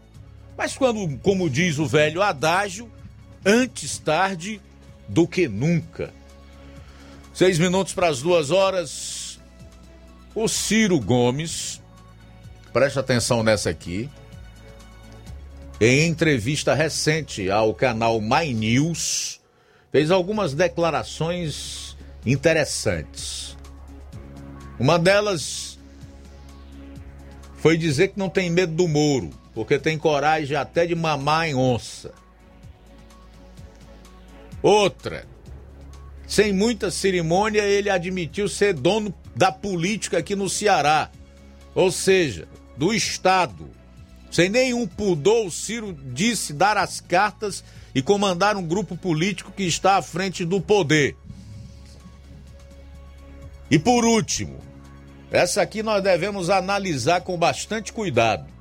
Mas 0.58 0.76
quando, 0.76 1.16
como 1.18 1.48
diz 1.48 1.78
o 1.78 1.86
velho 1.86 2.20
adágio, 2.20 2.90
antes 3.46 3.96
tarde 3.96 4.60
do 5.08 5.24
que 5.24 5.46
nunca. 5.46 6.12
Seis 7.32 7.60
minutos 7.60 7.94
para 7.94 8.08
as 8.08 8.20
duas 8.20 8.50
horas. 8.50 9.40
O 10.34 10.48
Ciro 10.48 11.00
Gomes, 11.00 11.80
preste 12.72 12.98
atenção 12.98 13.44
nessa 13.44 13.70
aqui, 13.70 14.10
em 15.80 16.08
entrevista 16.08 16.74
recente 16.74 17.48
ao 17.50 17.72
canal 17.72 18.20
My 18.20 18.52
News, 18.52 19.40
fez 19.92 20.10
algumas 20.10 20.54
declarações 20.54 21.96
interessantes. 22.26 23.56
Uma 24.78 24.98
delas 24.98 25.78
foi 27.58 27.76
dizer 27.76 28.08
que 28.08 28.18
não 28.18 28.28
tem 28.28 28.50
medo 28.50 28.72
do 28.74 28.88
Moro, 28.88 29.30
porque 29.58 29.76
tem 29.76 29.98
coragem 29.98 30.56
até 30.56 30.86
de 30.86 30.94
mamar 30.94 31.48
em 31.48 31.54
onça. 31.56 32.14
Outra, 34.62 35.26
sem 36.28 36.52
muita 36.52 36.92
cerimônia, 36.92 37.62
ele 37.62 37.90
admitiu 37.90 38.48
ser 38.48 38.72
dono 38.72 39.12
da 39.34 39.50
política 39.50 40.18
aqui 40.18 40.36
no 40.36 40.48
Ceará, 40.48 41.10
ou 41.74 41.90
seja, 41.90 42.46
do 42.76 42.94
Estado. 42.94 43.68
Sem 44.30 44.48
nenhum 44.48 44.86
pudor, 44.86 45.46
o 45.46 45.50
Ciro 45.50 45.92
disse 45.92 46.52
dar 46.52 46.76
as 46.76 47.00
cartas 47.00 47.64
e 47.92 48.00
comandar 48.00 48.56
um 48.56 48.64
grupo 48.64 48.96
político 48.96 49.50
que 49.50 49.64
está 49.64 49.96
à 49.96 50.02
frente 50.02 50.44
do 50.44 50.60
poder. 50.60 51.16
E 53.68 53.76
por 53.76 54.04
último, 54.04 54.60
essa 55.32 55.60
aqui 55.60 55.82
nós 55.82 56.00
devemos 56.00 56.48
analisar 56.48 57.22
com 57.22 57.36
bastante 57.36 57.92
cuidado. 57.92 58.57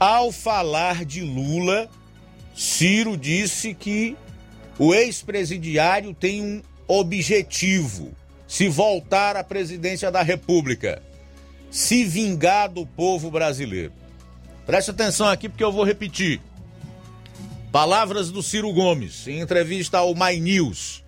Ao 0.00 0.32
falar 0.32 1.04
de 1.04 1.20
Lula, 1.20 1.86
Ciro 2.54 3.18
disse 3.18 3.74
que 3.74 4.16
o 4.78 4.94
ex-presidiário 4.94 6.14
tem 6.14 6.42
um 6.42 6.62
objetivo: 6.88 8.10
se 8.48 8.66
voltar 8.66 9.36
à 9.36 9.44
presidência 9.44 10.10
da 10.10 10.22
República, 10.22 11.02
se 11.70 12.02
vingar 12.04 12.70
do 12.70 12.86
povo 12.86 13.30
brasileiro. 13.30 13.92
Preste 14.64 14.90
atenção 14.90 15.28
aqui 15.28 15.50
porque 15.50 15.62
eu 15.62 15.70
vou 15.70 15.84
repetir. 15.84 16.40
Palavras 17.70 18.30
do 18.30 18.42
Ciro 18.42 18.72
Gomes 18.72 19.28
em 19.28 19.40
entrevista 19.40 19.98
ao 19.98 20.14
My 20.14 20.40
News. 20.40 21.04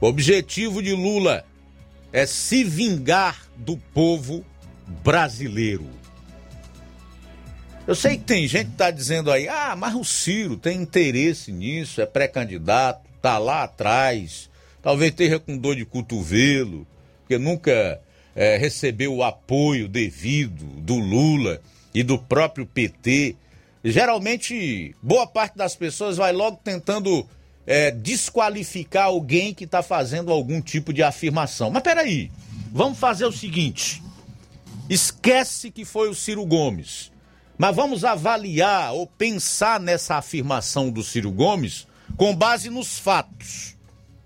O 0.00 0.06
objetivo 0.06 0.82
de 0.82 0.94
Lula 0.94 1.44
é 2.10 2.24
se 2.24 2.64
vingar 2.64 3.46
do 3.58 3.76
povo 3.76 4.42
brasileiro. 5.04 6.01
Eu 7.86 7.96
sei 7.96 8.16
que 8.16 8.22
tem 8.22 8.46
gente 8.46 8.66
que 8.66 8.72
está 8.72 8.92
dizendo 8.92 9.30
aí, 9.30 9.48
ah, 9.48 9.74
mas 9.76 9.92
o 9.94 10.04
Ciro 10.04 10.56
tem 10.56 10.80
interesse 10.80 11.50
nisso, 11.50 12.00
é 12.00 12.06
pré-candidato, 12.06 13.02
tá 13.20 13.38
lá 13.38 13.64
atrás, 13.64 14.48
talvez 14.80 15.10
esteja 15.10 15.40
com 15.40 15.58
dor 15.58 15.74
de 15.74 15.84
cotovelo, 15.84 16.86
porque 17.20 17.38
nunca 17.38 18.00
é, 18.36 18.56
recebeu 18.56 19.14
o 19.14 19.24
apoio 19.24 19.88
devido 19.88 20.64
do 20.80 20.94
Lula 20.94 21.60
e 21.92 22.04
do 22.04 22.16
próprio 22.16 22.64
PT. 22.64 23.34
Geralmente, 23.84 24.94
boa 25.02 25.26
parte 25.26 25.56
das 25.58 25.74
pessoas 25.74 26.16
vai 26.16 26.32
logo 26.32 26.60
tentando 26.62 27.26
é, 27.66 27.90
desqualificar 27.90 29.06
alguém 29.06 29.52
que 29.52 29.64
está 29.64 29.82
fazendo 29.82 30.30
algum 30.30 30.60
tipo 30.60 30.92
de 30.92 31.02
afirmação. 31.02 31.68
Mas 31.68 31.82
peraí, 31.82 32.30
vamos 32.70 32.98
fazer 32.98 33.24
o 33.24 33.32
seguinte: 33.32 34.00
esquece 34.88 35.68
que 35.68 35.84
foi 35.84 36.08
o 36.08 36.14
Ciro 36.14 36.46
Gomes. 36.46 37.11
Mas 37.58 37.76
vamos 37.76 38.04
avaliar 38.04 38.92
ou 38.92 39.06
pensar 39.06 39.78
nessa 39.78 40.16
afirmação 40.16 40.90
do 40.90 41.02
Ciro 41.02 41.30
Gomes 41.30 41.86
com 42.16 42.34
base 42.34 42.70
nos 42.70 42.98
fatos. 42.98 43.76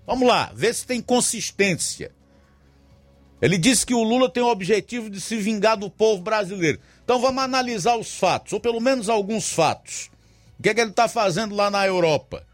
Vamos 0.05 0.27
lá, 0.27 0.51
ver 0.55 0.73
se 0.73 0.85
tem 0.85 1.01
consistência. 1.01 2.11
Ele 3.41 3.57
disse 3.57 3.85
que 3.85 3.93
o 3.93 4.03
Lula 4.03 4.29
tem 4.29 4.41
o 4.41 4.49
objetivo 4.49 5.09
de 5.09 5.21
se 5.21 5.35
vingar 5.37 5.77
do 5.77 5.89
povo 5.89 6.21
brasileiro. 6.21 6.79
Então 7.03 7.19
vamos 7.19 7.43
analisar 7.43 7.95
os 7.95 8.17
fatos, 8.17 8.53
ou 8.53 8.59
pelo 8.59 8.79
menos 8.79 9.09
alguns 9.09 9.51
fatos. 9.51 10.09
O 10.57 10.63
que, 10.63 10.69
é 10.69 10.73
que 10.73 10.81
ele 10.81 10.89
está 10.89 11.07
fazendo 11.07 11.55
lá 11.55 11.69
na 11.69 11.85
Europa? 11.85 12.45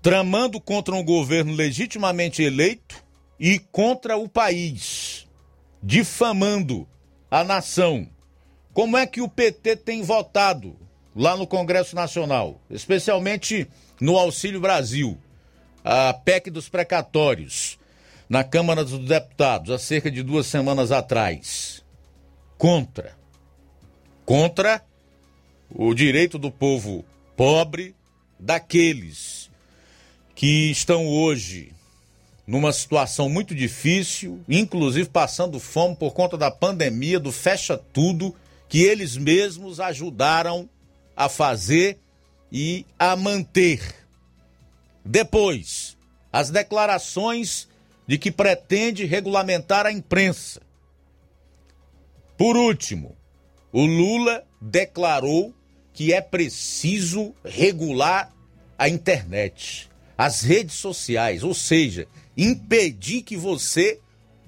Tramando 0.00 0.60
contra 0.60 0.94
um 0.94 1.04
governo 1.04 1.52
legitimamente 1.52 2.42
eleito 2.42 3.04
e 3.38 3.58
contra 3.58 4.16
o 4.16 4.28
país, 4.28 5.28
difamando 5.82 6.88
a 7.30 7.44
nação, 7.44 8.08
como 8.72 8.96
é 8.96 9.06
que 9.06 9.20
o 9.20 9.28
PT 9.28 9.76
tem 9.76 10.02
votado 10.02 10.76
lá 11.14 11.36
no 11.36 11.46
Congresso 11.46 11.94
Nacional, 11.94 12.60
especialmente 12.70 13.68
no 14.00 14.16
Auxílio 14.16 14.60
Brasil, 14.60 15.18
a 15.84 16.12
PEC 16.14 16.50
dos 16.50 16.68
precatórios, 16.68 17.78
na 18.28 18.42
Câmara 18.42 18.84
dos 18.84 18.98
Deputados, 19.06 19.70
há 19.70 19.78
cerca 19.78 20.10
de 20.10 20.22
duas 20.22 20.46
semanas 20.46 20.90
atrás? 20.90 21.84
Contra. 22.56 23.14
Contra 24.24 24.82
o 25.68 25.92
direito 25.92 26.38
do 26.38 26.50
povo 26.50 27.04
pobre, 27.36 27.94
daqueles 28.38 29.50
que 30.34 30.70
estão 30.70 31.06
hoje 31.06 31.72
numa 32.46 32.72
situação 32.72 33.28
muito 33.28 33.54
difícil, 33.54 34.40
inclusive 34.48 35.08
passando 35.08 35.60
fome 35.60 35.94
por 35.94 36.12
conta 36.12 36.36
da 36.36 36.50
pandemia, 36.50 37.20
do 37.20 37.30
fecha 37.30 37.78
tudo 37.78 38.34
que 38.72 38.84
eles 38.84 39.18
mesmos 39.18 39.80
ajudaram 39.80 40.66
a 41.14 41.28
fazer 41.28 41.98
e 42.50 42.86
a 42.98 43.14
manter. 43.14 43.82
Depois, 45.04 45.94
as 46.32 46.48
declarações 46.48 47.68
de 48.06 48.16
que 48.16 48.32
pretende 48.32 49.04
regulamentar 49.04 49.84
a 49.84 49.92
imprensa. 49.92 50.62
Por 52.38 52.56
último, 52.56 53.14
o 53.70 53.84
Lula 53.84 54.42
declarou 54.58 55.54
que 55.92 56.14
é 56.14 56.22
preciso 56.22 57.34
regular 57.44 58.34
a 58.78 58.88
internet, 58.88 59.90
as 60.16 60.40
redes 60.40 60.76
sociais, 60.76 61.44
ou 61.44 61.52
seja, 61.52 62.08
impedir 62.34 63.20
que 63.20 63.36
você 63.36 64.00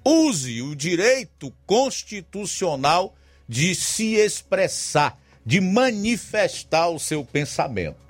use 0.02 0.62
o 0.62 0.74
direito 0.74 1.52
constitucional 1.66 3.14
de 3.48 3.74
se 3.74 4.14
expressar, 4.14 5.18
de 5.44 5.60
manifestar 5.60 6.88
o 6.88 6.98
seu 6.98 7.24
pensamento. 7.24 8.04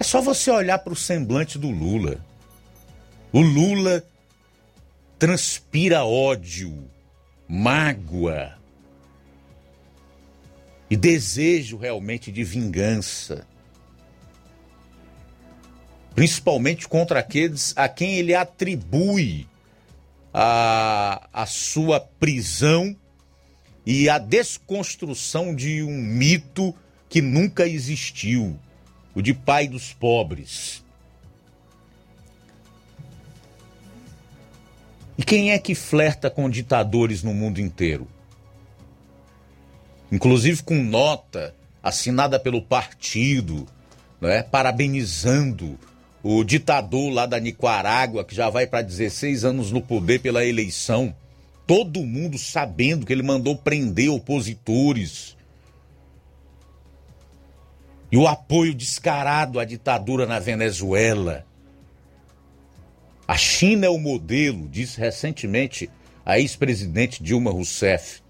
É 0.00 0.04
só 0.04 0.20
você 0.20 0.50
olhar 0.50 0.78
para 0.78 0.92
o 0.92 0.96
semblante 0.96 1.58
do 1.58 1.70
Lula. 1.70 2.24
O 3.32 3.40
Lula 3.40 4.04
transpira 5.18 6.04
ódio, 6.04 6.88
mágoa 7.48 8.56
e 10.88 10.96
desejo 10.96 11.76
realmente 11.76 12.30
de 12.30 12.44
vingança. 12.44 13.46
Principalmente 16.14 16.88
contra 16.88 17.20
aqueles 17.20 17.72
a 17.76 17.88
quem 17.88 18.14
ele 18.14 18.34
atribui 18.34 19.46
a, 20.32 21.28
a 21.32 21.46
sua 21.46 22.00
prisão 22.00 22.96
e 23.84 24.08
a 24.08 24.18
desconstrução 24.18 25.54
de 25.54 25.82
um 25.82 25.96
mito 25.96 26.74
que 27.08 27.22
nunca 27.22 27.66
existiu 27.66 28.58
o 29.14 29.22
de 29.22 29.32
pai 29.32 29.66
dos 29.66 29.92
pobres. 29.92 30.84
E 35.16 35.24
quem 35.24 35.50
é 35.50 35.58
que 35.58 35.74
flerta 35.74 36.30
com 36.30 36.48
ditadores 36.48 37.22
no 37.22 37.34
mundo 37.34 37.60
inteiro? 37.60 38.06
Inclusive 40.12 40.62
com 40.62 40.82
nota 40.82 41.54
assinada 41.82 42.38
pelo 42.38 42.62
partido, 42.62 43.66
né, 44.20 44.42
parabenizando 44.42 45.78
o 46.30 46.44
ditador 46.44 47.10
lá 47.10 47.24
da 47.24 47.40
Nicarágua, 47.40 48.22
que 48.22 48.34
já 48.34 48.50
vai 48.50 48.66
para 48.66 48.82
16 48.82 49.46
anos 49.46 49.72
no 49.72 49.80
poder 49.80 50.20
pela 50.20 50.44
eleição, 50.44 51.16
todo 51.66 52.04
mundo 52.04 52.36
sabendo 52.36 53.06
que 53.06 53.12
ele 53.14 53.22
mandou 53.22 53.56
prender 53.56 54.10
opositores. 54.10 55.34
E 58.12 58.18
o 58.18 58.28
apoio 58.28 58.74
descarado 58.74 59.58
à 59.58 59.64
ditadura 59.64 60.26
na 60.26 60.38
Venezuela. 60.38 61.46
A 63.26 63.38
China 63.38 63.86
é 63.86 63.90
o 63.90 63.96
modelo, 63.96 64.68
disse 64.68 65.00
recentemente 65.00 65.88
a 66.26 66.38
ex-presidente 66.38 67.22
Dilma 67.22 67.50
Rousseff. 67.50 68.20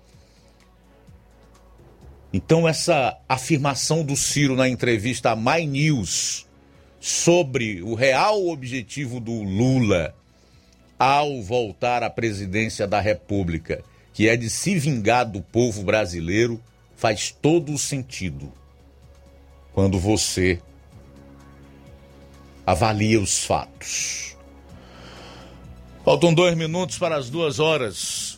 Então, 2.33 2.69
essa 2.69 3.19
afirmação 3.29 4.05
do 4.05 4.15
Ciro 4.15 4.55
na 4.55 4.69
entrevista 4.69 5.33
à 5.33 5.37
My 5.37 5.66
News 5.66 6.48
sobre 7.01 7.83
o 7.83 7.95
real 7.95 8.49
objetivo 8.49 9.20
do 9.20 9.43
Lula 9.43 10.15
ao 10.99 11.41
voltar 11.43 12.03
à 12.03 12.11
presidência 12.11 12.87
da 12.87 13.01
República, 13.01 13.83
que 14.12 14.29
é 14.29 14.37
de 14.37 14.51
se 14.51 14.79
vingar 14.79 15.25
do 15.25 15.41
povo 15.41 15.83
brasileiro, 15.83 16.61
faz 16.97 17.31
todo 17.31 17.73
o 17.73 17.79
sentido. 17.79 18.53
Quando 19.73 19.99
você 19.99 20.61
avalia 22.66 23.20
os 23.20 23.45
fatos. 23.45 24.37
Faltam 26.05 26.35
dois 26.35 26.57
minutos 26.57 26.99
para 26.99 27.16
as 27.16 27.31
duas 27.31 27.61
horas. 27.61 28.38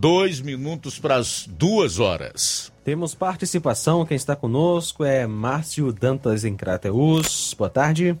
Dois 0.00 0.40
minutos 0.40 0.96
para 0.96 1.16
as 1.16 1.44
duas 1.48 1.98
horas. 1.98 2.72
Temos 2.84 3.16
participação, 3.16 4.06
quem 4.06 4.16
está 4.16 4.36
conosco 4.36 5.04
é 5.04 5.26
Márcio 5.26 5.92
Dantas 5.92 6.44
em 6.44 6.56
Crateus. 6.56 7.52
Boa 7.58 7.68
tarde. 7.68 8.16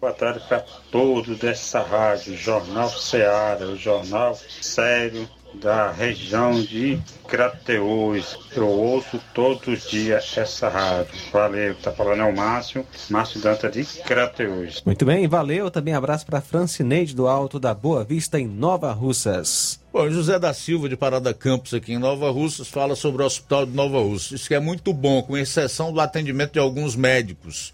Boa 0.00 0.12
tarde 0.12 0.44
para 0.48 0.64
todos 0.90 1.38
dessa 1.38 1.82
rádio, 1.82 2.36
Jornal 2.36 2.88
Ceará, 2.88 3.64
o 3.64 3.76
jornal 3.76 4.34
sério 4.60 5.28
da 5.60 5.90
região 5.90 6.60
de 6.60 6.98
Crateus. 7.26 8.38
Eu 8.54 8.68
ouço 8.68 9.20
todos 9.32 9.66
os 9.66 9.90
dias 9.90 10.36
essa 10.36 10.68
rádio. 10.68 11.14
Valeu, 11.32 11.74
tá 11.76 11.92
falando 11.92 12.22
é 12.22 12.24
o 12.24 12.36
Márcio, 12.36 12.86
Márcio 13.10 13.40
Danta 13.40 13.70
de 13.70 13.84
Crateus. 13.84 14.82
Muito 14.84 15.04
bem, 15.04 15.26
valeu. 15.26 15.70
Também 15.70 15.94
abraço 15.94 16.26
para 16.26 16.40
Francineide 16.40 17.14
do 17.14 17.26
Alto 17.26 17.58
da 17.58 17.74
Boa 17.74 18.04
Vista 18.04 18.38
em 18.38 18.46
Nova 18.46 18.92
Russas. 18.92 19.80
Bom, 19.92 20.10
José 20.10 20.38
da 20.38 20.52
Silva 20.52 20.88
de 20.88 20.96
Parada 20.96 21.32
Campos 21.32 21.72
aqui 21.72 21.92
em 21.92 21.98
Nova 21.98 22.30
Russas 22.30 22.68
fala 22.68 22.96
sobre 22.96 23.22
o 23.22 23.26
Hospital 23.26 23.66
de 23.66 23.72
Nova 23.72 24.00
Russas. 24.00 24.32
Isso 24.32 24.48
que 24.48 24.54
é 24.54 24.60
muito 24.60 24.92
bom, 24.92 25.22
com 25.22 25.36
exceção 25.36 25.92
do 25.92 26.00
atendimento 26.00 26.54
de 26.54 26.58
alguns 26.58 26.96
médicos. 26.96 27.72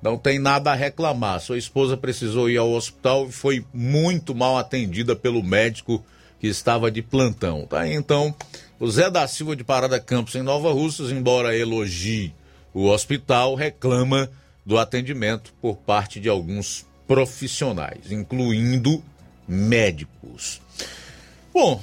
Não 0.00 0.16
tem 0.16 0.38
nada 0.38 0.70
a 0.70 0.74
reclamar. 0.74 1.40
Sua 1.40 1.58
esposa 1.58 1.96
precisou 1.96 2.48
ir 2.48 2.56
ao 2.56 2.70
hospital 2.70 3.26
e 3.26 3.32
foi 3.32 3.64
muito 3.74 4.34
mal 4.34 4.56
atendida 4.56 5.16
pelo 5.16 5.42
médico 5.42 6.04
que 6.40 6.46
estava 6.46 6.90
de 6.90 7.02
plantão. 7.02 7.66
Tá? 7.66 7.86
Então, 7.88 8.34
o 8.78 8.90
Zé 8.90 9.10
da 9.10 9.26
Silva 9.26 9.56
de 9.56 9.64
Parada 9.64 9.98
Campos 10.00 10.34
em 10.34 10.42
Nova 10.42 10.72
Russas, 10.72 11.10
embora 11.10 11.56
elogie 11.56 12.34
o 12.72 12.86
hospital, 12.88 13.54
reclama 13.54 14.30
do 14.64 14.78
atendimento 14.78 15.52
por 15.60 15.76
parte 15.76 16.20
de 16.20 16.28
alguns 16.28 16.86
profissionais, 17.06 18.12
incluindo 18.12 19.02
médicos. 19.48 20.60
Bom, 21.52 21.82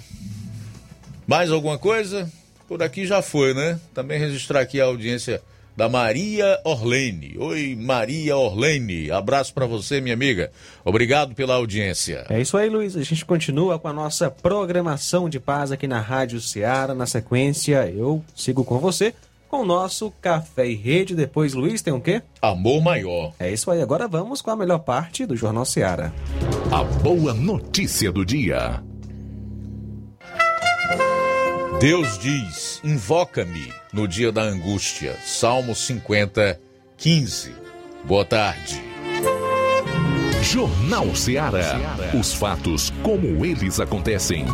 mais 1.26 1.50
alguma 1.52 1.80
coisa? 1.80 2.32
Por 2.68 2.82
aqui 2.82 3.06
já 3.06 3.22
foi, 3.22 3.54
né? 3.54 3.80
Também 3.94 4.20
registrar 4.20 4.60
aqui 4.62 4.80
a 4.80 4.86
audiência 4.86 5.42
da 5.76 5.90
Maria 5.90 6.60
Orlene. 6.64 7.36
Oi, 7.38 7.78
Maria 7.80 8.38
Orlene. 8.38 9.12
Abraço 9.12 9.54
para 9.54 9.66
você, 9.66 10.00
minha 10.00 10.14
amiga. 10.14 10.52
Obrigado 10.84 11.36
pela 11.36 11.56
audiência. 11.56 12.26
É 12.30 12.40
isso 12.40 12.56
aí, 12.58 12.70
Luiz. 12.70 12.96
A 12.96 13.04
gente 13.04 13.26
continua 13.26 13.78
com 13.78 13.88
a 13.88 13.94
nossa 13.94 14.32
programação 14.32 15.28
de 15.28 15.40
paz 15.40 15.72
aqui 15.72 15.88
na 15.88 16.00
Rádio 16.00 16.40
Ceará. 16.40 16.94
Na 16.94 17.06
sequência, 17.06 17.90
eu 17.90 18.24
sigo 18.36 18.64
com 18.64 18.80
você 18.80 19.14
com 19.50 19.62
o 19.62 19.66
nosso 19.66 20.12
Café 20.22 20.68
e 20.68 20.76
Rede. 20.76 21.16
Depois, 21.16 21.54
Luiz, 21.54 21.82
tem 21.82 21.94
o 21.94 22.02
quê? 22.02 22.22
Amor 22.42 22.82
Maior. 22.82 23.34
É 23.40 23.52
isso 23.52 23.70
aí. 23.70 23.82
Agora 23.82 24.08
vamos 24.08 24.42
com 24.42 24.52
a 24.52 24.56
melhor 24.56 24.80
parte 24.80 25.26
do 25.26 25.36
Jornal 25.36 25.66
Ceará. 25.66 26.12
A 26.72 26.84
boa 26.84 27.34
notícia 27.34 28.12
do 28.12 28.26
dia. 28.26 28.82
Deus 31.80 32.18
diz: 32.18 32.82
Invoca-me 32.84 33.85
no 33.96 34.06
dia 34.06 34.30
da 34.30 34.42
angústia. 34.42 35.16
Salmo 35.24 35.74
50, 35.74 36.60
15. 36.98 37.56
Boa 38.04 38.26
tarde. 38.26 38.84
Jornal 40.44 41.16
Ceará. 41.16 41.80
Os 42.14 42.34
fatos 42.34 42.92
como 43.02 43.46
eles 43.46 43.80
acontecem. 43.80 44.46